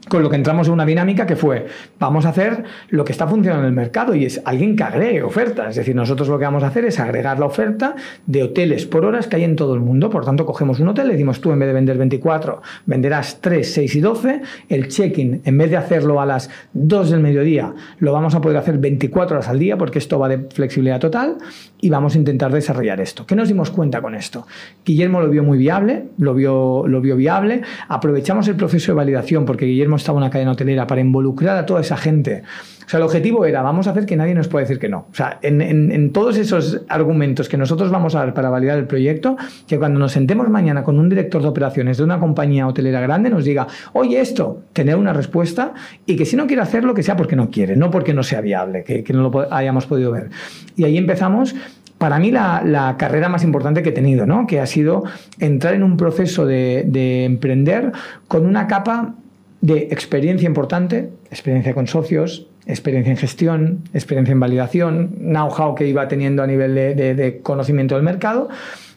con 0.08 0.22
lo 0.22 0.30
que 0.30 0.36
entramos 0.36 0.66
en 0.66 0.74
una 0.74 0.84
dinámica 0.84 1.26
que 1.26 1.36
fue, 1.36 1.66
vamos 1.98 2.26
a 2.26 2.30
hacer 2.30 2.64
lo 2.90 3.04
que 3.04 3.12
está 3.12 3.26
funcionando 3.26 3.64
en 3.64 3.70
el 3.70 3.74
mercado 3.74 4.14
y 4.14 4.24
es 4.24 4.40
alguien 4.44 4.76
que 4.76 4.82
agregue 4.82 5.22
ofertas. 5.22 5.70
Es 5.70 5.76
decir, 5.76 5.94
nosotros 5.94 6.28
lo 6.28 6.38
que 6.38 6.44
vamos 6.44 6.62
a 6.62 6.68
hacer 6.68 6.84
es 6.84 7.00
agregar 7.00 7.38
la 7.38 7.46
oferta 7.46 7.94
de 8.26 8.42
hoteles 8.42 8.86
por 8.86 9.04
horas 9.04 9.26
que 9.26 9.36
hay 9.36 9.44
en 9.44 9.56
todo 9.56 9.74
el 9.74 9.80
mundo. 9.80 10.10
Por 10.10 10.24
tanto, 10.24 10.44
cogemos 10.44 10.80
un 10.80 10.88
hotel, 10.88 11.06
le 11.08 11.14
decimos 11.14 11.40
tú 11.40 11.52
en 11.52 11.58
vez 11.58 11.68
de 11.68 11.74
vender 11.74 11.96
24, 11.96 12.62
venderás 12.86 13.38
3, 13.40 13.72
6 13.72 13.94
y 13.96 14.00
12. 14.00 14.42
El 14.68 14.88
check-in, 14.88 15.40
en 15.44 15.58
vez 15.58 15.70
de 15.70 15.76
hacerlo 15.76 16.20
a 16.20 16.26
las 16.26 16.50
2 16.74 17.10
del 17.10 17.20
mediodía, 17.20 17.72
lo 17.98 18.12
vamos 18.12 18.34
a 18.34 18.40
poder 18.40 18.58
hacer 18.58 18.78
24 18.78 19.36
horas 19.36 19.48
al 19.48 19.58
día 19.58 19.78
porque 19.78 19.98
esto 19.98 20.18
va 20.18 20.28
de 20.28 20.38
flexibilidad 20.50 21.00
total 21.00 21.38
y 21.80 21.90
vamos 21.90 22.14
a 22.14 22.18
intentar 22.18 22.52
desarrollar 22.52 23.00
esto. 23.00 23.26
¿Qué 23.26 23.36
nos 23.36 23.48
dimos 23.48 23.70
cuenta 23.70 24.02
con 24.02 24.14
esto? 24.14 24.46
Guillermo 24.84 25.20
lo 25.20 25.28
vio 25.28 25.42
muy 25.42 25.58
viable, 25.58 26.08
lo 26.18 26.34
vio, 26.34 26.86
lo 26.86 27.00
vio 27.00 27.16
viable. 27.16 27.62
Aprovechamos 27.88 28.48
el 28.48 28.56
proceso 28.56 28.92
de 28.92 28.96
validación 28.96 29.44
porque 29.44 29.66
Guillermo 29.66 29.93
estaba 29.96 30.18
en 30.18 30.24
una 30.24 30.30
cadena 30.30 30.52
hotelera 30.52 30.86
para 30.86 31.00
involucrar 31.00 31.56
a 31.56 31.66
toda 31.66 31.80
esa 31.80 31.96
gente. 31.96 32.42
O 32.86 32.88
sea, 32.88 32.98
el 32.98 33.04
objetivo 33.04 33.46
era, 33.46 33.62
vamos 33.62 33.86
a 33.86 33.90
hacer 33.90 34.04
que 34.04 34.16
nadie 34.16 34.34
nos 34.34 34.48
pueda 34.48 34.64
decir 34.64 34.78
que 34.78 34.88
no. 34.88 35.06
O 35.10 35.14
sea, 35.14 35.38
en, 35.42 36.12
todos 36.12 36.36
esos 36.36 36.82
argumentos 36.88 37.48
que 37.48 37.56
nosotros 37.56 37.90
vamos 37.90 38.14
a 38.14 38.18
dar 38.20 38.34
para 38.34 38.50
validar 38.50 38.78
el 38.78 38.86
proyecto, 38.86 39.36
que 39.66 39.78
cuando 39.78 39.98
nos 39.98 40.12
sentemos 40.12 40.48
mañana 40.50 40.82
con 40.84 40.98
un 40.98 41.08
director 41.08 41.40
de 41.40 41.48
operaciones 41.48 41.96
de 41.96 42.04
una 42.04 42.18
compañía 42.18 42.66
hotelera 42.66 43.00
grande 43.00 43.30
nos 43.30 43.44
diga, 43.44 43.66
oye, 43.92 44.20
esto, 44.20 44.62
tener 44.72 44.96
una 44.96 45.12
respuesta 45.12 45.72
y 46.04 46.16
que 46.16 46.26
si 46.26 46.36
no 46.36 46.46
quiere 46.46 46.62
hacerlo, 46.62 46.94
que 46.94 47.02
sea 47.02 47.16
porque 47.16 47.36
no 47.36 47.50
quiere, 47.50 47.76
no 47.76 47.90
porque 47.90 48.12
no 48.12 48.22
sea 48.22 48.40
viable, 48.40 48.84
que, 48.84 49.04
no 49.14 49.30
lo 49.30 49.52
hayamos 49.52 49.86
podido 49.86 50.12
ver. 50.12 50.30
Y 50.76 50.84
ahí 50.84 50.98
empezamos 50.98 51.54
para 51.96 52.18
mí 52.18 52.30
la, 52.30 52.96
carrera 52.98 53.30
más 53.30 53.44
importante 53.44 53.82
que 53.82 53.90
he 53.90 53.92
tenido, 53.92 54.26
¿no? 54.26 54.46
que 54.46 54.60
ha 54.60 54.66
sido 54.66 55.04
entrar 55.38 55.74
en 55.74 55.82
un 55.82 55.96
proceso 55.96 56.44
de, 56.44 56.84
de 56.86 57.24
emprender 57.24 57.92
con 58.28 58.44
una 58.44 58.66
capa 58.66 59.14
de 59.64 59.88
experiencia 59.90 60.46
importante, 60.46 61.08
experiencia 61.30 61.72
con 61.72 61.86
socios, 61.86 62.48
experiencia 62.66 63.12
en 63.12 63.16
gestión, 63.16 63.78
experiencia 63.94 64.32
en 64.32 64.38
validación, 64.38 65.08
know-how 65.20 65.74
que 65.74 65.88
iba 65.88 66.06
teniendo 66.06 66.42
a 66.42 66.46
nivel 66.46 66.74
de, 66.74 67.40
conocimiento 67.42 67.94
del 67.94 68.04
mercado, 68.04 68.50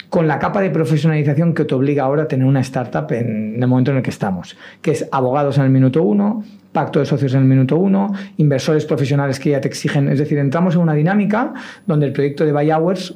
con 0.10 0.27
la 0.27 0.39
capa 0.39 0.60
de 0.60 0.69
profesionalización 0.69 1.53
que 1.53 1.63
te 1.63 1.73
obliga 1.73 2.03
ahora 2.03 2.23
a 2.23 2.27
tener 2.27 2.45
una 2.45 2.60
startup 2.60 3.10
en 3.13 3.56
el 3.63 3.67
momento 3.67 3.91
en 3.91 3.97
el 3.97 4.03
que 4.03 4.10
estamos, 4.10 4.58
que 4.82 4.91
es 4.91 5.08
abogados 5.10 5.58
en 5.58 5.63
el 5.63 5.69
minuto 5.69 6.03
uno, 6.03 6.43
pacto 6.73 6.99
de 6.99 7.06
socios 7.06 7.34
en 7.34 7.43
el 7.43 7.47
minuto 7.47 7.77
uno, 7.77 8.12
inversores 8.36 8.84
profesionales 8.84 9.39
que 9.39 9.51
ya 9.51 9.62
te 9.62 9.69
exigen, 9.69 10.10
es 10.10 10.19
decir, 10.19 10.38
entramos 10.38 10.75
en 10.75 10.82
una 10.82 10.95
dinámica 10.95 11.53
donde 11.86 12.08
el 12.08 12.12
proyecto 12.12 12.45
de 12.45 12.51
Buy 12.51 12.71
Hours 12.71 13.15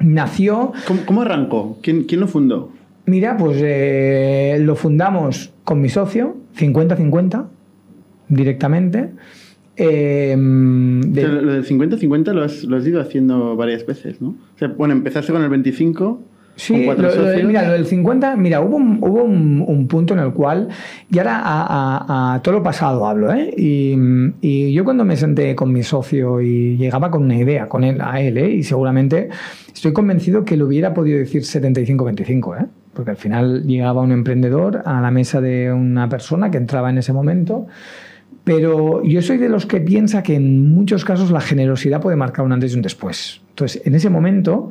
nació... 0.00 0.74
¿Cómo, 1.06 1.22
arrancó? 1.22 1.78
¿Quién, 1.82 2.04
¿Quién, 2.04 2.20
lo 2.20 2.28
fundó? 2.28 2.72
Mira, 3.06 3.38
pues 3.38 3.56
eh, 3.62 4.58
lo 4.60 4.76
fundamos 4.76 5.50
con 5.64 5.80
mi 5.80 5.88
socio, 5.88 6.36
50-50 6.58 7.46
directamente. 8.28 9.10
Eh, 9.76 10.34
lo 10.36 11.52
del 11.52 11.64
50-50 11.64 12.32
lo 12.32 12.42
has, 12.42 12.64
lo 12.64 12.76
has, 12.76 12.86
ido 12.86 13.00
haciendo 13.00 13.54
varias 13.54 13.86
veces, 13.86 14.20
¿no? 14.20 14.30
O 14.30 14.58
sea, 14.58 14.68
bueno, 14.68 14.92
empezaste 14.92 15.32
con 15.32 15.42
el 15.42 15.48
25. 15.48 16.20
Sí, 16.56 16.74
mira, 16.74 17.62
lo 17.62 17.72
del 17.72 17.86
50, 17.86 18.34
mira, 18.34 18.60
hubo, 18.60 18.74
un, 18.74 18.98
hubo 19.00 19.22
un, 19.22 19.86
punto 19.86 20.14
en 20.14 20.18
el 20.18 20.32
cual, 20.32 20.66
y 21.08 21.18
ahora 21.18 21.40
a, 21.44 22.40
todo 22.42 22.54
lo 22.54 22.62
pasado 22.64 23.06
hablo, 23.06 23.32
¿eh? 23.32 23.54
Y, 23.56 23.94
y, 24.40 24.72
yo 24.72 24.82
cuando 24.82 25.04
me 25.04 25.16
senté 25.16 25.54
con 25.54 25.72
mi 25.72 25.84
socio 25.84 26.40
y 26.40 26.76
llegaba 26.76 27.12
con 27.12 27.22
una 27.22 27.36
idea, 27.36 27.68
con 27.68 27.84
él, 27.84 28.00
a 28.00 28.20
él, 28.20 28.38
¿eh? 28.38 28.50
Y 28.50 28.64
seguramente 28.64 29.28
estoy 29.72 29.92
convencido 29.92 30.44
que 30.44 30.56
lo 30.56 30.66
hubiera 30.66 30.94
podido 30.94 31.20
decir 31.20 31.42
75-25, 31.42 32.60
¿eh? 32.60 32.66
Porque 32.98 33.12
al 33.12 33.16
final 33.16 33.62
llegaba 33.62 34.02
un 34.02 34.10
emprendedor 34.10 34.82
a 34.84 35.00
la 35.00 35.12
mesa 35.12 35.40
de 35.40 35.72
una 35.72 36.08
persona 36.08 36.50
que 36.50 36.56
entraba 36.56 36.90
en 36.90 36.98
ese 36.98 37.12
momento. 37.12 37.68
Pero 38.42 39.04
yo 39.04 39.22
soy 39.22 39.36
de 39.36 39.48
los 39.48 39.66
que 39.66 39.80
piensa 39.80 40.24
que 40.24 40.34
en 40.34 40.74
muchos 40.74 41.04
casos 41.04 41.30
la 41.30 41.40
generosidad 41.40 42.00
puede 42.00 42.16
marcar 42.16 42.44
un 42.44 42.50
antes 42.50 42.72
y 42.72 42.74
un 42.74 42.82
después. 42.82 43.40
Entonces, 43.50 43.82
en 43.84 43.94
ese 43.94 44.10
momento, 44.10 44.70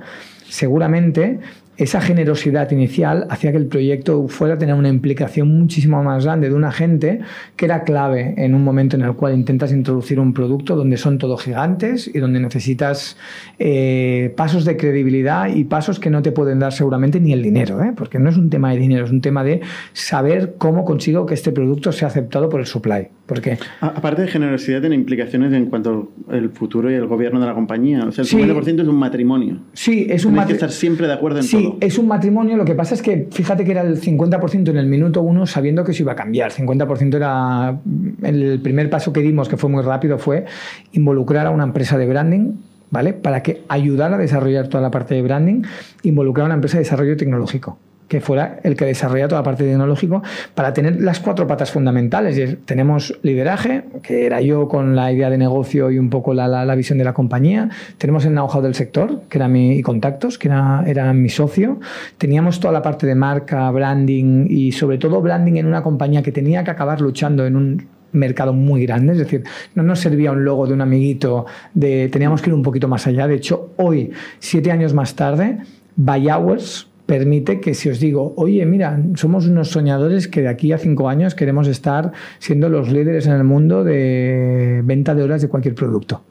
seguramente 0.49 1.39
esa 1.77 2.01
generosidad 2.01 2.71
inicial 2.71 3.27
hacía 3.29 3.51
que 3.51 3.57
el 3.57 3.67
proyecto 3.67 4.27
fuera 4.27 4.55
a 4.55 4.57
tener 4.57 4.75
una 4.75 4.89
implicación 4.89 5.47
muchísimo 5.47 6.01
más 6.03 6.25
grande 6.25 6.49
de 6.49 6.55
una 6.55 6.71
gente 6.71 7.19
que 7.55 7.65
era 7.65 7.83
clave 7.83 8.33
en 8.37 8.55
un 8.55 8.63
momento 8.63 8.95
en 8.95 9.03
el 9.03 9.13
cual 9.13 9.35
intentas 9.35 9.71
introducir 9.71 10.19
un 10.19 10.33
producto 10.33 10.75
donde 10.75 10.97
son 10.97 11.17
todos 11.17 11.43
gigantes 11.43 12.09
y 12.13 12.19
donde 12.19 12.39
necesitas 12.39 13.17
eh, 13.59 14.33
pasos 14.35 14.65
de 14.65 14.75
credibilidad 14.75 15.49
y 15.49 15.65
pasos 15.65 15.99
que 15.99 16.09
no 16.09 16.21
te 16.21 16.31
pueden 16.31 16.59
dar 16.59 16.73
seguramente 16.73 17.19
ni 17.19 17.33
el 17.33 17.43
dinero, 17.43 17.83
¿eh? 17.83 17.93
porque 17.95 18.19
no 18.19 18.29
es 18.29 18.37
un 18.37 18.49
tema 18.49 18.71
de 18.71 18.77
dinero, 18.77 19.05
es 19.05 19.11
un 19.11 19.21
tema 19.21 19.43
de 19.43 19.61
saber 19.93 20.55
cómo 20.57 20.83
consigo 20.83 21.25
que 21.25 21.35
este 21.35 21.51
producto 21.51 21.91
sea 21.91 22.07
aceptado 22.07 22.49
por 22.49 22.59
el 22.59 22.65
supply. 22.65 23.09
Porque 23.27 23.59
Aparte 23.81 24.21
de 24.23 24.29
generosidad, 24.29 24.79
tiene 24.79 24.95
implicaciones 24.95 25.51
en 25.53 25.65
cuanto 25.65 26.11
al 26.29 26.49
futuro 26.49 26.89
y 26.89 26.93
el 26.95 27.05
gobierno 27.07 27.39
de 27.41 27.45
la 27.45 27.53
compañía. 27.53 28.05
O 28.07 28.11
sea, 28.11 28.21
el 28.23 28.27
Sí. 28.27 28.37
50% 28.37 28.81
es 28.81 28.87
un 28.87 28.95
matrimonio. 28.95 29.59
sí, 29.73 30.07
es 30.09 30.23
un 30.25 30.31
Tenéis 30.31 30.47
que 30.47 30.53
estar 30.53 30.71
siempre 30.71 31.07
de 31.07 31.13
acuerdo 31.13 31.39
en 31.39 31.43
Sí, 31.43 31.61
todo. 31.61 31.77
es 31.81 31.97
un 31.97 32.07
matrimonio. 32.07 32.55
Lo 32.57 32.63
que 32.65 32.73
pasa 32.73 32.95
es 32.95 33.01
que 33.01 33.27
fíjate 33.29 33.65
que 33.65 33.71
era 33.71 33.81
el 33.81 33.99
50% 33.99 34.69
en 34.71 34.77
el 34.77 34.87
minuto 34.87 35.21
uno 35.21 35.45
sabiendo 35.45 35.83
que 35.83 35.91
eso 35.91 36.03
iba 36.03 36.13
a 36.13 36.15
cambiar. 36.15 36.51
50% 36.51 37.17
era. 37.17 37.79
El 38.23 38.61
primer 38.61 38.89
paso 38.89 39.11
que 39.11 39.19
dimos, 39.21 39.49
que 39.49 39.57
fue 39.57 39.69
muy 39.69 39.83
rápido, 39.83 40.17
fue 40.17 40.45
involucrar 40.93 41.47
a 41.47 41.51
una 41.51 41.65
empresa 41.65 41.97
de 41.97 42.05
branding. 42.07 42.53
¿Vale? 42.89 43.11
Para 43.11 43.43
que 43.43 43.63
ayudara 43.67 44.15
a 44.15 44.17
desarrollar 44.17 44.69
toda 44.69 44.81
la 44.81 44.89
parte 44.91 45.13
de 45.13 45.21
branding, 45.21 45.63
involucrar 46.03 46.43
a 46.43 46.45
una 46.45 46.55
empresa 46.55 46.77
de 46.77 46.83
desarrollo 46.85 47.17
tecnológico, 47.17 47.77
que 48.07 48.21
fuera 48.21 48.59
el 48.63 48.75
que 48.75 48.85
desarrolla 48.85 49.27
toda 49.27 49.41
la 49.41 49.45
parte 49.45 49.63
tecnológico, 49.65 50.23
para 50.55 50.73
tener 50.73 51.01
las 51.01 51.19
cuatro 51.19 51.45
patas 51.47 51.71
fundamentales. 51.71 52.57
Tenemos 52.65 53.19
lideraje, 53.21 53.83
que 54.01 54.25
era 54.25 54.39
yo 54.41 54.67
con 54.67 54.95
la 54.95 55.11
idea 55.11 55.29
de 55.29 55.37
negocio 55.37 55.91
y 55.91 55.99
un 55.99 56.09
poco 56.09 56.33
la, 56.33 56.47
la- 56.47 56.75
visión 56.75 56.97
de 56.97 57.03
la 57.03 57.13
compañía. 57.13 57.69
Tenemos 57.97 58.23
el 58.25 58.31
know-how 58.31 58.61
del 58.61 58.75
sector, 58.75 59.23
que 59.29 59.37
era 59.37 59.47
mi, 59.47 59.73
y 59.77 59.81
contactos, 59.81 60.37
que 60.37 60.47
era, 60.47 60.83
era 60.87 61.11
mi 61.13 61.29
socio. 61.29 61.79
Teníamos 62.17 62.59
toda 62.59 62.71
la 62.71 62.81
parte 62.81 63.07
de 63.07 63.15
marca, 63.15 63.69
branding 63.71 64.45
y 64.49 64.71
sobre 64.71 64.97
todo 64.97 65.21
branding 65.21 65.55
en 65.55 65.65
una 65.65 65.83
compañía 65.83 66.21
que 66.21 66.31
tenía 66.31 66.63
que 66.63 66.71
acabar 66.71 67.01
luchando 67.01 67.45
en 67.45 67.55
un 67.55 67.87
mercado 68.13 68.53
muy 68.53 68.85
grande, 68.85 69.13
es 69.13 69.19
decir, 69.19 69.43
no 69.75 69.83
nos 69.83 69.99
servía 69.99 70.31
un 70.31 70.45
logo 70.45 70.65
de 70.65 70.73
un 70.73 70.81
amiguito, 70.81 71.45
teníamos 71.77 72.41
que 72.41 72.49
ir 72.49 72.53
un 72.53 72.63
poquito 72.63 72.87
más 72.87 73.05
allá. 73.05 73.27
De 73.27 73.35
hecho, 73.35 73.73
hoy, 73.77 74.11
siete 74.39 74.71
años 74.71 74.93
más 74.93 75.15
tarde, 75.15 75.57
By 75.97 76.29
Hours 76.29 76.87
permite 77.07 77.59
que 77.59 77.73
si 77.73 77.89
os 77.89 77.99
digo, 77.99 78.33
oye, 78.37 78.63
mira, 78.67 79.01
somos 79.15 79.47
unos 79.47 79.69
soñadores 79.69 80.27
que 80.27 80.41
de 80.41 80.49
aquí 80.49 80.71
a 80.73 80.77
cinco 80.77 81.09
años 81.09 81.33
queremos 81.33 81.67
estar 81.67 82.11
siendo 82.37 82.69
los 82.69 82.91
líderes 82.91 83.25
en 83.25 83.33
el 83.33 83.43
mundo 83.43 83.83
de 83.83 84.81
venta 84.85 85.15
de 85.15 85.23
horas 85.23 85.41
de 85.41 85.47
cualquier 85.47 85.73
producto. 85.73 86.21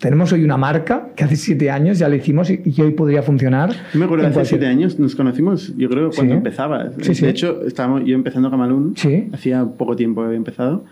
Tenemos 0.00 0.32
hoy 0.32 0.42
una 0.44 0.56
marca 0.56 1.10
que 1.14 1.24
hace 1.24 1.36
siete 1.36 1.70
años 1.70 1.98
ya 1.98 2.08
la 2.08 2.16
hicimos 2.16 2.50
y, 2.50 2.60
y 2.64 2.80
hoy 2.82 2.90
podría 2.90 3.22
funcionar. 3.22 3.70
Yo 3.92 3.98
me 4.00 4.06
acuerdo 4.06 4.24
en 4.24 4.30
hace 4.30 4.34
cualquier- 4.40 4.46
siete 4.60 4.66
años 4.66 4.98
nos 4.98 5.14
conocimos, 5.14 5.72
yo 5.76 5.88
creo, 5.88 6.10
cuando 6.10 6.32
Sí. 6.32 6.36
empezaba. 6.38 6.90
Sí, 7.00 7.08
de 7.08 7.14
sí. 7.14 7.26
hecho, 7.26 7.62
estábamos 7.66 8.02
yo 8.04 8.14
empezando 8.14 8.50
Camalún, 8.50 8.94
hacía 9.32 9.64
poco 9.64 9.94
tiempo 9.94 10.20
que 10.22 10.26
había 10.26 10.36
empezado, 10.38 10.84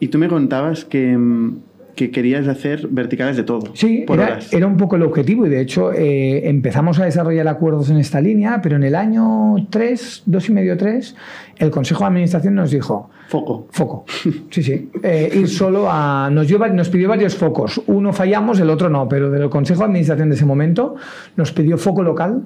y 0.00 0.08
tú 0.08 0.18
me 0.18 0.28
contabas 0.28 0.84
que, 0.84 1.16
mm, 1.16 1.58
que 1.96 2.10
querías 2.10 2.46
hacer 2.46 2.86
verticales 2.88 3.36
de 3.36 3.42
todo. 3.42 3.72
Sí, 3.74 4.04
por 4.06 4.18
era, 4.18 4.34
horas. 4.34 4.52
era 4.52 4.66
un 4.66 4.76
poco 4.76 4.96
el 4.96 5.02
objetivo 5.02 5.46
y 5.46 5.48
de 5.48 5.62
hecho 5.62 5.92
eh, 5.92 6.46
empezamos 6.48 7.00
a 7.00 7.06
desarrollar 7.06 7.48
acuerdos 7.48 7.88
en 7.90 7.96
esta 7.96 8.20
línea, 8.20 8.60
pero 8.62 8.76
en 8.76 8.84
el 8.84 8.94
año 8.94 9.56
3, 9.70 10.24
dos 10.26 10.48
y 10.48 10.52
medio, 10.52 10.76
3, 10.76 11.16
el 11.56 11.70
Consejo 11.70 12.00
de 12.00 12.06
Administración 12.08 12.54
nos 12.54 12.70
dijo, 12.70 13.10
Foco. 13.28 13.66
foco, 13.70 14.04
sí, 14.50 14.62
sí, 14.62 14.90
eh, 15.02 15.30
ir 15.34 15.48
solo 15.48 15.90
a... 15.90 16.28
Nos, 16.30 16.46
dio 16.46 16.58
nos 16.58 16.90
pidió 16.90 17.08
varios 17.08 17.34
focos, 17.34 17.80
uno 17.86 18.12
fallamos, 18.12 18.60
el 18.60 18.68
otro 18.68 18.90
no, 18.90 19.08
pero 19.08 19.30
del 19.30 19.48
Consejo 19.48 19.80
de 19.80 19.86
Administración 19.86 20.28
de 20.28 20.36
ese 20.36 20.44
momento 20.44 20.96
nos 21.34 21.50
pidió 21.52 21.78
foco 21.78 22.02
local, 22.02 22.42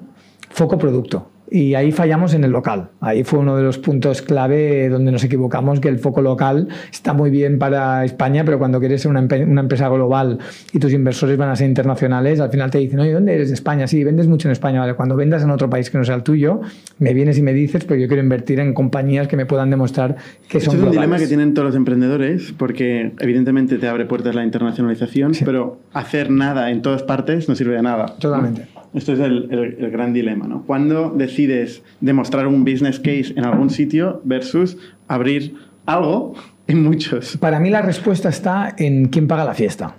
foco 0.49 0.77
producto. 0.77 1.29
Y 1.53 1.75
ahí 1.75 1.91
fallamos 1.91 2.33
en 2.33 2.45
el 2.45 2.51
local. 2.51 2.91
Ahí 3.01 3.25
fue 3.25 3.39
uno 3.39 3.57
de 3.57 3.63
los 3.63 3.77
puntos 3.77 4.21
clave 4.21 4.87
donde 4.87 5.11
nos 5.11 5.21
equivocamos, 5.25 5.81
que 5.81 5.89
el 5.89 5.99
foco 5.99 6.21
local 6.21 6.69
está 6.89 7.11
muy 7.11 7.29
bien 7.29 7.59
para 7.59 8.05
España, 8.05 8.45
pero 8.45 8.57
cuando 8.57 8.79
quieres 8.79 9.01
ser 9.01 9.11
una, 9.11 9.19
empresa 9.19 9.89
global 9.89 10.39
y 10.71 10.79
tus 10.79 10.93
inversores 10.93 11.37
van 11.37 11.49
a 11.49 11.57
ser 11.57 11.67
internacionales, 11.67 12.39
al 12.39 12.51
final 12.51 12.71
te 12.71 12.77
dicen, 12.77 13.01
oye, 13.01 13.11
¿dónde 13.11 13.35
eres 13.35 13.49
de 13.49 13.55
España? 13.55 13.85
Sí, 13.85 14.01
vendes 14.05 14.27
mucho 14.27 14.47
en 14.47 14.53
España. 14.53 14.79
Vale, 14.79 14.93
cuando 14.93 15.17
vendas 15.17 15.43
en 15.43 15.49
otro 15.49 15.69
país 15.69 15.89
que 15.89 15.97
no 15.97 16.05
sea 16.05 16.15
el 16.15 16.23
tuyo, 16.23 16.61
me 16.99 17.13
vienes 17.13 17.37
y 17.37 17.41
me 17.41 17.51
dices, 17.51 17.83
pero 17.83 17.99
yo 17.99 18.07
quiero 18.07 18.23
invertir 18.23 18.61
en 18.61 18.73
compañías 18.73 19.27
que 19.27 19.35
me 19.35 19.45
puedan 19.45 19.69
demostrar 19.69 20.15
que 20.47 20.59
Esto 20.59 20.71
son 20.71 20.79
es 20.79 20.85
un 20.85 20.91
dilema 20.93 21.17
que 21.17 21.27
tienen 21.27 21.53
todos 21.53 21.65
los 21.65 21.75
emprendedores, 21.75 22.53
porque 22.57 23.11
evidentemente 23.19 23.77
te 23.77 23.89
abre 23.89 24.05
puertas 24.05 24.35
la 24.35 24.45
internacionalización, 24.45 25.33
pero 25.43 25.79
hacer 25.91 26.31
nada 26.31 26.71
en 26.71 26.81
todas 26.81 27.03
partes 27.03 27.49
no 27.49 27.55
sirve 27.55 27.75
de 27.75 27.81
nada. 27.81 28.05
Totalmente. 28.19 28.69
Esto 28.93 29.13
es 29.13 29.19
el, 29.19 29.47
el- 29.51 29.77
el 29.83 29.91
gran 29.91 30.11
dilema, 30.13 30.47
¿no? 30.47 30.63
Cuando 30.63 31.09
decides 31.11 31.81
demostrar 32.01 32.47
un 32.47 32.63
business 32.65 32.99
case 32.99 33.33
en 33.35 33.45
algún 33.45 33.69
sitio 33.69 34.21
versus 34.25 34.77
abrir 35.07 35.55
algo 35.85 36.33
en 36.67 36.83
muchos. 36.83 37.37
Para 37.37 37.59
mí 37.59 37.69
la 37.69 37.81
respuesta 37.81 38.29
está 38.29 38.73
en 38.77 39.05
quién 39.07 39.27
paga 39.27 39.45
la 39.45 39.53
fiesta. 39.53 39.95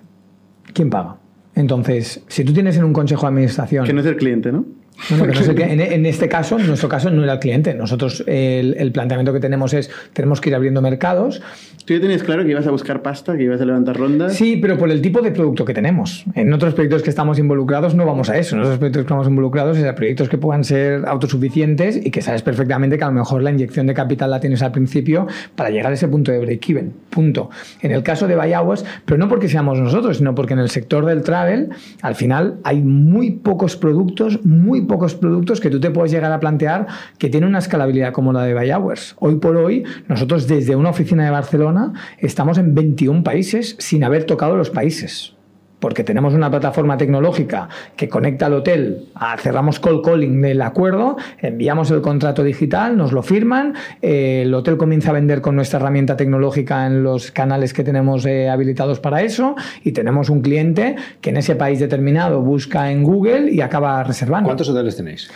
¿Quién 0.75 0.91
paga? 0.91 1.17
Entonces, 1.55 2.23
si 2.29 2.45
tú 2.45 2.53
tienes 2.53 2.77
en 2.77 2.85
un 2.85 2.93
consejo 2.93 3.23
de 3.23 3.29
administración... 3.29 3.85
Que 3.85 3.93
no 3.93 4.01
es 4.01 4.07
el 4.07 4.17
cliente, 4.17 4.53
¿no? 4.53 4.65
No 5.11 5.27
que- 5.27 5.63
en, 5.65 5.81
en 5.81 6.07
este 6.07 6.29
caso, 6.29 6.59
en 6.59 6.67
nuestro 6.69 6.89
caso, 6.89 7.11
no 7.11 7.23
era 7.25 7.35
el 7.35 7.39
cliente. 7.39 7.75
Nosotros 7.75 8.23
el, 8.27 8.75
el 8.79 8.93
planteamiento 8.93 9.33
que 9.33 9.41
tenemos 9.41 9.75
es, 9.75 9.91
tenemos 10.13 10.41
que 10.41 10.51
ir 10.51 10.55
abriendo 10.55 10.81
mercados. 10.81 11.43
Tú 11.85 11.95
ya 11.95 12.01
tenías 12.01 12.23
claro 12.23 12.45
que 12.45 12.51
ibas 12.51 12.67
a 12.67 12.71
buscar 12.71 13.03
pasta, 13.03 13.37
que 13.37 13.43
ibas 13.43 13.61
a 13.61 13.65
levantar 13.65 13.97
rondas. 13.97 14.35
Sí, 14.35 14.59
pero 14.63 14.79
por 14.79 14.91
el 14.91 15.03
tipo 15.03 15.21
de 15.21 15.33
producto 15.33 15.65
que 15.65 15.75
tenemos. 15.75 16.25
En 16.35 16.53
otros 16.53 16.75
proyectos 16.75 17.03
que 17.03 17.11
estamos 17.11 17.39
involucrados 17.41 17.95
no 17.97 18.07
vamos 18.07 18.31
a 18.31 18.39
eso. 18.39 18.55
En 18.55 18.63
otros 18.63 18.79
proyectos 18.79 19.01
que 19.01 19.07
estamos 19.07 19.27
involucrados 19.27 19.77
es 19.79 19.85
a 19.85 19.95
proyectos 19.97 20.29
que 20.29 20.39
puedan 20.39 20.63
ser 20.63 21.05
autosuficientes 21.07 21.97
y 22.05 22.11
que 22.11 22.23
sabes 22.23 22.43
perfectamente 22.43 22.99
que 22.99 23.05
a 23.05 23.09
lo 23.09 23.15
mejor 23.15 23.43
la 23.43 23.51
inyección 23.51 23.87
de 23.89 23.95
capital 23.95 24.31
la 24.31 24.39
tienes 24.39 24.63
al 24.63 24.71
principio 24.71 25.27
para 25.57 25.71
llegar 25.71 25.91
a 25.91 25.95
ese 25.95 26.07
punto 26.07 26.31
de 26.31 26.39
break-even. 26.39 26.93
Punto. 27.11 27.51
En 27.81 27.91
el 27.91 28.03
caso 28.05 28.29
de 28.29 28.37
Buy 28.37 28.55
Hours, 28.55 28.85
pero 29.05 29.19
no 29.19 29.29
porque 29.29 29.49
seamos 29.49 29.81
nosotros, 29.81 30.19
sino 30.19 30.35
porque 30.35 30.53
en 30.53 30.61
el 30.61 30.69
sector 30.69 31.05
del 31.05 31.23
travel, 31.23 31.71
al 32.03 32.15
final 32.15 32.59
hay 32.63 32.81
muy 32.83 33.33
pocos 33.33 33.77
productos, 33.77 34.45
muy 34.45 34.82
pocos 34.87 35.15
productos 35.15 35.61
que 35.61 35.71
tú 35.71 35.81
te 35.81 35.91
puedes 35.91 36.13
llegar 36.13 36.33
a 36.33 36.41
plantear 36.41 36.87
que 37.19 37.29
tienen 37.29 37.51
una 37.51 37.59
escalabilidad 37.59 38.13
como 38.13 38.33
la 38.33 38.45
de 38.45 38.55
Buy 38.55 38.71
Hours. 38.71 39.17
Hoy 39.19 39.37
por 39.37 39.57
hoy, 39.57 39.85
nosotros 40.09 40.47
desde 40.47 40.77
una 40.77 40.91
oficina 40.91 41.25
de 41.25 41.31
Barcelona 41.31 41.93
estamos 42.19 42.59
en 42.59 42.75
21 42.75 43.23
países 43.23 43.77
sin 43.79 44.05
haber 44.05 44.25
tocado 44.25 44.57
los 44.57 44.71
países 44.71 45.35
porque 45.83 46.05
tenemos 46.05 46.33
una 46.33 46.49
plataforma 46.49 46.97
tecnológica 46.97 47.69
que 47.97 48.09
conecta 48.09 48.47
al 48.47 48.55
hotel, 48.55 49.09
a- 49.17 49.37
cerramos 49.37 49.81
call 49.81 50.01
calling 50.01 50.41
del 50.41 50.63
acuerdo, 50.63 51.17
enviamos 51.41 51.91
el 51.91 52.01
contrato 52.01 52.45
digital, 52.45 52.97
nos 52.97 53.11
lo 53.13 53.23
firman, 53.25 53.75
eh, 54.01 54.43
el 54.47 54.55
hotel 54.55 54.77
comienza 54.77 55.11
a 55.11 55.15
vender 55.15 55.41
con 55.41 55.57
nuestra 55.57 55.81
herramienta 55.81 56.17
tecnológica 56.17 56.87
en 56.87 57.03
los 57.03 57.33
canales 57.33 57.75
que 57.75 57.83
tenemos 57.83 58.25
eh, 58.27 58.49
habilitados 58.49 59.01
para 59.01 59.23
eso 59.23 59.57
y 59.83 59.91
tenemos 59.91 60.31
un 60.31 60.41
cliente 60.41 60.95
que 61.21 61.31
en 61.31 61.39
ese 61.39 61.57
país 61.57 61.81
determinado 61.81 62.41
busca 62.43 62.93
en 62.93 63.03
Google 63.03 63.51
y 63.51 63.61
acaba 63.61 64.05
reservando. 64.05 64.47
¿Cuántos 64.47 64.69
hoteles 64.69 64.97
tenéis? 64.97 65.29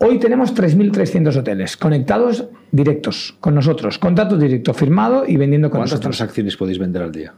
Hoy 0.00 0.20
tenemos 0.20 0.54
3.300 0.54 1.36
hoteles 1.36 1.76
conectados 1.76 2.44
directos 2.70 3.36
con 3.40 3.56
nosotros, 3.56 3.98
contrato 3.98 4.36
directo 4.38 4.72
firmado 4.72 5.24
y 5.26 5.36
vendiendo 5.36 5.70
con 5.70 5.80
¿Cuántas 5.80 5.94
nosotros. 5.98 6.16
transacciones 6.18 6.56
podéis 6.56 6.78
vender 6.78 7.02
al 7.02 7.10
día? 7.10 7.34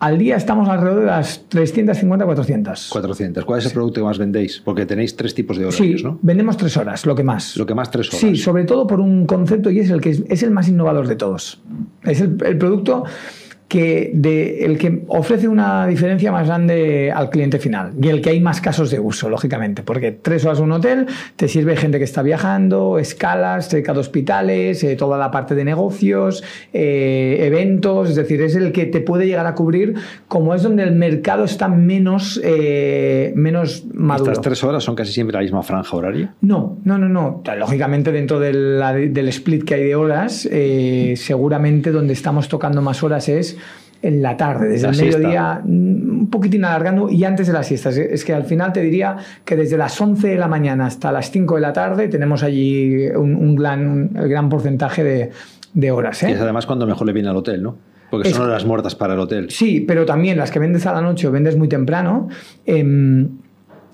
Al 0.00 0.18
día 0.18 0.34
estamos 0.34 0.68
alrededor 0.68 1.00
de 1.00 1.06
las 1.06 1.48
350-400. 1.48 2.88
400. 2.88 3.44
¿Cuál 3.44 3.60
es 3.60 3.66
el 3.66 3.72
producto 3.72 4.00
que 4.00 4.04
más 4.04 4.18
vendéis? 4.18 4.60
Porque 4.64 4.84
tenéis 4.84 5.14
tres 5.14 5.32
tipos 5.32 5.56
de 5.58 5.70
Sí, 5.70 5.82
horarios, 5.82 6.02
¿no? 6.02 6.18
vendemos 6.22 6.56
tres 6.56 6.76
horas, 6.76 7.06
lo 7.06 7.14
que 7.14 7.22
más. 7.22 7.56
Lo 7.56 7.66
que 7.66 7.74
más 7.76 7.88
tres 7.92 8.08
horas. 8.08 8.20
Sí, 8.20 8.34
sobre 8.34 8.64
todo 8.64 8.84
por 8.88 8.98
un 8.98 9.24
concepto 9.26 9.70
y 9.70 9.78
es 9.78 9.90
el 9.90 10.00
que 10.00 10.10
es, 10.10 10.24
es 10.28 10.42
el 10.42 10.50
más 10.50 10.68
innovador 10.68 11.06
de 11.06 11.14
todos. 11.14 11.60
Es 12.02 12.20
el, 12.20 12.36
el 12.44 12.58
producto 12.58 13.04
que 13.72 14.10
de, 14.12 14.66
el 14.66 14.76
que 14.76 15.02
ofrece 15.08 15.48
una 15.48 15.86
diferencia 15.86 16.30
más 16.30 16.46
grande 16.46 17.10
al 17.10 17.30
cliente 17.30 17.58
final 17.58 17.92
y 17.98 18.08
el 18.08 18.20
que 18.20 18.28
hay 18.28 18.38
más 18.38 18.60
casos 18.60 18.90
de 18.90 19.00
uso, 19.00 19.30
lógicamente, 19.30 19.82
porque 19.82 20.12
tres 20.12 20.44
horas 20.44 20.60
un 20.60 20.72
hotel 20.72 21.06
te 21.36 21.48
sirve 21.48 21.74
gente 21.74 21.96
que 21.96 22.04
está 22.04 22.20
viajando, 22.20 22.98
escalas, 22.98 23.70
cerca 23.70 23.94
de 23.94 24.00
hospitales, 24.00 24.84
eh, 24.84 24.94
toda 24.94 25.16
la 25.16 25.30
parte 25.30 25.54
de 25.54 25.64
negocios, 25.64 26.44
eh, 26.74 27.38
eventos, 27.40 28.10
es 28.10 28.16
decir, 28.16 28.42
es 28.42 28.56
el 28.56 28.72
que 28.72 28.84
te 28.84 29.00
puede 29.00 29.26
llegar 29.26 29.46
a 29.46 29.54
cubrir 29.54 29.94
como 30.28 30.54
es 30.54 30.62
donde 30.62 30.82
el 30.82 30.92
mercado 30.92 31.44
está 31.44 31.68
menos, 31.68 32.38
eh, 32.44 33.32
menos 33.36 33.86
maduro. 33.94 34.32
Estas 34.32 34.44
tres 34.44 34.64
horas 34.64 34.84
son 34.84 34.94
casi 34.94 35.12
siempre 35.12 35.32
la 35.32 35.40
misma 35.40 35.62
franja 35.62 35.96
horaria. 35.96 36.34
No, 36.42 36.76
no, 36.84 36.98
no, 36.98 37.08
no. 37.08 37.42
Lógicamente, 37.56 38.12
dentro 38.12 38.38
del 38.38 39.28
split 39.28 39.64
que 39.64 39.76
hay 39.76 39.84
de 39.84 39.96
horas, 39.96 40.46
eh, 40.52 41.14
seguramente 41.16 41.90
donde 41.90 42.12
estamos 42.12 42.48
tocando 42.48 42.82
más 42.82 43.02
horas 43.02 43.30
es 43.30 43.56
en 44.02 44.20
la 44.20 44.36
tarde, 44.36 44.68
desde 44.68 44.88
La 44.88 44.92
el 44.94 44.98
mediodía, 45.00 45.60
mm, 45.64 46.20
un 46.22 46.30
poquitín 46.30 46.64
alargando 46.64 47.08
y 47.08 47.22
antes 47.24 47.46
de 47.46 47.52
las 47.52 47.66
siestas. 47.68 47.96
Es 47.96 48.24
que 48.24 48.34
al 48.34 48.44
final 48.44 48.72
te 48.72 48.80
diría 48.80 49.16
que 49.44 49.54
desde 49.56 49.76
las 49.76 50.00
11 50.00 50.26
de 50.28 50.36
la 50.36 50.48
mañana 50.48 50.86
hasta 50.86 51.12
las 51.12 51.30
5 51.30 51.54
de 51.54 51.60
la 51.60 51.72
tarde 51.72 52.08
tenemos 52.08 52.42
allí 52.42 53.06
un, 53.10 53.36
un 53.36 53.54
gran, 53.54 53.86
un- 53.88 54.10
gran 54.28 54.48
porcentaje 54.48 55.04
de, 55.04 55.30
de 55.72 55.90
horas. 55.92 56.22
¿eh? 56.24 56.30
Y 56.30 56.32
es 56.32 56.40
además 56.40 56.66
cuando 56.66 56.84
mejor 56.86 57.06
le 57.06 57.12
viene 57.12 57.28
al 57.28 57.36
hotel, 57.36 57.62
¿no? 57.62 57.76
Porque 58.10 58.28
Es- 58.28 58.34
son 58.34 58.46
horas 58.48 58.64
muertas 58.66 58.94
para 58.96 59.14
el 59.14 59.20
hotel. 59.20 59.50
Sí, 59.50 59.84
pero 59.86 60.04
también 60.04 60.36
las 60.36 60.50
que 60.50 60.58
vendes 60.58 60.84
a 60.86 60.92
la 60.92 61.00
noche 61.00 61.28
o 61.28 61.30
vendes 61.30 61.56
muy 61.56 61.68
temprano, 61.68 62.28
em, 62.66 63.28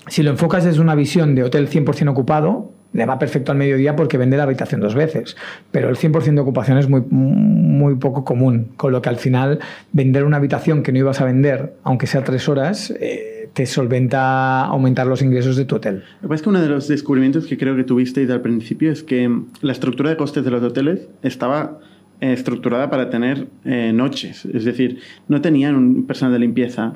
si 0.07 0.23
lo 0.23 0.31
enfocas 0.31 0.63
desde 0.63 0.81
una 0.81 0.95
visión 0.95 1.35
de 1.35 1.43
hotel 1.43 1.67
100% 1.69 2.09
ocupado, 2.09 2.71
le 2.93 3.05
va 3.05 3.19
perfecto 3.19 3.51
al 3.51 3.57
mediodía 3.57 3.95
porque 3.95 4.17
vende 4.17 4.37
la 4.37 4.43
habitación 4.43 4.81
dos 4.81 4.95
veces, 4.95 5.37
pero 5.71 5.89
el 5.89 5.95
100% 5.95 6.33
de 6.33 6.39
ocupación 6.39 6.77
es 6.77 6.89
muy, 6.89 7.01
muy 7.01 7.95
poco 7.95 8.23
común, 8.23 8.69
con 8.77 8.91
lo 8.91 9.01
que 9.01 9.09
al 9.09 9.17
final 9.17 9.59
vender 9.91 10.23
una 10.23 10.37
habitación 10.37 10.83
que 10.83 10.91
no 10.91 10.99
ibas 10.99 11.21
a 11.21 11.25
vender, 11.25 11.75
aunque 11.83 12.07
sea 12.07 12.23
tres 12.23 12.49
horas, 12.49 12.93
eh, 12.99 13.49
te 13.53 13.65
solventa 13.65 14.65
aumentar 14.65 15.07
los 15.07 15.21
ingresos 15.21 15.55
de 15.55 15.65
tu 15.65 15.75
hotel. 15.75 16.03
Lo 16.21 16.21
que 16.21 16.27
pasa 16.27 16.35
es 16.35 16.41
que 16.43 16.49
uno 16.49 16.61
de 16.61 16.69
los 16.69 16.87
descubrimientos 16.87 17.45
que 17.45 17.57
creo 17.57 17.75
que 17.75 17.83
tuvisteis 17.83 18.29
al 18.29 18.41
principio 18.41 18.91
es 18.91 19.03
que 19.03 19.29
la 19.61 19.71
estructura 19.71 20.09
de 20.09 20.17
costes 20.17 20.43
de 20.43 20.51
los 20.51 20.63
hoteles 20.63 21.07
estaba 21.23 21.79
eh, 22.21 22.33
estructurada 22.33 22.89
para 22.89 23.09
tener 23.09 23.47
eh, 23.65 23.91
noches, 23.93 24.45
es 24.45 24.65
decir, 24.65 24.99
no 25.27 25.41
tenían 25.41 25.75
un 25.75 26.05
personal 26.05 26.33
de 26.33 26.39
limpieza, 26.39 26.93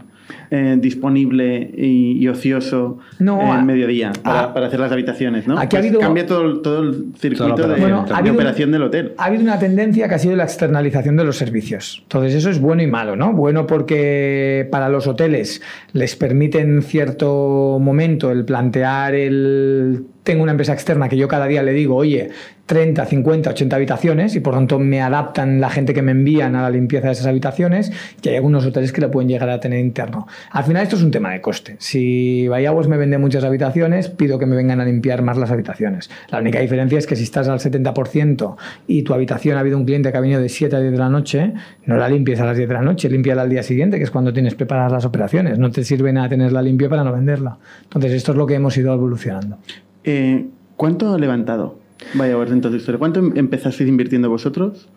eh, 0.51 0.77
disponible 0.79 1.71
y, 1.75 2.17
y 2.23 2.27
ocioso 2.27 2.99
No, 3.19 3.41
en 3.41 3.47
a- 3.47 3.61
mediodía 3.61 4.11
para, 4.23 4.39
a- 4.41 4.53
para 4.53 4.67
hacer 4.67 4.79
las 4.79 4.91
habitaciones, 4.91 5.47
¿no? 5.47 5.57
Aquí 5.57 5.75
ha 5.75 5.79
Pues 5.79 5.85
habido- 5.91 5.99
cambia 5.99 6.25
todo, 6.25 6.41
el- 6.45 6.61
todo 6.61 6.83
el 6.83 7.05
circuito 7.17 7.45
de, 7.45 7.51
operación. 7.63 7.79
Bueno, 7.81 8.05
de 8.07 8.13
ha 8.13 8.17
habido- 8.17 8.35
operación 8.35 8.71
del 8.71 8.83
hotel. 8.83 9.13
Ha 9.17 9.25
habido 9.25 9.43
una 9.43 9.59
tendencia 9.59 10.07
que 10.07 10.15
ha 10.15 10.19
sido 10.19 10.35
la 10.35 10.43
externalización 10.43 11.15
de 11.17 11.23
los 11.23 11.37
servicios. 11.37 11.99
Entonces, 12.03 12.33
eso 12.35 12.49
es 12.49 12.59
bueno 12.59 12.83
y 12.83 12.87
malo, 12.87 13.15
¿no? 13.15 13.33
Bueno 13.33 13.67
porque 13.67 14.67
para 14.71 14.89
los 14.89 15.07
hoteles 15.07 15.61
les 15.93 16.15
permite 16.15 16.59
en 16.59 16.81
cierto 16.81 17.79
momento 17.81 18.31
el 18.31 18.45
plantear 18.45 19.15
el 19.15 20.05
tengo 20.23 20.43
una 20.43 20.51
empresa 20.51 20.73
externa 20.73 21.09
que 21.09 21.17
yo 21.17 21.27
cada 21.27 21.47
día 21.47 21.63
le 21.63 21.73
digo, 21.73 21.95
oye, 21.95 22.29
30, 22.65 23.05
50, 23.05 23.49
80 23.49 23.75
habitaciones 23.75 24.35
y 24.35 24.39
por 24.39 24.53
tanto 24.53 24.79
me 24.79 25.01
adaptan 25.01 25.59
la 25.59 25.69
gente 25.69 25.93
que 25.93 26.01
me 26.01 26.11
envían 26.11 26.55
a 26.55 26.61
la 26.61 26.69
limpieza 26.69 27.07
de 27.07 27.13
esas 27.13 27.25
habitaciones 27.25 27.91
y 28.21 28.29
hay 28.29 28.35
algunos 28.35 28.65
hoteles 28.65 28.93
que 28.93 29.01
la 29.01 29.11
pueden 29.11 29.27
llegar 29.27 29.49
a 29.49 29.59
tener 29.59 29.79
interno. 29.79 30.27
Al 30.51 30.63
final 30.63 30.83
esto 30.83 30.95
es 30.95 31.03
un 31.03 31.11
tema 31.11 31.31
de 31.31 31.41
coste. 31.41 31.75
Si 31.79 32.47
Vallagos 32.47 32.87
me 32.87 32.95
vende 32.95 33.17
muchas 33.17 33.43
habitaciones, 33.43 34.09
pido 34.09 34.39
que 34.39 34.45
me 34.45 34.55
vengan 34.55 34.79
a 34.79 34.85
limpiar 34.85 35.23
más 35.23 35.37
las 35.37 35.51
habitaciones. 35.51 36.09
La 36.29 36.39
única 36.39 36.59
diferencia 36.59 36.97
es 36.97 37.05
que 37.05 37.17
si 37.17 37.23
estás 37.23 37.49
al 37.49 37.59
70% 37.59 38.55
y 38.87 39.03
tu 39.03 39.13
habitación 39.13 39.57
ha 39.57 39.59
habido 39.59 39.77
un 39.77 39.85
cliente 39.85 40.11
que 40.11 40.17
ha 40.17 40.21
venido 40.21 40.41
de 40.41 40.47
7 40.47 40.75
a 40.75 40.79
10 40.79 40.93
de 40.93 40.97
la 40.97 41.09
noche, 41.09 41.53
no 41.85 41.97
la 41.97 42.07
limpies 42.07 42.39
a 42.39 42.45
las 42.45 42.55
10 42.55 42.69
de 42.69 42.73
la 42.73 42.81
noche, 42.81 43.09
límpiala 43.09 43.41
al 43.41 43.49
día 43.49 43.63
siguiente, 43.63 43.97
que 43.97 44.05
es 44.05 44.11
cuando 44.11 44.31
tienes 44.31 44.55
preparadas 44.55 44.91
las 44.91 45.05
operaciones. 45.05 45.59
No 45.59 45.69
te 45.69 45.83
sirve 45.83 46.13
nada 46.13 46.29
tenerla 46.29 46.61
limpia 46.61 46.87
para 46.87 47.03
no 47.03 47.11
venderla. 47.11 47.57
Entonces 47.83 48.13
esto 48.13 48.31
es 48.31 48.37
lo 48.37 48.47
que 48.47 48.55
hemos 48.55 48.77
ido 48.77 48.93
evolucionando. 48.93 49.57
Eh, 50.03 50.47
¿Cuánto 50.75 51.13
ha 51.13 51.17
levantado? 51.17 51.79
Vaya, 52.15 52.35
dentro 52.45 52.69
de 52.71 52.77
historia. 52.77 52.99
¿Cuánto 52.99 53.19
em- 53.19 53.33
empezasteis 53.35 53.87
invirtiendo 53.89 54.29
vosotros? 54.29 54.89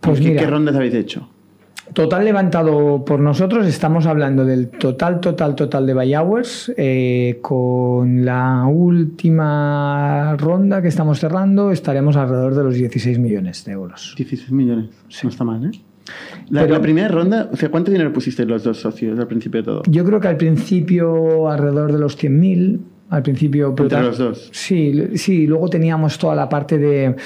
Pues 0.00 0.20
¿Qué, 0.20 0.28
mira. 0.30 0.40
¿Qué 0.42 0.46
rondas 0.48 0.74
habéis 0.74 0.94
hecho? 0.94 1.28
Total 1.92 2.22
levantado 2.22 3.02
por 3.04 3.18
nosotros, 3.18 3.66
estamos 3.66 4.04
hablando 4.04 4.44
del 4.44 4.68
total, 4.68 5.20
total, 5.20 5.54
total 5.54 5.86
de 5.86 5.94
buy 5.94 6.14
hours. 6.14 6.70
eh, 6.76 7.38
con 7.40 8.24
la 8.26 8.66
última 9.28 10.36
ronda 10.36 10.82
que 10.82 10.88
estamos 10.88 11.18
cerrando, 11.18 11.70
estaremos 11.70 12.16
alrededor 12.16 12.54
de 12.54 12.64
los 12.64 12.74
16 12.74 13.18
millones 13.18 13.64
de 13.64 13.72
euros. 13.72 14.14
16 14.16 14.50
millones. 14.52 14.90
No 15.22 15.30
está 15.30 15.44
mal, 15.44 15.64
¿eh? 15.64 15.70
La, 16.50 16.62
Pero- 16.62 16.74
la 16.74 16.80
primera 16.82 17.08
ronda, 17.08 17.48
o 17.52 17.56
sea, 17.56 17.70
¿cuánto 17.70 17.90
dinero 17.90 18.12
pusisteis 18.12 18.48
los 18.48 18.64
dos 18.64 18.78
socios 18.80 19.18
al 19.18 19.26
principio 19.26 19.60
de 19.60 19.64
todo? 19.64 19.82
Yo 19.88 20.04
creo 20.04 20.20
que 20.20 20.28
al 20.28 20.36
principio 20.36 21.50
alrededor 21.50 21.92
de 21.92 21.98
los 21.98 22.16
100.000, 22.18 22.80
al 23.10 23.22
principio... 23.22 23.74
Entre 23.76 24.02
los 24.02 24.18
dos. 24.18 24.50
Sí, 24.52 25.16
sí, 25.16 25.46
luego 25.46 25.68
teníamos 25.68 26.18
toda 26.18 26.34
la 26.34 26.48
parte 26.48 26.78
de, 26.78 27.16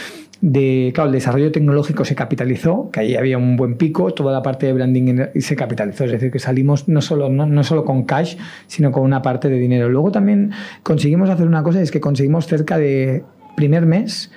de, 0.40 0.92
claro, 0.94 1.08
el 1.08 1.14
desarrollo 1.14 1.50
tecnológico 1.50 2.04
se 2.04 2.14
capitalizó, 2.14 2.90
que 2.92 3.00
ahí 3.00 3.16
había 3.16 3.38
un 3.38 3.56
buen 3.56 3.76
pico, 3.76 4.12
toda 4.12 4.32
la 4.32 4.42
parte 4.42 4.66
de 4.66 4.72
branding 4.72 5.26
se 5.40 5.56
capitalizó, 5.56 6.04
es 6.04 6.12
decir, 6.12 6.30
que 6.30 6.38
salimos 6.38 6.88
no 6.88 7.00
solo, 7.00 7.28
no, 7.28 7.46
no 7.46 7.64
solo 7.64 7.84
con 7.84 8.04
cash, 8.04 8.36
sino 8.66 8.92
con 8.92 9.02
una 9.02 9.22
parte 9.22 9.48
de 9.48 9.58
dinero. 9.58 9.88
Luego 9.88 10.12
también 10.12 10.52
conseguimos 10.82 11.30
hacer 11.30 11.46
una 11.46 11.62
cosa, 11.62 11.80
es 11.80 11.90
que 11.90 12.00
conseguimos 12.00 12.46
cerca 12.46 12.78
de, 12.78 13.24
primer 13.56 13.86
mes, 13.86 14.30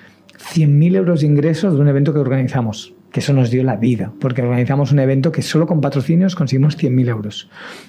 100.000 0.53 0.95
euros 0.95 1.21
de 1.21 1.27
ingresos 1.27 1.73
de 1.73 1.79
un 1.79 1.87
evento 1.87 2.13
que 2.13 2.19
organizamos. 2.19 2.94
Que 3.15 3.21
eso 3.21 3.31
nos 3.31 3.49
dio 3.49 3.63
la 3.63 3.77
vida, 3.77 4.11
porque 4.19 4.41
organizamos 4.41 4.91
un 4.91 4.99
evento 4.99 5.31
que 5.31 5.41
solo 5.41 5.65
con 5.67 5.79
patrocinios 5.79 6.35
conseguimos 6.35 6.77
100.000 6.77 7.07
euros. 7.07 7.47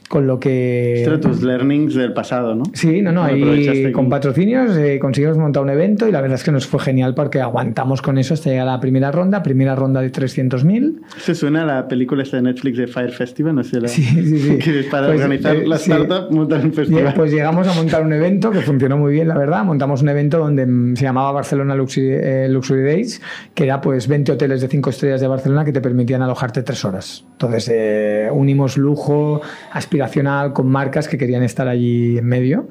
Con 0.09 0.29
lo 0.29 0.39
que. 0.39 1.03
Eran 1.03 1.21
tus 1.21 1.43
learnings 1.43 1.97
del 1.97 2.13
pasado, 2.13 2.55
¿no? 2.55 2.63
Sí, 2.75 3.03
no, 3.03 3.11
no, 3.11 3.25
ahí 3.25 3.91
con 3.91 4.09
patrocinios 4.09 4.77
eh, 4.77 5.01
conseguimos 5.01 5.37
montar 5.37 5.65
un 5.65 5.71
evento 5.71 6.07
y 6.07 6.13
la 6.13 6.21
verdad 6.21 6.37
es 6.37 6.45
que 6.45 6.53
nos 6.53 6.69
fue 6.69 6.79
genial 6.79 7.17
porque 7.17 7.41
aguantamos 7.41 8.03
con 8.03 8.19
eso 8.19 8.35
hasta 8.35 8.51
llegar 8.51 8.69
a 8.69 8.75
la 8.75 8.81
primera 8.81 9.11
ronda, 9.11 9.43
primera 9.43 9.75
ronda 9.75 10.01
de 10.01 10.13
300.000. 10.13 11.01
¿Se 11.17 11.35
suena 11.35 11.63
a 11.63 11.67
la 11.67 11.89
película 11.89 12.23
esta 12.23 12.37
de 12.37 12.45
Netflix 12.45 12.79
de 12.79 12.87
Fire 12.87 13.11
Festival? 13.11 13.57
No 13.57 13.65
sé, 13.65 13.81
la... 13.81 13.89
Sí, 13.89 14.05
sí, 14.05 14.39
sí. 14.39 14.59
que 14.63 14.85
para 14.89 15.09
Pues, 15.09 15.17
organizar 15.23 15.57
eh, 15.57 15.67
la 15.67 15.75
startup, 15.75 16.31
montar 16.31 16.65
un 16.65 16.73
festival. 16.73 17.15
Pues 17.17 17.33
llegamos 17.33 17.67
a 17.67 17.75
montar 17.75 18.05
un 18.05 18.13
evento 18.13 18.53
que 18.53 18.61
funcionó 18.61 18.97
muy 18.97 19.13
bien, 19.13 19.27
la 19.27 19.37
verdad. 19.37 19.65
Montamos 19.65 20.03
un 20.03 20.09
evento 20.09 20.39
donde 20.39 20.97
se 20.97 21.03
llamaba 21.03 21.33
Barcelona 21.33 21.75
Luxury, 21.75 22.11
eh, 22.13 22.47
Luxury 22.49 22.85
Days, 22.85 23.21
que 23.55 23.65
era 23.65 23.81
pues 23.81 24.07
20 24.07 24.31
hoteles 24.31 24.61
de 24.61 24.69
5 24.69 24.91
estrellas 24.91 25.16
de 25.21 25.27
Barcelona 25.27 25.65
que 25.65 25.73
te 25.73 25.81
permitían 25.81 26.23
alojarte 26.23 26.63
tres 26.63 26.85
horas. 26.85 27.25
Entonces 27.33 27.71
eh, 27.73 28.29
unimos 28.33 28.77
lujo 28.77 29.41
aspiracional 29.73 30.53
con 30.53 30.69
marcas 30.69 31.09
que 31.09 31.19
querían 31.19 31.43
estar 31.43 31.69
allí 31.69 32.19
en 32.19 32.27
medio. 32.27 32.69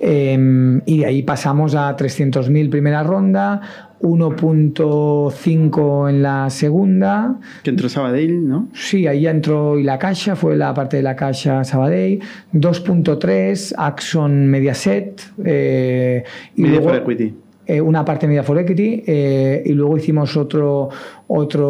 Eh, 0.00 0.80
y 0.86 0.98
de 0.98 1.06
ahí 1.06 1.22
pasamos 1.22 1.74
a 1.74 1.96
300.000 1.96 2.70
primera 2.70 3.02
ronda, 3.02 3.60
1.5 4.02 6.10
en 6.10 6.22
la 6.22 6.50
segunda. 6.50 7.38
Que 7.62 7.70
entró 7.70 7.88
Sabadell, 7.88 8.46
¿no? 8.46 8.68
Sí, 8.74 9.06
ahí 9.06 9.22
ya 9.22 9.30
entró 9.30 9.78
y 9.78 9.84
la 9.84 9.98
Caixa, 9.98 10.34
fue 10.34 10.56
la 10.56 10.74
parte 10.74 10.96
de 10.98 11.04
la 11.04 11.14
Caixa 11.14 11.62
Sabadell, 11.64 12.20
2.3, 12.52 13.74
Axon 13.78 14.48
Mediaset, 14.48 15.22
eh, 15.44 16.24
y 16.56 16.62
Media 16.62 16.80
luego, 16.80 16.90
for 16.90 16.98
Equity. 16.98 17.34
Eh, 17.66 17.80
una 17.80 18.04
parte 18.04 18.26
Media 18.26 18.42
for 18.42 18.58
Equity, 18.58 19.04
eh, 19.06 19.62
y 19.64 19.72
luego 19.72 19.96
hicimos 19.96 20.36
otro, 20.36 20.88
otro, 21.28 21.68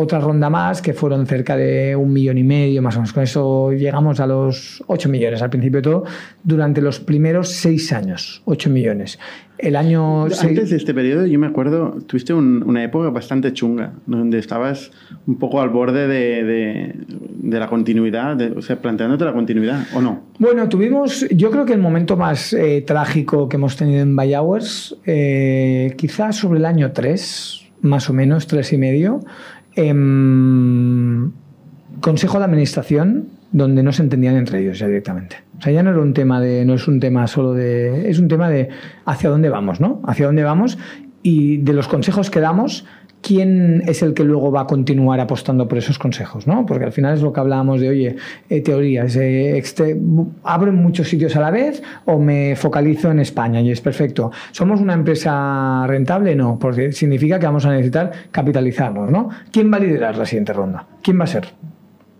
otra 0.00 0.20
ronda 0.20 0.48
más 0.48 0.80
que 0.80 0.92
fueron 0.92 1.26
cerca 1.26 1.56
de 1.56 1.96
un 1.96 2.12
millón 2.12 2.38
y 2.38 2.44
medio 2.44 2.80
más 2.82 2.94
o 2.94 2.98
menos. 3.00 3.12
Con 3.12 3.24
eso 3.24 3.72
llegamos 3.72 4.20
a 4.20 4.26
los 4.28 4.82
8 4.86 5.08
millones 5.08 5.42
al 5.42 5.50
principio 5.50 5.78
de 5.78 5.82
todo, 5.82 6.04
durante 6.44 6.80
los 6.80 7.00
primeros 7.00 7.48
6 7.54 7.92
años, 7.92 8.42
8 8.44 8.70
millones. 8.70 9.18
El 9.58 9.74
año... 9.74 10.26
seis- 10.30 10.50
Antes 10.50 10.70
de 10.70 10.76
este 10.76 10.94
periodo, 10.94 11.26
yo 11.26 11.36
me 11.40 11.48
acuerdo, 11.48 11.96
tuviste 12.06 12.32
un- 12.32 12.62
una 12.64 12.84
época 12.84 13.10
bastante 13.10 13.52
chunga, 13.52 13.92
donde 14.06 14.38
estabas 14.38 14.92
un 15.26 15.36
poco 15.36 15.60
al 15.60 15.70
borde 15.70 16.06
de, 16.06 16.44
de- 16.44 16.94
de 17.42 17.58
la 17.58 17.66
continuidad, 17.66 18.36
de- 18.36 18.52
o 18.52 18.62
sea, 18.62 18.80
planteándote 18.80 19.24
la 19.24 19.32
continuidad, 19.32 19.84
¿o 19.96 20.00
no? 20.00 20.22
Bueno, 20.38 20.68
tuvimos, 20.68 21.26
yo 21.30 21.50
creo 21.50 21.64
que 21.64 21.72
el 21.72 21.80
momento 21.80 22.16
más 22.16 22.52
eh, 22.52 22.84
trágico 22.86 23.48
que 23.48 23.56
hemos 23.56 23.74
tenido 23.76 24.00
en 24.00 24.14
Buy 24.14 24.32
Hours, 24.36 24.96
eh, 25.06 25.92
quizás 25.96 26.36
sobre 26.36 26.60
el 26.60 26.64
año 26.64 26.92
3, 26.92 27.62
más 27.82 28.08
o 28.10 28.12
menos, 28.12 28.46
3 28.46 28.72
y 28.74 28.78
medio, 28.78 29.20
em, 29.78 31.30
consejo 32.00 32.38
de 32.38 32.44
administración 32.44 33.28
donde 33.52 33.82
no 33.82 33.92
se 33.92 34.02
entendían 34.02 34.36
entre 34.36 34.60
ellos 34.60 34.78
ya 34.78 34.86
directamente. 34.86 35.36
O 35.58 35.62
sea, 35.62 35.72
ya 35.72 35.82
no 35.82 35.90
era 35.90 36.00
un 36.00 36.14
tema 36.14 36.40
de, 36.40 36.64
no 36.64 36.74
es 36.74 36.86
un 36.88 37.00
tema 37.00 37.26
solo 37.26 37.54
de, 37.54 38.10
es 38.10 38.18
un 38.18 38.28
tema 38.28 38.48
de 38.48 38.68
hacia 39.04 39.30
dónde 39.30 39.48
vamos, 39.48 39.80
¿no? 39.80 40.02
Hacia 40.04 40.26
dónde 40.26 40.42
vamos 40.42 40.78
y 41.22 41.58
de 41.58 41.72
los 41.72 41.88
consejos 41.88 42.30
que 42.30 42.40
damos, 42.40 42.84
quién 43.22 43.82
es 43.86 44.02
el 44.02 44.14
que 44.14 44.24
luego 44.24 44.50
va 44.50 44.62
a 44.62 44.66
continuar 44.66 45.20
apostando 45.20 45.68
por 45.68 45.78
esos 45.78 45.98
consejos, 45.98 46.46
¿no? 46.46 46.64
Porque 46.66 46.84
al 46.84 46.92
final 46.92 47.14
es 47.14 47.22
lo 47.22 47.32
que 47.32 47.40
hablábamos 47.40 47.80
de, 47.80 47.88
oye, 47.88 48.16
eh, 48.48 48.60
teorías, 48.60 49.16
eh, 49.16 49.62
abro 50.44 50.70
en 50.70 50.76
muchos 50.76 51.08
sitios 51.08 51.34
a 51.36 51.40
la 51.40 51.50
vez 51.50 51.82
o 52.04 52.18
me 52.18 52.56
focalizo 52.56 53.10
en 53.10 53.20
España 53.20 53.60
y 53.60 53.70
es 53.70 53.80
perfecto. 53.80 54.30
¿Somos 54.52 54.80
una 54.80 54.94
empresa 54.94 55.84
rentable? 55.86 56.34
No, 56.34 56.58
porque 56.58 56.92
significa 56.92 57.38
que 57.38 57.46
vamos 57.46 57.66
a 57.66 57.70
necesitar 57.70 58.12
capitalizarnos, 58.30 59.10
¿no? 59.10 59.28
¿Quién 59.52 59.72
va 59.72 59.76
a 59.76 59.80
liderar 59.80 60.16
la 60.16 60.26
siguiente 60.26 60.52
ronda? 60.52 60.86
¿Quién 61.02 61.18
va 61.18 61.24
a 61.24 61.28
ser? 61.28 61.48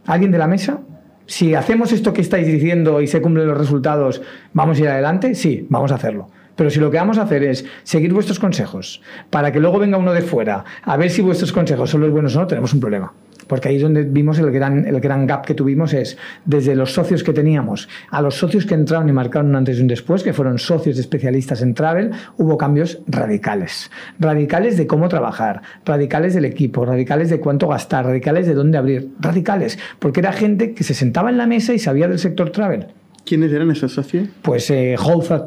¿Alguien 0.07 0.31
de 0.31 0.39
la 0.39 0.47
mesa? 0.47 0.81
Si 1.27 1.55
hacemos 1.55 1.93
esto 1.93 2.15
que 2.15 2.23
estáis 2.23 2.47
diciendo 2.47 3.03
y 3.03 3.07
se 3.07 3.21
cumplen 3.21 3.47
los 3.47 3.59
resultados, 3.59 4.23
¿vamos 4.55 4.79
a 4.79 4.81
ir 4.81 4.89
adelante? 4.89 5.35
Sí, 5.35 5.67
vamos 5.69 5.93
a 5.93 5.97
hacerlo. 5.97 6.29
Pero 6.59 6.71
si 6.71 6.81
lo 6.81 6.91
que 6.91 6.97
vamos 6.97 7.19
a 7.19 7.23
hacer 7.23 7.45
es 7.45 7.65
seguir 7.85 8.13
vuestros 8.13 8.41
consejos 8.41 9.01
para 9.31 9.53
que 9.53 9.61
luego 9.61 9.79
venga 9.79 9.97
uno 9.97 10.13
de 10.13 10.23
fuera 10.23 10.65
a 10.83 10.97
ver 10.97 11.09
si 11.09 11.23
vuestros 11.23 11.53
consejos 11.53 11.89
son 11.89 12.01
los 12.01 12.11
buenos 12.11 12.35
o 12.35 12.41
no, 12.41 12.49
tenemos 12.49 12.75
un 12.75 12.81
problema. 12.81 13.13
Porque 13.47 13.69
ahí 13.69 13.77
es 13.77 13.83
donde 13.83 14.03
vimos 14.03 14.41
el 14.41 14.51
gran, 14.51 14.85
el 14.85 15.01
gran 15.01 15.25
gap 15.29 15.47
que 15.47 15.55
tuvimos, 15.55 15.95
es 15.95 16.19
desde 16.45 16.75
los 16.75 16.93
socios 16.93 17.23
que 17.23 17.33
teníamos 17.33 17.89
a 18.11 18.21
los 18.21 18.35
socios 18.35 18.67
que 18.67 18.75
entraron 18.75 19.09
y 19.09 19.13
marcaron 19.13 19.51
un 19.51 19.57
antes 19.57 19.79
y 19.79 19.83
un 19.83 19.87
después, 19.87 20.25
que 20.25 20.33
fueron 20.33 20.59
socios 20.59 20.99
especialistas 20.99 21.63
en 21.63 21.75
travel, 21.75 22.11
hubo 22.39 22.59
cambios 22.59 23.03
radicales. 23.07 23.93
Radicales 24.19 24.77
de 24.77 24.89
cómo 24.89 25.09
trabajar, 25.09 25.63
radicales 25.85 26.35
del 26.35 26.45
equipo, 26.45 26.85
radicales 26.85 27.31
de 27.31 27.39
cuánto 27.39 27.69
gastar, 27.69 28.05
radicales 28.05 28.49
de 28.49 28.55
dónde 28.55 28.79
abrir, 28.79 29.11
radicales. 29.21 29.79
Porque 30.01 30.19
era 30.19 30.33
gente 30.33 30.75
que 30.75 30.83
se 30.83 30.95
sentaba 30.95 31.31
en 31.31 31.39
la 31.39 31.47
mesa 31.47 31.73
y 31.73 31.79
sabía 31.79 32.09
del 32.09 32.19
sector 32.19 32.51
travel 32.51 32.89
¿Quiénes 33.29 33.53
eran 33.53 33.71
esos 33.71 33.93
socios? 33.93 34.27
Pues 34.41 34.71
eh, 34.71 34.97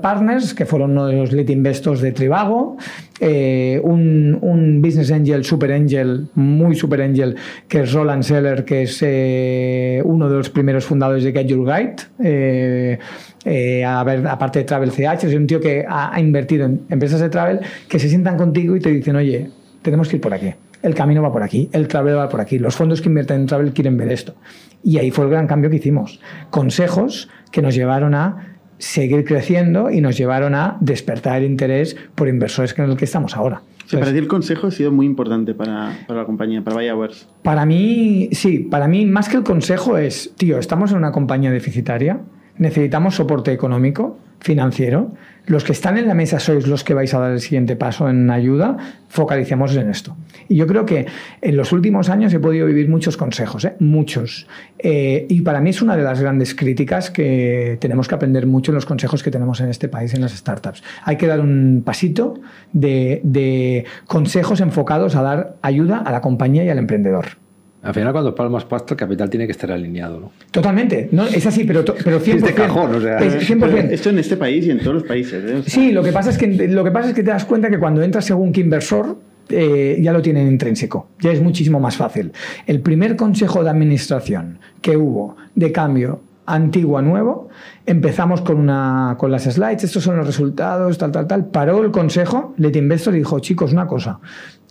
Partners, 0.03 0.53
que 0.53 0.67
fueron 0.67 0.91
uno 0.91 1.07
de 1.07 1.15
los 1.15 1.31
lead 1.31 1.49
investors 1.49 1.99
de 1.99 2.11
Trivago, 2.11 2.77
eh, 3.19 3.81
un, 3.83 4.37
un 4.39 4.83
business 4.83 5.11
angel, 5.11 5.43
super 5.43 5.71
angel, 5.71 6.27
muy 6.35 6.75
super 6.75 7.01
angel, 7.01 7.35
que 7.67 7.81
es 7.81 7.91
Roland 7.91 8.21
Seller, 8.21 8.65
que 8.65 8.83
es 8.83 8.99
eh, 9.01 9.99
uno 10.05 10.29
de 10.29 10.37
los 10.37 10.51
primeros 10.51 10.85
fundadores 10.85 11.23
de 11.23 11.31
Get 11.31 11.47
Your 11.47 11.65
Guide. 11.65 11.95
eh, 12.19 12.99
eh, 13.45 13.83
a 13.83 14.03
ver, 14.03 14.27
aparte 14.27 14.59
de 14.59 14.65
Travel 14.65 14.91
CH, 14.91 15.23
es 15.23 15.33
un 15.33 15.47
tío 15.47 15.59
que 15.59 15.83
ha, 15.87 16.13
ha 16.13 16.19
invertido 16.19 16.65
en 16.65 16.81
empresas 16.89 17.19
de 17.19 17.29
travel 17.29 17.61
que 17.87 17.97
se 17.97 18.09
sientan 18.09 18.37
contigo 18.37 18.75
y 18.75 18.79
te 18.79 18.91
dicen, 18.91 19.15
oye, 19.15 19.49
tenemos 19.81 20.07
que 20.07 20.17
ir 20.17 20.21
por 20.21 20.35
aquí. 20.35 20.53
El 20.83 20.95
camino 20.95 21.21
va 21.21 21.31
por 21.31 21.43
aquí, 21.43 21.69
el 21.73 21.87
travel 21.87 22.17
va 22.17 22.29
por 22.29 22.41
aquí, 22.41 22.57
los 22.57 22.75
fondos 22.75 23.01
que 23.01 23.09
invierten 23.09 23.41
en 23.41 23.45
travel 23.47 23.71
quieren 23.71 23.97
ver 23.97 24.11
esto. 24.11 24.35
Y 24.83 24.97
ahí 24.97 25.11
fue 25.11 25.25
el 25.25 25.31
gran 25.31 25.45
cambio 25.45 25.69
que 25.69 25.75
hicimos. 25.75 26.19
Consejos 26.49 27.29
que 27.51 27.61
nos 27.61 27.75
llevaron 27.75 28.15
a 28.15 28.57
seguir 28.77 29.23
creciendo 29.25 29.91
y 29.91 30.01
nos 30.01 30.17
llevaron 30.17 30.55
a 30.55 30.77
despertar 30.81 31.41
el 31.41 31.51
interés 31.51 31.95
por 32.15 32.27
inversores 32.27 32.77
en 32.77 32.89
el 32.89 32.97
que 32.97 33.05
estamos 33.05 33.35
ahora. 33.37 33.61
Entonces, 33.73 33.99
para 33.99 34.11
ti 34.11 34.17
el 34.17 34.27
consejo 34.27 34.67
ha 34.67 34.71
sido 34.71 34.91
muy 34.91 35.05
importante 35.05 35.53
para, 35.53 35.91
para 36.07 36.21
la 36.21 36.25
compañía, 36.25 36.63
para 36.63 36.77
Viawares. 36.77 37.27
Para 37.43 37.65
mí, 37.65 38.29
sí, 38.31 38.59
para 38.59 38.87
mí 38.87 39.05
más 39.05 39.27
que 39.27 39.37
el 39.37 39.43
consejo 39.43 39.97
es, 39.97 40.33
tío, 40.37 40.57
estamos 40.57 40.91
en 40.91 40.97
una 40.97 41.11
compañía 41.11 41.51
deficitaria, 41.51 42.21
necesitamos 42.61 43.15
soporte 43.15 43.51
económico, 43.51 44.19
financiero, 44.39 45.11
los 45.47 45.63
que 45.63 45.71
están 45.71 45.97
en 45.97 46.07
la 46.07 46.13
mesa 46.13 46.39
sois 46.39 46.67
los 46.67 46.83
que 46.83 46.93
vais 46.93 47.11
a 47.15 47.19
dar 47.19 47.31
el 47.31 47.41
siguiente 47.41 47.75
paso 47.75 48.07
en 48.07 48.29
ayuda, 48.29 48.77
focalicemos 49.09 49.75
en 49.75 49.89
esto. 49.89 50.15
Y 50.47 50.55
yo 50.55 50.67
creo 50.67 50.85
que 50.85 51.07
en 51.41 51.57
los 51.57 51.71
últimos 51.71 52.09
años 52.09 52.31
he 52.33 52.39
podido 52.39 52.67
vivir 52.67 52.87
muchos 52.87 53.17
consejos, 53.17 53.65
¿eh? 53.65 53.73
muchos. 53.79 54.47
Eh, 54.77 55.25
y 55.27 55.41
para 55.41 55.59
mí 55.59 55.71
es 55.71 55.81
una 55.81 55.97
de 55.97 56.03
las 56.03 56.21
grandes 56.21 56.53
críticas 56.53 57.09
que 57.09 57.77
tenemos 57.81 58.07
que 58.07 58.13
aprender 58.13 58.45
mucho 58.45 58.71
en 58.71 58.75
los 58.75 58.85
consejos 58.85 59.23
que 59.23 59.31
tenemos 59.31 59.59
en 59.59 59.69
este 59.69 59.87
país, 59.87 60.13
en 60.13 60.21
las 60.21 60.33
startups. 60.33 60.83
Hay 61.03 61.17
que 61.17 61.25
dar 61.25 61.39
un 61.39 61.81
pasito 61.83 62.35
de, 62.73 63.21
de 63.23 63.85
consejos 64.05 64.61
enfocados 64.61 65.15
a 65.15 65.23
dar 65.23 65.55
ayuda 65.63 65.97
a 65.97 66.11
la 66.11 66.21
compañía 66.21 66.63
y 66.63 66.69
al 66.69 66.77
emprendedor. 66.77 67.41
Al 67.83 67.93
final, 67.95 68.11
cuando 68.11 68.35
palmas 68.35 68.63
pasta, 68.65 68.93
el 68.93 68.97
capital 68.97 69.29
tiene 69.29 69.47
que 69.47 69.53
estar 69.53 69.71
alineado, 69.71 70.19
¿no? 70.19 70.31
Totalmente, 70.51 71.09
no, 71.11 71.25
es 71.25 71.45
así, 71.47 71.63
pero, 71.63 71.83
pero 71.83 72.19
100%. 72.19 72.35
Es 72.35 72.43
de 72.43 72.53
cajón, 72.53 72.95
o 72.95 73.01
sea. 73.01 73.17
Es 73.17 73.47
Pero 73.47 73.67
100%. 73.67 73.89
esto 73.89 74.09
en 74.11 74.19
este 74.19 74.37
país 74.37 74.67
y 74.67 74.71
en 74.71 74.79
todos 74.79 74.93
los 74.95 75.03
países. 75.03 75.43
¿eh? 75.43 75.55
O 75.55 75.63
sea, 75.63 75.73
Sí, 75.73 75.91
lo 75.91 76.03
que 76.03 76.11
pasa 76.11 76.29
es 76.29 76.37
que 76.37 76.47
lo 76.67 76.83
que 76.83 76.91
pasa 76.91 77.09
es 77.09 77.15
que 77.15 77.23
te 77.23 77.31
das 77.31 77.45
cuenta 77.45 77.69
que 77.69 77.79
cuando 77.79 78.03
entras 78.03 78.25
según 78.25 78.51
qué 78.51 78.61
inversor 78.61 79.17
eh, 79.49 79.97
ya 79.99 80.13
lo 80.13 80.21
tienen 80.21 80.47
intrínseco, 80.47 81.07
ya 81.19 81.31
es 81.31 81.41
muchísimo 81.41 81.79
más 81.79 81.97
fácil. 81.97 82.31
El 82.67 82.81
primer 82.81 83.15
consejo 83.15 83.63
de 83.63 83.71
administración 83.71 84.59
que 84.81 84.95
hubo 84.95 85.35
de 85.55 85.71
cambio 85.71 86.21
antiguo 86.45 86.97
a 86.97 87.01
nuevo, 87.01 87.49
empezamos 87.85 88.41
con 88.41 88.57
una 88.57 89.15
con 89.17 89.31
las 89.31 89.43
slides, 89.43 89.85
estos 89.85 90.03
son 90.03 90.17
los 90.17 90.27
resultados, 90.27 90.97
tal 90.97 91.11
tal 91.11 91.25
tal, 91.25 91.45
paró 91.45 91.83
el 91.83 91.91
consejo, 91.91 92.53
Let 92.57 92.75
Investor 92.77 93.15
y 93.15 93.19
dijo, 93.19 93.39
chicos, 93.39 93.73
una 93.73 93.87
cosa, 93.87 94.19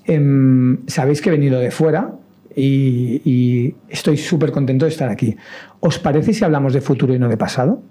em, 0.04 0.78
sabéis 0.86 1.20
que 1.20 1.28
he 1.30 1.32
venido 1.32 1.58
de 1.58 1.70
fuera, 1.70 2.12
y, 2.60 3.74
estoy 3.88 4.16
súper 4.16 4.52
contento 4.52 4.84
de 4.84 4.90
estar 4.90 5.08
aquí. 5.08 5.36
¿Os 5.80 5.98
parece 5.98 6.32
si 6.32 6.44
hablamos 6.44 6.72
de 6.72 6.80
futuro 6.80 7.14
y 7.14 7.18
no 7.18 7.28
de 7.28 7.36
pasado? 7.36 7.82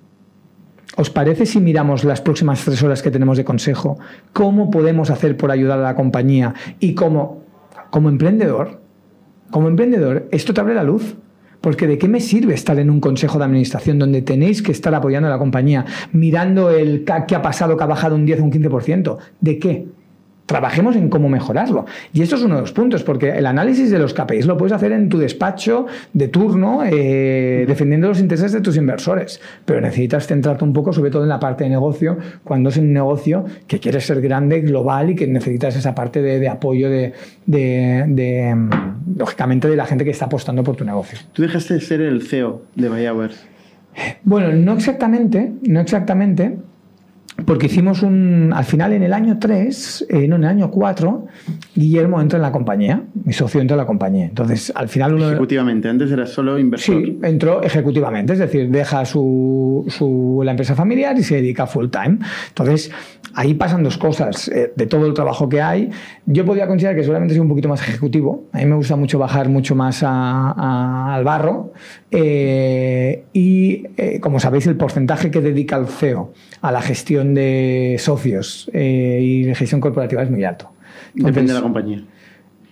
¿Os 0.98 1.10
parece 1.10 1.46
si 1.46 1.60
miramos 1.60 2.04
las 2.04 2.22
próximas 2.22 2.64
tres 2.66 2.82
horas 2.84 3.02
que 3.02 3.12
tenemos 3.12 3.38
de 3.38 3.46
consejo? 3.46 3.98
¿Cómo 4.34 4.70
podemos 4.70 5.10
hacer 5.10 5.38
por 5.38 5.52
ayudar 5.52 5.80
a 5.80 5.84
la 5.84 5.96
compañía? 5.96 6.54
Y 6.80 6.94
como, 6.94 7.44
como 7.90 8.10
emprendedor, 8.10 8.82
como 9.52 9.68
emprendedor, 9.68 10.28
esto 10.32 10.54
te 10.54 10.62
abre 10.62 10.74
la 10.74 10.84
luz. 10.84 11.16
Porque 11.62 11.88
¿de 11.88 11.98
qué 11.98 12.08
me 12.08 12.22
sirve 12.22 12.54
estar 12.54 12.80
en 12.80 12.90
un 12.90 13.02
consejo 13.02 13.38
de 13.38 13.44
administración 13.44 14.00
donde 14.00 14.22
tenéis 14.22 14.62
que 14.62 14.72
estar 14.72 14.96
apoyando 14.96 15.28
a 15.28 15.32
la 15.32 15.38
compañía, 15.38 15.86
mirando 16.14 16.72
el 16.72 17.04
que 17.04 17.36
ha 17.36 17.42
pasado, 17.42 17.76
que 17.76 17.84
ha 17.84 17.88
bajado 17.88 18.16
un 18.16 18.26
10 18.26 18.40
o 18.40 18.44
un 18.46 18.52
15%? 18.52 19.18
¿De 19.42 19.60
qué? 19.60 19.88
Trabajemos 20.50 20.96
en 20.96 21.10
cómo 21.10 21.30
mejorarlo. 21.30 21.86
Y 22.12 22.24
esto 22.24 22.36
es 22.36 22.42
uno 22.42 22.56
de 22.56 22.62
los 22.62 22.72
puntos, 22.72 23.04
porque 23.04 23.30
el 23.30 23.46
análisis 23.46 23.92
de 23.92 24.00
los 24.00 24.16
KPIs 24.16 24.48
lo 24.48 24.58
puedes 24.58 24.74
hacer 24.74 24.92
en 24.94 25.08
tu 25.08 25.20
despacho 25.20 25.86
de 26.12 26.28
turno, 26.28 26.82
eh, 26.84 27.66
defendiendo 27.68 28.08
los 28.08 28.20
intereses 28.20 28.52
de 28.52 28.60
tus 28.62 28.76
inversores. 28.76 29.40
Pero 29.66 29.80
necesitas 29.80 30.26
centrarte 30.26 30.64
un 30.64 30.74
poco, 30.74 30.92
sobre 30.92 31.12
todo 31.12 31.22
en 31.22 31.30
la 31.30 31.40
parte 31.40 31.66
de 31.66 31.70
negocio, 31.70 32.18
cuando 32.44 32.70
es 32.70 32.78
un 32.78 32.92
negocio 32.92 33.46
que 33.68 33.80
quiere 33.80 34.02
ser 34.02 34.22
grande, 34.22 34.62
global 34.62 35.12
y 35.12 35.16
que 35.16 35.28
necesitas 35.28 35.76
esa 35.76 35.94
parte 35.94 36.20
de, 36.24 36.40
de 36.40 36.50
apoyo 36.50 36.90
de, 36.90 37.14
de- 37.46 38.06
de, 38.08 38.56
lógicamente, 39.18 39.70
de 39.70 39.76
la 39.76 39.86
gente 39.86 40.04
que 40.04 40.10
está 40.12 40.26
apostando 40.26 40.64
por 40.64 40.76
tu 40.76 40.84
negocio. 40.84 41.20
Tú 41.34 41.44
dejaste 41.44 41.76
de 41.76 41.82
ser 41.82 42.02
el 42.02 42.24
CEO 42.24 42.64
de 42.76 42.90
Viawares. 42.90 43.46
Bueno, 44.24 44.52
no 44.54 44.74
exactamente, 44.74 45.52
no 45.68 45.80
exactamente, 45.82 46.58
porque 47.46 47.66
hicimos 47.68 48.04
un, 48.04 48.52
al 48.56 48.64
final 48.66 48.94
en 48.94 49.04
el 49.04 49.14
año 49.14 49.38
3, 49.40 50.06
eh, 50.10 50.28
no, 50.28 50.36
en 50.38 50.44
el 50.44 50.50
año 50.50 50.72
4, 50.72 51.26
Guillermo 51.76 52.22
entra 52.22 52.38
en 52.38 52.44
la 52.44 52.52
compañía, 52.52 53.04
mi 53.26 53.34
socio 53.34 53.62
entra 53.62 53.76
en 53.76 53.80
la 53.80 53.86
compañía. 53.86 54.26
Entonces, 54.26 54.72
al 54.76 54.90
final 54.90 55.14
uno... 55.14 55.28
Ejecutivamente. 55.30 55.90
Antes 55.90 56.12
eras 56.12 56.30
solo 56.30 56.58
inversor. 56.60 56.96
Sí, 57.04 57.20
entró 57.24 57.62
ejecutivamente, 57.64 58.34
es 58.34 58.40
decir, 58.40 58.70
deja 58.70 59.06
su, 59.06 59.86
su- 59.88 60.42
la 60.44 60.52
empresa 60.52 60.76
familiar 60.76 61.18
y 61.18 61.24
se 61.24 61.36
dedica 61.36 61.68
full 61.68 61.88
time. 61.90 62.20
Entonces, 62.50 62.92
ahí 63.34 63.54
pasan 63.54 63.84
dos 63.84 63.98
cosas. 63.98 64.48
eh, 64.50 64.74
de 64.76 64.86
todo 64.88 65.06
el 65.06 65.14
trabajo 65.14 65.48
que 65.50 65.62
hay, 65.62 65.90
yo 66.26 66.46
podría 66.46 66.68
considerar 66.68 66.96
que 66.96 67.02
seguramente 67.04 67.34
soy 67.34 67.42
un 67.42 67.50
poquito 67.50 67.68
más 67.70 67.82
ejecutivo. 67.82 68.46
A 68.54 68.58
mí 68.60 68.66
me 68.66 68.76
gusta 68.76 68.96
mucho 68.96 69.20
bajar 69.20 69.50
mucho 69.50 69.76
más 69.76 70.04
a- 70.04 70.52
a- 70.52 71.16
al 71.16 71.24
barro. 71.24 71.74
eh, 72.12 73.24
y, 73.34 73.84
eh, 73.98 74.20
como 74.20 74.40
sabéis, 74.40 74.66
el 74.68 74.76
porcentaje 74.76 75.30
que 75.32 75.42
dedica 75.42 75.78
el 75.78 75.88
CEO 75.88 76.34
a 76.62 76.72
la 76.72 76.82
gestión 76.82 77.29
de 77.34 77.96
socios 78.00 78.70
eh, 78.74 79.20
y 79.22 79.44
de 79.44 79.56
gestión 79.56 79.82
corporativa 79.82 80.24
es 80.24 80.30
muy 80.32 80.44
alto. 80.44 80.72
Depende 81.14 81.42
de 81.42 81.48
la 81.48 81.60
Entonces, 81.60 81.62
compañía. 81.62 82.04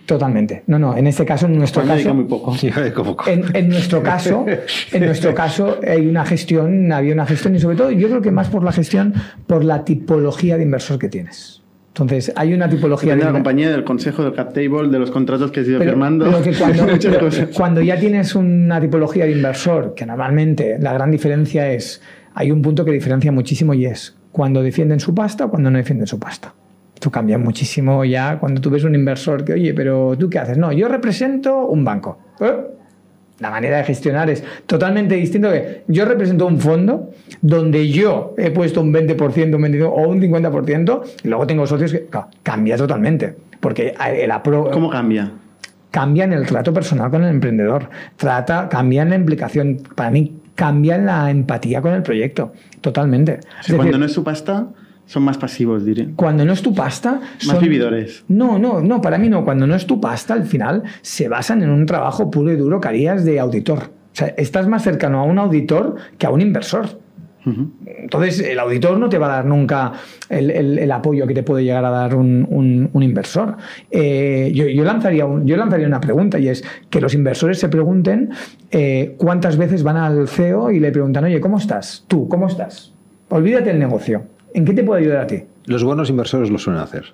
Totalmente. 0.06 0.62
No, 0.66 0.78
no, 0.78 0.96
en 0.96 1.06
este 1.06 1.26
caso, 1.26 1.44
en 1.46 1.58
nuestro 1.58 1.82
Juan 1.82 1.96
dedica 1.96 2.08
caso... 2.10 2.14
muy 2.14 2.24
poco. 2.24 2.56
Como- 2.56 3.26
En, 3.26 3.44
en 3.54 3.68
nuestro 3.68 4.02
caso, 4.02 4.46
en 4.92 5.04
nuestro 5.04 5.34
caso 5.34 5.78
hay 5.86 6.06
una 6.06 6.24
gestión, 6.24 6.90
había 6.92 7.12
una 7.12 7.26
gestión 7.26 7.54
y 7.54 7.58
sobre 7.58 7.76
todo 7.76 7.90
yo 7.90 8.08
creo 8.08 8.22
que 8.22 8.30
más 8.30 8.48
por 8.48 8.64
la 8.64 8.72
gestión, 8.72 9.12
por 9.46 9.64
la 9.64 9.84
tipología 9.84 10.56
de 10.56 10.62
inversor 10.62 10.98
que 10.98 11.08
tienes. 11.10 11.62
Entonces, 11.88 12.32
hay 12.36 12.54
una 12.54 12.70
tipología 12.70 13.10
Depende 13.10 13.26
de 13.26 13.32
la 13.32 13.38
compañía, 13.38 13.70
del 13.70 13.82
consejo, 13.84 14.22
del 14.22 14.32
cap 14.32 14.52
table, 14.54 14.88
de 14.88 14.98
los 15.00 15.10
contratos 15.10 15.50
que 15.50 15.60
has 15.60 15.68
ido 15.68 15.78
pero, 15.80 15.90
firmando. 15.90 16.26
pero 16.26 16.42
que 16.42 16.52
cuando, 16.52 16.86
pero 17.02 17.28
cuando 17.54 17.82
ya 17.82 17.98
tienes 17.98 18.34
una 18.36 18.80
tipología 18.80 19.24
de 19.26 19.32
inversor, 19.32 19.94
que 19.94 20.06
normalmente 20.06 20.78
la 20.80 20.92
gran 20.92 21.10
diferencia 21.10 21.70
es, 21.72 22.00
hay 22.34 22.50
un 22.52 22.62
punto 22.62 22.84
que 22.84 22.92
diferencia 22.92 23.32
muchísimo 23.32 23.74
y 23.74 23.84
es 23.86 24.16
cuando 24.32 24.62
defienden 24.62 25.00
su 25.00 25.14
pasta 25.14 25.46
o 25.46 25.50
cuando 25.50 25.70
no 25.70 25.78
defienden 25.78 26.06
su 26.06 26.18
pasta. 26.18 26.52
Esto 26.94 27.10
cambia 27.10 27.38
muchísimo 27.38 28.04
ya 28.04 28.38
cuando 28.38 28.60
tú 28.60 28.70
ves 28.70 28.84
un 28.84 28.94
inversor 28.94 29.44
que, 29.44 29.52
oye, 29.52 29.72
pero 29.72 30.16
¿tú 30.18 30.28
qué 30.28 30.40
haces? 30.40 30.58
No, 30.58 30.72
yo 30.72 30.88
represento 30.88 31.66
un 31.66 31.84
banco. 31.84 32.18
¿Eh? 32.40 32.52
La 33.38 33.50
manera 33.50 33.76
de 33.76 33.84
gestionar 33.84 34.28
es 34.30 34.42
totalmente 34.66 35.14
distinto 35.14 35.50
que 35.52 35.84
yo 35.86 36.04
represento 36.04 36.44
un 36.46 36.58
fondo 36.58 37.10
donde 37.40 37.88
yo 37.88 38.34
he 38.36 38.50
puesto 38.50 38.80
un 38.80 38.92
20%, 38.92 39.54
un 39.54 39.62
25% 39.62 39.84
o 39.84 40.08
un 40.08 40.20
50% 40.20 41.02
y 41.22 41.28
luego 41.28 41.46
tengo 41.46 41.66
socios 41.66 41.92
que 41.92 42.06
claro, 42.06 42.28
cambia 42.42 42.76
totalmente. 42.76 43.36
Porque 43.60 43.94
el 44.16 44.30
apro 44.32 44.70
¿Cómo 44.72 44.90
cambia? 44.90 45.30
cambia 45.90 46.24
en 46.24 46.32
el 46.32 46.46
trato 46.46 46.72
personal 46.72 47.10
con 47.10 47.22
el 47.22 47.30
emprendedor, 47.30 47.88
trata, 48.16 48.68
cambia 48.68 49.02
en 49.02 49.10
la 49.10 49.16
implicación, 49.16 49.82
para 49.94 50.10
mí 50.10 50.37
cambia 50.58 50.96
en 50.96 51.06
la 51.06 51.30
empatía 51.30 51.80
con 51.80 51.94
el 51.94 52.02
proyecto, 52.02 52.52
totalmente. 52.80 53.38
Cuando 53.68 53.84
decir, 53.84 54.00
no 54.00 54.06
es 54.06 54.12
su 54.12 54.24
pasta, 54.24 54.66
son 55.06 55.22
más 55.22 55.38
pasivos, 55.38 55.84
diré. 55.84 56.08
cuando 56.16 56.44
no 56.44 56.52
es 56.52 56.62
tu 56.62 56.74
pasta... 56.74 57.20
Más 57.46 57.60
vividores. 57.60 58.24
No, 58.26 58.58
no, 58.58 58.80
no, 58.80 59.00
para 59.00 59.18
mí 59.18 59.28
no. 59.28 59.44
Cuando 59.44 59.68
no 59.68 59.76
es 59.76 59.86
tu 59.86 60.00
pasta, 60.00 60.34
al 60.34 60.46
final 60.46 60.82
se 61.00 61.28
basan 61.28 61.62
en 61.62 61.70
un 61.70 61.86
trabajo 61.86 62.28
puro 62.28 62.52
y 62.52 62.56
duro 62.56 62.80
que 62.80 62.88
harías 62.88 63.24
de 63.24 63.38
auditor. 63.38 63.84
O 63.84 64.16
sea, 64.18 64.34
estás 64.36 64.66
más 64.66 64.82
cercano 64.82 65.20
a 65.20 65.22
un 65.22 65.38
auditor 65.38 65.94
que 66.18 66.26
a 66.26 66.30
un 66.30 66.40
inversor. 66.40 66.98
Entonces, 67.86 68.40
el 68.40 68.58
auditor 68.58 68.98
no 68.98 69.08
te 69.08 69.16
va 69.18 69.26
a 69.26 69.36
dar 69.36 69.46
nunca 69.46 69.92
el, 70.28 70.50
el- 70.50 70.78
el 70.78 70.92
apoyo 70.92 71.26
que 71.26 71.34
te 71.34 71.42
puede 71.42 71.64
llegar 71.64 71.84
a 71.84 71.90
dar 71.90 72.14
un, 72.14 72.46
un- 72.50 72.90
un 72.92 73.02
inversor. 73.02 73.56
Eh, 73.90 74.50
yo, 74.54 74.66
yo 74.66 74.84
lanzaría 74.84 75.24
un- 75.24 75.46
yo 75.46 75.56
lanzaría 75.56 75.86
una 75.86 76.00
pregunta 76.00 76.38
y 76.38 76.48
es 76.48 76.62
que 76.90 77.00
los 77.00 77.14
inversores 77.14 77.58
se 77.58 77.68
pregunten 77.68 78.30
eh, 78.70 79.14
cuántas 79.18 79.56
veces 79.56 79.82
van 79.82 79.96
al 79.96 80.28
CEO 80.28 80.70
y 80.70 80.80
le 80.80 80.90
preguntan, 80.92 81.24
oye, 81.24 81.40
¿cómo 81.40 81.56
estás? 81.58 82.04
Tú, 82.08 82.28
¿cómo 82.28 82.46
estás? 82.48 82.92
Olvídate 83.30 83.70
del 83.70 83.78
negocio. 83.78 84.22
¿En 84.54 84.64
qué 84.64 84.72
te 84.74 84.82
puedo 84.82 84.98
ayudar 85.00 85.18
a 85.22 85.26
ti? 85.26 85.42
Los 85.66 85.84
buenos 85.84 86.10
inversores 86.10 86.50
lo 86.50 86.58
suelen 86.58 86.82
hacer. 86.82 87.04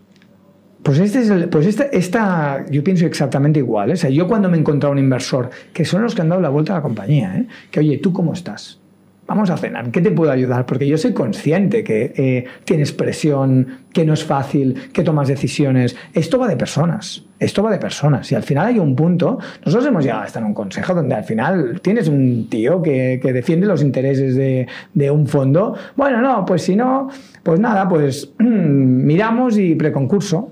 Pues 0.83 0.99
este 0.99 1.20
es 1.20 1.31
el, 1.31 1.49
pues 1.49 1.66
esta, 1.66 1.85
esta, 1.85 2.66
yo 2.70 2.85
pienso 2.85 3.07
exactamente 3.07 3.59
igual. 3.61 3.91
¿eh? 3.91 3.95
O 3.95 3.97
sea, 3.97 4.11
yo 4.11 4.27
cuando 4.29 4.51
me 4.51 4.57
he 4.57 4.61
encontrado 4.61 4.93
un 4.93 4.99
inversor, 4.99 5.51
que 5.72 5.85
son 5.85 6.03
los 6.03 6.14
que 6.14 6.20
han 6.22 6.29
dado 6.29 6.43
la 6.43 6.51
vuelta 6.51 6.72
a 6.75 6.77
la 6.77 6.83
compañía, 6.83 7.45
que 7.70 7.81
oye, 7.81 7.99
¿tú 7.99 8.12
cómo 8.12 8.33
estás? 8.35 8.81
Vamos 9.27 9.51
a 9.51 9.57
cenar, 9.57 9.91
¿qué 9.91 10.01
te 10.01 10.11
puedo 10.11 10.31
ayudar? 10.31 10.66
Porque 10.66 10.87
yo 10.87 10.99
soy 10.99 11.12
consciente 11.12 11.83
que 11.83 12.12
eh, 12.16 12.45
tienes 12.64 12.93
presión, 12.93 13.79
que 13.93 14.05
no 14.05 14.12
es 14.12 14.25
fácil, 14.25 14.91
que 14.93 15.03
tomas 15.03 15.29
decisiones. 15.29 15.97
Esto 16.12 16.39
va 16.39 16.49
de 16.49 16.57
personas, 16.57 17.25
esto 17.39 17.62
va 17.62 17.70
de 17.70 17.79
personas. 17.79 18.31
Y 18.33 18.35
al 18.35 18.43
final 18.43 18.66
hay 18.66 18.79
un 18.79 18.95
punto, 18.95 19.39
nosotros 19.64 19.87
hemos 19.87 20.05
llegado 20.05 20.22
a 20.22 20.27
estar 20.27 20.43
en 20.43 20.49
un 20.49 20.55
consejo 20.55 20.95
donde 20.95 21.14
al 21.14 21.25
final 21.25 21.81
tienes 21.81 22.09
un 22.09 22.49
tío 22.49 22.83
que, 22.83 23.20
defiende 23.22 23.66
los 23.66 23.83
intereses 23.83 24.35
de, 24.37 24.66
de, 24.93 25.11
un 25.11 25.27
fondo. 25.27 25.75
Bueno, 25.97 26.20
no, 26.20 26.45
pues 26.45 26.62
si 26.62 26.77
no, 26.77 27.09
pues 27.43 27.59
nada, 27.59 27.89
pues 27.89 28.33
miramos 28.39 29.59
y 29.59 29.75
preconcurso. 29.75 30.51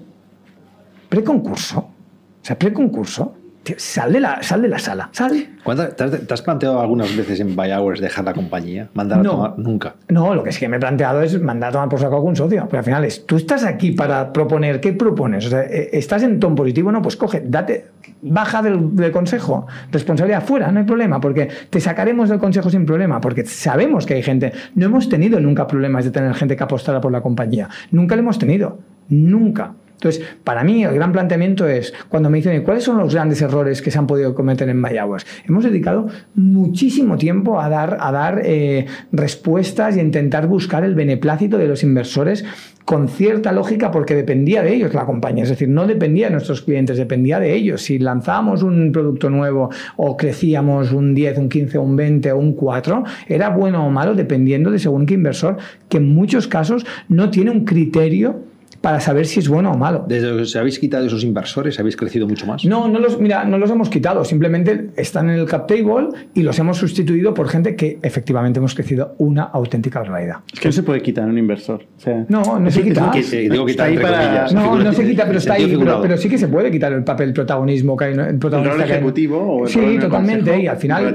Preconcurso. 1.08 1.78
O 1.78 2.44
sea, 2.44 2.58
preconcurso 2.58 3.41
sal 3.76 4.12
de 4.12 4.20
la, 4.20 4.42
sal 4.42 4.62
de 4.62 4.68
la 4.68 4.78
sala, 4.78 5.08
sal. 5.12 5.48
¿Te 5.96 6.34
has, 6.34 6.42
planteado 6.42 6.80
algunas 6.80 7.16
veces 7.16 7.40
en 7.40 7.54
buy 7.54 7.70
hours 7.70 8.00
dejar 8.00 8.24
la 8.24 8.34
compañía? 8.34 8.88
¿Mandar 8.94 9.20
a 9.20 9.22
tomar? 9.22 9.58
Nunca. 9.58 9.94
No, 10.08 10.34
lo 10.34 10.42
que 10.42 10.52
sí 10.52 10.60
que 10.60 10.68
me 10.68 10.76
he 10.76 10.80
planteado 10.80 11.22
es 11.22 11.40
mandar 11.40 11.70
a 11.70 11.72
tomar 11.72 11.88
por 11.88 12.00
saco 12.00 12.14
a 12.14 12.16
algún 12.16 12.36
socio. 12.36 12.66
Pero 12.68 12.78
al 12.78 12.84
final 12.84 13.04
es, 13.04 13.26
tú 13.26 13.36
estás 13.36 13.64
aquí 13.64 13.92
para 13.92 14.32
proponer, 14.32 14.80
¿qué 14.80 14.92
propones? 14.92 15.46
O 15.46 15.50
sea, 15.50 15.62
eh, 15.62 15.90
¿estás 15.92 16.22
en 16.22 16.40
ton 16.40 16.54
positivo? 16.54 16.90
No, 16.90 17.00
pues 17.00 17.16
coge, 17.16 17.42
date, 17.44 17.86
baja 18.22 18.62
del, 18.62 19.12
consejo, 19.12 19.66
responsabilidad 19.90 20.44
fuera, 20.44 20.70
no 20.72 20.80
hay 20.80 20.86
problema, 20.86 21.20
porque 21.20 21.48
te 21.70 21.80
sacaremos 21.80 22.28
del 22.28 22.38
consejo 22.38 22.70
sin 22.70 22.86
problema, 22.86 23.20
porque 23.20 23.44
sabemos 23.44 24.06
que 24.06 24.14
hay 24.14 24.22
gente, 24.22 24.52
no 24.74 24.86
hemos 24.86 25.08
tenido 25.08 25.40
nunca 25.40 25.66
problemas 25.66 26.04
de 26.04 26.10
tener 26.10 26.34
gente 26.34 26.56
que 26.56 26.62
apostara 26.62 27.00
por 27.00 27.12
la 27.12 27.20
compañía, 27.20 27.68
nunca 27.90 28.14
lo 28.16 28.22
hemos 28.22 28.38
tenido, 28.38 28.78
nunca. 29.08 29.74
Entonces, 30.02 30.24
para 30.42 30.64
mí 30.64 30.82
el 30.82 30.94
gran 30.94 31.12
planteamiento 31.12 31.68
es, 31.68 31.94
cuando 32.08 32.28
me 32.28 32.38
dicen, 32.38 32.60
¿cuáles 32.64 32.82
son 32.82 32.98
los 32.98 33.14
grandes 33.14 33.40
errores 33.40 33.80
que 33.80 33.92
se 33.92 33.98
han 34.00 34.08
podido 34.08 34.34
cometer 34.34 34.68
en 34.68 34.76
Mayagüez? 34.78 35.24
Hemos 35.46 35.62
dedicado 35.62 36.08
muchísimo 36.34 37.16
tiempo 37.16 37.60
a 37.60 37.68
dar, 37.68 37.98
a 38.00 38.10
dar 38.10 38.42
eh, 38.44 38.86
respuestas 39.12 39.96
y 39.96 40.00
a 40.00 40.02
intentar 40.02 40.48
buscar 40.48 40.82
el 40.82 40.96
beneplácito 40.96 41.56
de 41.56 41.68
los 41.68 41.84
inversores 41.84 42.44
con 42.84 43.08
cierta 43.08 43.52
lógica 43.52 43.92
porque 43.92 44.16
dependía 44.16 44.60
de 44.64 44.74
ellos 44.74 44.92
la 44.92 45.06
compañía, 45.06 45.44
es 45.44 45.50
decir, 45.50 45.68
no 45.68 45.86
dependía 45.86 46.26
de 46.26 46.32
nuestros 46.32 46.62
clientes, 46.62 46.98
dependía 46.98 47.38
de 47.38 47.54
ellos. 47.54 47.82
Si 47.82 48.00
lanzábamos 48.00 48.64
un 48.64 48.90
producto 48.90 49.30
nuevo 49.30 49.70
o 49.94 50.16
crecíamos 50.16 50.90
un 50.90 51.14
10, 51.14 51.38
un 51.38 51.48
15, 51.48 51.78
un 51.78 51.94
20 51.94 52.32
o 52.32 52.38
un 52.38 52.54
4, 52.54 53.04
era 53.28 53.50
bueno 53.50 53.86
o 53.86 53.90
malo 53.90 54.16
dependiendo 54.16 54.72
de 54.72 54.80
según 54.80 55.06
qué 55.06 55.14
inversor, 55.14 55.58
que 55.88 55.98
en 55.98 56.12
muchos 56.12 56.48
casos 56.48 56.84
no 57.08 57.30
tiene 57.30 57.52
un 57.52 57.64
criterio 57.64 58.50
para 58.82 59.00
saber 59.00 59.26
si 59.26 59.40
es 59.40 59.48
bueno 59.48 59.70
o 59.72 59.78
malo. 59.78 60.04
Desde 60.06 60.36
que 60.36 60.44
se 60.44 60.58
habéis 60.58 60.78
quitado 60.78 61.06
esos 61.06 61.24
inversores, 61.24 61.78
habéis 61.78 61.96
crecido 61.96 62.26
mucho 62.26 62.46
más. 62.46 62.64
No, 62.64 62.88
no 62.88 62.98
los, 62.98 63.18
mira, 63.18 63.44
no 63.44 63.56
los 63.56 63.70
hemos 63.70 63.88
quitado, 63.88 64.24
simplemente 64.24 64.90
están 64.96 65.30
en 65.30 65.38
el 65.38 65.46
cap 65.46 65.66
table 65.66 66.08
y 66.34 66.42
los 66.42 66.58
hemos 66.58 66.78
sustituido 66.78 67.32
por 67.32 67.48
gente 67.48 67.76
que 67.76 67.98
efectivamente 68.02 68.58
hemos 68.58 68.74
crecido 68.74 69.14
una 69.18 69.44
auténtica 69.44 70.00
barbaridad. 70.00 70.38
Es 70.52 70.60
que 70.60 70.68
no 70.68 70.72
se 70.72 70.82
puede 70.82 71.00
quitar 71.00 71.28
un 71.28 71.38
inversor. 71.38 71.86
no, 72.28 72.58
no 72.58 72.70
se 72.70 72.82
quita. 72.82 73.12
digo 73.12 73.64
quitar 73.64 73.88
entre 73.88 74.02
comillas. 74.04 74.52
No, 74.52 74.76
no 74.76 74.92
se 74.92 75.06
quita, 75.06 75.26
pero 75.26 75.38
está 75.38 75.54
ahí. 75.54 75.78
Pero, 76.02 76.16
sí 76.16 76.28
que 76.28 76.38
se 76.38 76.48
puede 76.48 76.70
quitar 76.70 76.92
el 76.92 77.04
papel 77.04 77.32
protagonismo 77.32 77.96
que 77.96 78.04
hay. 78.06 78.12
El, 78.12 78.38
protagonista 78.38 78.74
el 78.74 78.80
rol 78.80 78.90
ejecutivo 78.90 79.38
o 79.38 79.64
el 79.64 79.70
Sí, 79.70 79.98
totalmente. 80.00 80.60
y 80.60 80.66
al 80.66 80.76
final. 80.76 81.14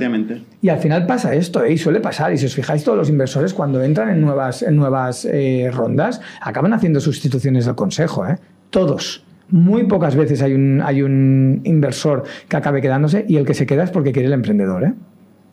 Y 0.62 0.70
al 0.70 0.80
final 0.80 1.06
pasa 1.06 1.36
esto, 1.36 1.64
¿eh? 1.64 1.74
y 1.74 1.78
suele 1.78 2.00
pasar. 2.00 2.34
Y 2.34 2.38
si 2.38 2.46
os 2.46 2.56
fijáis, 2.56 2.84
todos 2.84 2.98
los 2.98 3.10
inversores 3.10 3.54
cuando 3.54 3.84
entran 3.84 4.10
en 4.10 4.22
nuevas, 4.22 4.64
en 4.64 4.76
nuevas 4.76 5.26
eh, 5.26 5.70
rondas 5.74 6.22
acaban 6.42 6.74
haciendo 6.74 7.00
sustituciones 7.00 7.57
del 7.66 7.76
consejo. 7.76 8.26
¿eh? 8.28 8.38
Todos. 8.70 9.24
Muy 9.50 9.86
pocas 9.86 10.16
veces 10.16 10.42
hay 10.42 10.54
un, 10.54 10.82
hay 10.84 11.02
un 11.02 11.62
inversor 11.64 12.24
que 12.50 12.58
acabe 12.58 12.82
quedándose 12.82 13.26
y 13.28 13.38
el 13.38 13.46
que 13.46 13.54
se 13.54 13.66
queda 13.66 13.84
es 13.84 13.92
porque 13.92 14.12
quiere 14.12 14.28
el 14.28 14.34
emprendedor. 14.34 14.84
¿eh? 14.84 14.94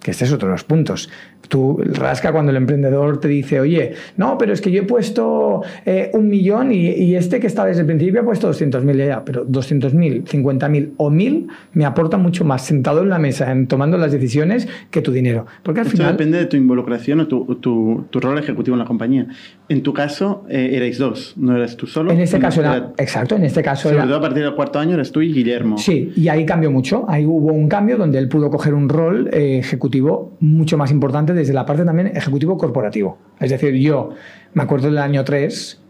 Que 0.04 0.10
este 0.10 0.26
es 0.26 0.32
otro 0.34 0.48
de 0.48 0.52
los 0.52 0.64
puntos. 0.64 1.08
Tú 1.48 1.80
rasca 1.82 2.30
cuando 2.30 2.50
el 2.50 2.58
emprendedor 2.58 3.20
te 3.20 3.28
dice, 3.28 3.58
oye, 3.58 3.94
no, 4.18 4.36
pero 4.36 4.52
es 4.52 4.60
que 4.60 4.70
yo 4.70 4.82
he 4.82 4.84
puesto 4.84 5.62
eh, 5.86 6.10
un 6.12 6.28
millón 6.28 6.72
y, 6.72 7.14
este 7.16 7.40
que 7.40 7.46
está 7.46 7.64
desde 7.64 7.80
el 7.80 7.86
principio 7.86 8.20
ha 8.20 8.24
puesto 8.24 8.50
200.000 8.50 9.06
ya, 9.06 9.24
pero 9.24 9.46
200.000, 9.46 10.24
50.000 10.24 10.90
o 10.98 11.10
1.000 11.10 11.46
me 11.72 11.86
aporta 11.86 12.18
mucho 12.18 12.44
más 12.44 12.66
sentado 12.66 13.02
en 13.02 13.08
la 13.08 13.18
mesa, 13.18 13.50
en, 13.50 13.66
tomando 13.66 13.96
las 13.96 14.12
decisiones, 14.12 14.68
que 14.90 15.00
tu 15.00 15.10
dinero. 15.10 15.46
Porque 15.62 15.80
al 15.80 15.86
Esto 15.86 15.96
final... 15.96 16.12
depende 16.12 16.36
de 16.36 16.46
tu 16.46 16.58
involucración 16.58 17.20
o 17.20 17.26
tu, 17.26 17.54
tu, 17.56 18.04
tu, 18.10 18.20
rol 18.20 18.38
ejecutivo 18.38 18.74
en 18.74 18.80
la 18.80 18.84
compañía. 18.86 19.26
En 19.70 19.82
tu 19.82 19.94
caso, 19.94 20.44
eh, 20.50 20.72
erais 20.72 20.98
dos, 20.98 21.32
no 21.38 21.56
eras 21.56 21.78
tú 21.78 21.86
solo. 21.86 22.12
En 22.12 22.20
este 22.20 22.38
caso 22.38 22.60
era, 22.60 22.92
exacto, 22.98 23.36
en 23.36 23.44
este 23.44 23.62
caso 23.62 23.88
Sobre 23.88 24.02
todo 24.02 24.16
a 24.16 24.20
partir 24.20 24.42
del 24.42 24.54
cuarto 24.54 24.78
año 24.78 24.94
eres 24.94 25.12
tú 25.12 25.22
y 25.22 25.32
Guillermo. 25.32 25.78
Sí, 25.78 26.12
y 26.14 26.28
ahí 26.28 26.44
cambió 26.44 26.70
mucho. 26.70 27.06
Ahí 27.08 27.24
hubo 27.24 27.54
un 27.54 27.68
cambio 27.68 27.96
donde 27.96 28.18
él 28.18 28.28
pudo 28.28 28.50
coger 28.50 28.74
un 28.74 28.90
rol 28.90 29.30
eh, 29.32 29.58
ejecutivo 29.58 29.93
mucho 30.02 30.76
más 30.76 30.90
importante 30.90 31.32
desde 31.32 31.52
la 31.52 31.66
parte 31.66 31.84
también 31.84 32.08
ejecutivo 32.08 32.56
corporativo. 32.58 33.18
Es 33.40 33.50
decir, 33.50 33.74
yo 33.74 34.10
me 34.52 34.62
acuerdo 34.62 34.86
del 34.86 34.98
año 34.98 35.24
3 35.24 35.80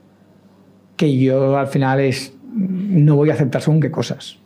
que 0.97 1.19
yo 1.19 1.57
al 1.57 1.67
final 1.67 2.01
es 2.01 2.35
no 2.55 3.17
voy 3.17 3.31
a 3.31 3.35
aceptar 3.35 3.63
según 3.63 3.81
qué 3.81 3.91
cosas. 3.91 4.39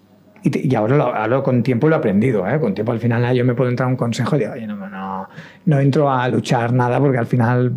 Y, 0.42 0.74
ahora, 0.74 1.26
lo, 1.26 1.42
con 1.42 1.62
tiempo 1.62 1.88
lo 1.88 1.96
he 1.96 1.98
aprendido. 1.98 2.48
¿eh? 2.48 2.58
Con 2.60 2.74
tiempo 2.74 2.92
al 2.92 3.00
final 3.00 3.34
yo 3.34 3.44
me 3.44 3.54
puedo 3.54 3.70
entrar 3.70 3.88
a 3.88 3.90
un 3.90 3.96
consejo 3.96 4.36
y 4.36 4.40
digo, 4.40 4.52
oye, 4.52 4.66
no, 4.66 4.88
no, 4.88 5.28
no 5.66 5.80
entro 5.80 6.10
a 6.10 6.28
luchar 6.28 6.72
nada 6.72 7.00
porque 7.00 7.18
al 7.18 7.26
final 7.26 7.72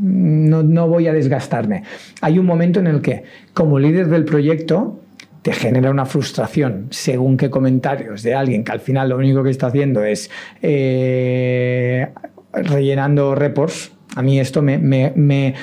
no, 0.00 0.62
no 0.62 0.88
voy 0.88 1.08
a 1.08 1.12
desgastarme. 1.12 1.82
Hay 2.20 2.38
un 2.38 2.46
momento 2.46 2.80
en 2.80 2.86
el 2.86 3.02
que, 3.02 3.24
como 3.54 3.78
líder 3.78 4.08
del 4.08 4.24
proyecto, 4.24 5.00
te 5.42 5.52
genera 5.52 5.90
una 5.90 6.04
frustración 6.04 6.88
según 6.90 7.36
qué 7.36 7.50
comentarios 7.50 8.22
de 8.22 8.34
alguien 8.34 8.64
que 8.64 8.72
al 8.72 8.80
final 8.80 9.10
lo 9.10 9.16
único 9.16 9.42
que 9.42 9.50
está 9.50 9.68
haciendo 9.68 10.04
es 10.04 10.30
eh, 10.62 12.08
rellenando 12.52 13.34
reports. 13.34 13.92
A 14.16 14.22
mí 14.22 14.40
esto 14.40 14.62
me, 14.62 14.78
me, 14.78 15.54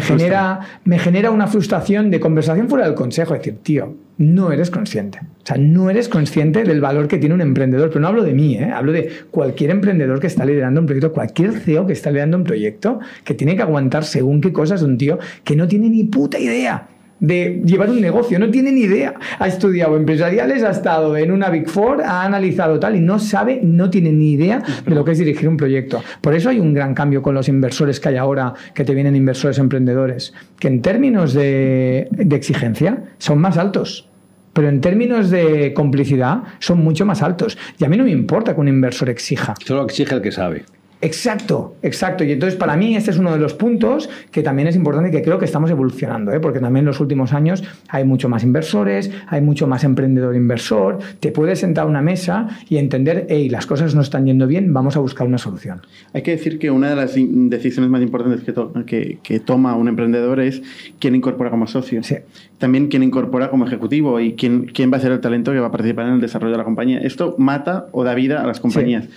genera, 0.00 0.60
me 0.84 0.98
genera 0.98 1.30
una 1.30 1.46
frustración 1.46 2.10
de 2.10 2.18
conversación 2.18 2.68
fuera 2.68 2.86
del 2.86 2.94
consejo. 2.94 3.34
Es 3.34 3.40
decir, 3.40 3.60
tío, 3.62 3.94
no 4.18 4.50
eres 4.50 4.70
consciente. 4.70 5.20
O 5.20 5.46
sea, 5.46 5.56
no 5.56 5.88
eres 5.88 6.08
consciente 6.08 6.64
del 6.64 6.80
valor 6.80 7.06
que 7.06 7.18
tiene 7.18 7.34
un 7.34 7.42
emprendedor. 7.42 7.90
Pero 7.90 8.00
no 8.00 8.08
hablo 8.08 8.24
de 8.24 8.32
mí, 8.32 8.56
¿eh? 8.56 8.72
hablo 8.72 8.92
de 8.92 9.10
cualquier 9.30 9.70
emprendedor 9.70 10.18
que 10.18 10.26
está 10.26 10.44
liderando 10.44 10.80
un 10.80 10.86
proyecto, 10.86 11.12
cualquier 11.12 11.52
CEO 11.60 11.86
que 11.86 11.92
está 11.92 12.10
liderando 12.10 12.38
un 12.38 12.44
proyecto, 12.44 12.98
que 13.24 13.34
tiene 13.34 13.54
que 13.54 13.62
aguantar 13.62 14.04
según 14.04 14.40
qué 14.40 14.52
cosas 14.52 14.80
de 14.80 14.86
un 14.86 14.98
tío 14.98 15.18
que 15.44 15.54
no 15.54 15.68
tiene 15.68 15.88
ni 15.90 16.04
puta 16.04 16.38
idea 16.38 16.88
de 17.22 17.62
llevar 17.64 17.88
un 17.88 18.00
negocio, 18.00 18.38
no 18.38 18.50
tiene 18.50 18.72
ni 18.72 18.82
idea. 18.82 19.14
Ha 19.38 19.46
estudiado 19.46 19.96
empresariales, 19.96 20.64
ha 20.64 20.70
estado 20.70 21.16
en 21.16 21.30
una 21.30 21.50
Big 21.50 21.68
Four, 21.68 22.02
ha 22.02 22.24
analizado 22.24 22.80
tal 22.80 22.96
y 22.96 23.00
no 23.00 23.18
sabe, 23.20 23.60
no 23.62 23.88
tiene 23.88 24.12
ni 24.12 24.32
idea 24.32 24.60
de 24.84 24.94
lo 24.94 25.04
que 25.04 25.12
es 25.12 25.18
dirigir 25.18 25.48
un 25.48 25.56
proyecto. 25.56 26.02
Por 26.20 26.34
eso 26.34 26.50
hay 26.50 26.58
un 26.58 26.74
gran 26.74 26.94
cambio 26.94 27.22
con 27.22 27.34
los 27.34 27.48
inversores 27.48 28.00
que 28.00 28.08
hay 28.08 28.16
ahora, 28.16 28.54
que 28.74 28.84
te 28.84 28.92
vienen 28.92 29.14
inversores 29.14 29.58
emprendedores, 29.58 30.34
que 30.58 30.66
en 30.66 30.82
términos 30.82 31.32
de, 31.32 32.08
exigencia 32.32 33.04
son 33.18 33.38
más 33.38 33.56
altos 33.56 34.08
pero 34.54 34.68
en 34.68 34.82
términos 34.82 35.30
de 35.30 35.72
complicidad 35.72 36.42
son 36.58 36.84
mucho 36.84 37.06
más 37.06 37.22
altos. 37.22 37.56
Y 37.78 37.86
a 37.86 37.88
mí 37.88 37.96
no 37.96 38.04
me 38.04 38.10
importa 38.10 38.54
que 38.54 38.60
un 38.60 38.68
inversor 38.68 39.08
exija. 39.08 39.54
Solo 39.64 39.82
exige 39.84 40.14
el 40.14 40.20
que 40.20 40.30
sabe. 40.30 40.66
Exacto, 41.04 41.74
exacto. 41.82 42.22
Y 42.22 42.30
entonces 42.30 42.56
para 42.56 42.76
mí 42.76 42.94
este 42.94 43.10
es 43.10 43.18
uno 43.18 43.32
de 43.32 43.38
los 43.38 43.54
puntos 43.54 44.08
que 44.30 44.40
también 44.44 44.68
es 44.68 44.76
importante 44.76 45.08
y 45.08 45.12
que 45.12 45.22
creo 45.22 45.36
que 45.36 45.44
estamos 45.44 45.68
evolucionando, 45.68 46.32
¿eh? 46.32 46.38
porque 46.38 46.60
también 46.60 46.82
en 46.84 46.86
los 46.86 47.00
últimos 47.00 47.32
años 47.32 47.64
hay 47.88 48.04
mucho 48.04 48.28
más 48.28 48.44
inversores, 48.44 49.10
hay 49.26 49.40
mucho 49.40 49.66
más 49.66 49.82
emprendedor 49.82 50.36
inversor, 50.36 51.00
te 51.18 51.32
puedes 51.32 51.58
sentar 51.58 51.86
a 51.86 51.88
una 51.88 52.02
mesa 52.02 52.46
y 52.68 52.76
entender, 52.76 53.26
hey, 53.28 53.48
las 53.48 53.66
cosas 53.66 53.96
no 53.96 54.00
están 54.00 54.26
yendo 54.26 54.46
bien, 54.46 54.72
vamos 54.72 54.96
a 54.96 55.00
buscar 55.00 55.26
una 55.26 55.38
solución. 55.38 55.82
Hay 56.12 56.22
que 56.22 56.30
decir 56.30 56.60
que 56.60 56.70
una 56.70 56.90
de 56.90 56.94
las 56.94 57.16
decisiones 57.16 57.90
más 57.90 58.00
importantes 58.00 58.42
que, 58.86 59.18
que, 59.20 59.40
toma 59.40 59.74
un 59.74 59.88
emprendedor 59.88 60.38
es 60.38 60.62
quién 61.00 61.16
incorpora 61.16 61.50
como 61.50 61.66
socio. 61.66 62.00
Sí. 62.04 62.14
También 62.58 62.86
quién 62.86 63.02
incorpora 63.02 63.50
como 63.50 63.66
ejecutivo 63.66 64.20
y 64.20 64.34
quién, 64.34 64.66
quién 64.66 64.92
va 64.92 64.98
a 64.98 65.00
ser 65.00 65.10
el 65.10 65.20
talento 65.20 65.50
que 65.50 65.58
va 65.58 65.66
a 65.66 65.72
participar 65.72 66.06
en 66.06 66.14
el 66.14 66.20
desarrollo 66.20 66.52
de 66.52 66.58
la 66.58 66.64
compañía. 66.64 67.00
Esto 67.00 67.34
mata 67.38 67.88
o 67.90 68.04
da 68.04 68.14
vida 68.14 68.40
a 68.40 68.46
las 68.46 68.60
compañías. 68.60 69.08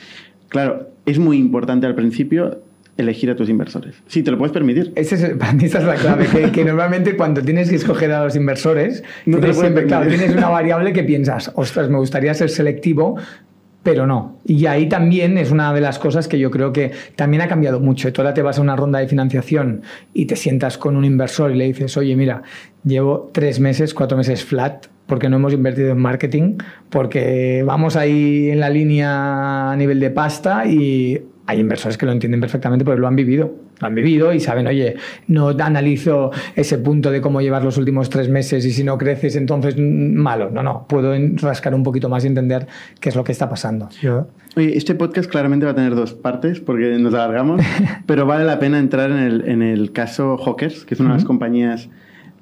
Claro, 0.49 0.94
es 1.05 1.19
muy 1.19 1.37
importante 1.37 1.87
al 1.87 1.95
principio 1.95 2.61
elegir 2.97 3.29
a 3.29 3.35
tus 3.35 3.49
inversores. 3.49 3.95
Si 4.07 4.23
te 4.23 4.31
lo 4.31 4.37
puedes 4.37 4.53
permitir. 4.53 4.93
Ese 4.95 5.15
es, 5.15 5.37
para 5.37 5.53
mí 5.53 5.65
esa 5.65 5.79
es 5.79 5.85
la 5.85 5.95
clave, 5.95 6.27
que, 6.51 6.63
normalmente 6.63 7.17
cuando 7.17 7.41
tienes 7.41 7.69
que 7.69 7.75
escoger 7.75 8.11
a 8.11 8.23
los 8.23 8.35
inversores, 8.35 9.03
no 9.25 9.39
tienes, 9.39 9.57
claro, 9.85 10.07
tienes 10.07 10.33
una 10.33 10.49
variable 10.49 10.93
que 10.93 11.03
piensas, 11.03 11.51
ostras, 11.55 11.89
me 11.89 11.97
gustaría 11.97 12.33
ser 12.33 12.49
selectivo, 12.49 13.17
pero 13.85 14.07
no. 14.07 14.39
Y 14.43 14.65
ahí 14.65 14.89
también 14.89 15.37
es 15.37 15.51
una 15.51 15.71
de 15.71 15.79
las 15.79 15.99
cosas 15.99 16.27
que 16.27 16.39
yo 16.39 16.49
creo 16.49 16.73
que 16.73 16.91
también 17.15 17.43
ha 17.43 17.47
cambiado 17.47 17.79
mucho. 17.79 18.11
Tú 18.11 18.21
ahora 18.21 18.33
te 18.33 18.41
vas 18.41 18.57
a 18.57 18.61
una 18.63 18.75
ronda 18.75 18.97
de 18.97 19.07
financiación 19.07 19.83
y 20.11 20.25
te 20.25 20.35
sientas 20.35 20.79
con 20.79 20.97
un 20.97 21.05
inversor 21.05 21.51
y 21.51 21.55
le 21.55 21.65
dices, 21.65 21.95
oye, 21.95 22.15
mira, 22.15 22.41
llevo 22.83 23.29
tres 23.31 23.59
meses, 23.59 23.93
cuatro 23.93 24.17
meses 24.17 24.43
flat, 24.43 24.87
porque 25.05 25.29
no 25.29 25.35
hemos 25.35 25.53
invertido 25.53 25.91
en 25.91 25.99
marketing, 25.99 26.57
porque 26.89 27.61
vamos 27.63 27.95
ahí 27.95 28.49
en 28.49 28.59
la 28.59 28.71
línea 28.71 29.71
a 29.73 29.75
nivel 29.75 29.99
de 29.99 30.09
pasta 30.09 30.65
y 30.65 31.21
hay 31.47 31.59
inversores 31.59 31.97
que 31.97 32.05
lo 32.05 32.11
entienden 32.11 32.39
perfectamente 32.39 32.83
porque 32.83 32.99
lo 32.99 33.07
han 33.07 33.15
vivido. 33.15 33.55
Lo 33.79 33.87
han 33.87 33.95
vivido 33.95 34.33
y 34.33 34.39
saben, 34.39 34.67
oye, 34.67 34.95
no 35.27 35.49
analizo 35.49 36.31
ese 36.55 36.77
punto 36.77 37.11
de 37.11 37.21
cómo 37.21 37.41
llevar 37.41 37.63
los 37.63 37.77
últimos 37.77 38.09
tres 38.09 38.29
meses 38.29 38.65
y 38.65 38.71
si 38.71 38.83
no 38.83 38.97
creces, 38.97 39.35
entonces 39.35 39.75
mm, 39.77 40.15
malo. 40.15 40.49
No, 40.49 40.63
no, 40.63 40.85
puedo 40.87 41.13
rascar 41.41 41.75
un 41.75 41.83
poquito 41.83 42.09
más 42.09 42.23
y 42.23 42.27
entender 42.27 42.67
qué 42.99 43.09
es 43.09 43.15
lo 43.15 43.23
que 43.23 43.31
está 43.31 43.49
pasando. 43.49 43.89
Oye, 44.55 44.77
este 44.77 44.95
podcast 44.95 45.29
claramente 45.29 45.65
va 45.65 45.73
a 45.73 45.75
tener 45.75 45.93
dos 45.93 46.13
partes 46.13 46.61
porque 46.61 46.97
nos 46.97 47.13
alargamos, 47.13 47.61
pero 48.05 48.25
vale 48.25 48.45
la 48.45 48.59
pena 48.59 48.79
entrar 48.79 49.11
en 49.11 49.17
el, 49.17 49.49
en 49.49 49.61
el 49.61 49.91
caso 49.91 50.37
Hawkers, 50.37 50.85
que 50.85 50.93
es 50.93 50.99
una 50.99 51.09
de 51.09 51.15
las 51.15 51.25
compañías 51.25 51.89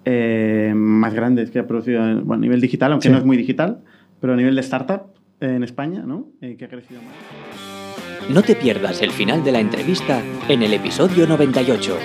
eh, 0.05 0.73
más 0.75 1.13
grandes 1.13 1.49
que 1.49 1.59
ha 1.59 1.67
producido 1.67 2.01
bueno, 2.23 2.33
a 2.33 2.37
nivel 2.37 2.61
digital, 2.61 2.91
aunque 2.91 3.09
no 3.09 3.17
es 3.17 3.25
muy 3.25 3.37
digital, 3.37 3.79
pero 4.19 4.33
a 4.33 4.35
nivel 4.35 4.55
de 4.55 4.61
startup 4.61 5.13
en 5.39 5.63
España, 5.63 6.03
¿no? 6.05 6.27
Eh, 6.41 6.55
que 6.57 6.65
ha 6.65 6.69
crecido 6.69 7.01
más. 7.01 7.72
No 8.29 8.41
te 8.41 8.55
pierdas 8.55 9.01
el 9.01 9.11
final 9.11 9.43
de 9.43 9.51
la 9.51 9.59
entrevista 9.59 10.23
en 10.47 10.63
el 10.63 10.73
episodio 10.73 11.27
98. 11.27 11.97